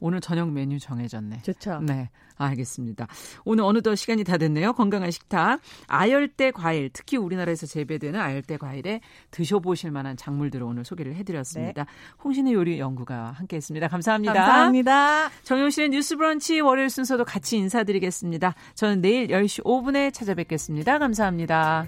오늘 0.00 0.20
저녁 0.20 0.50
메뉴 0.50 0.78
정해졌네. 0.78 1.42
좋죠. 1.42 1.80
네. 1.80 2.10
알겠습니다. 2.36 3.06
오늘 3.44 3.64
어느덧 3.64 3.94
시간이 3.94 4.24
다 4.24 4.38
됐네요. 4.38 4.72
건강한 4.72 5.10
식탁. 5.10 5.60
아열대 5.86 6.52
과일, 6.52 6.90
특히 6.92 7.16
우리나라에서 7.16 7.66
재배되는 7.66 8.18
아열대 8.18 8.56
과일에 8.56 9.00
드셔보실 9.30 9.90
만한 9.90 10.16
작물들을 10.16 10.64
오늘 10.64 10.84
소개를 10.84 11.14
해드렸습니다. 11.16 11.84
네. 11.84 11.90
홍신의 12.24 12.54
요리 12.54 12.78
연구가 12.78 13.32
함께 13.32 13.56
했습니다. 13.56 13.88
감사합니다. 13.88 14.32
감사합니다. 14.32 15.30
정용실의 15.44 15.90
뉴스 15.90 16.16
브런치 16.16 16.60
월요일 16.60 16.88
순서도 16.90 17.24
같이 17.24 17.58
인사드리겠습니다. 17.58 18.54
저는 18.74 19.02
내일 19.02 19.28
10시 19.28 19.64
5분에 19.64 20.12
찾아뵙겠습니다. 20.12 20.98
감사합니다. 20.98 21.86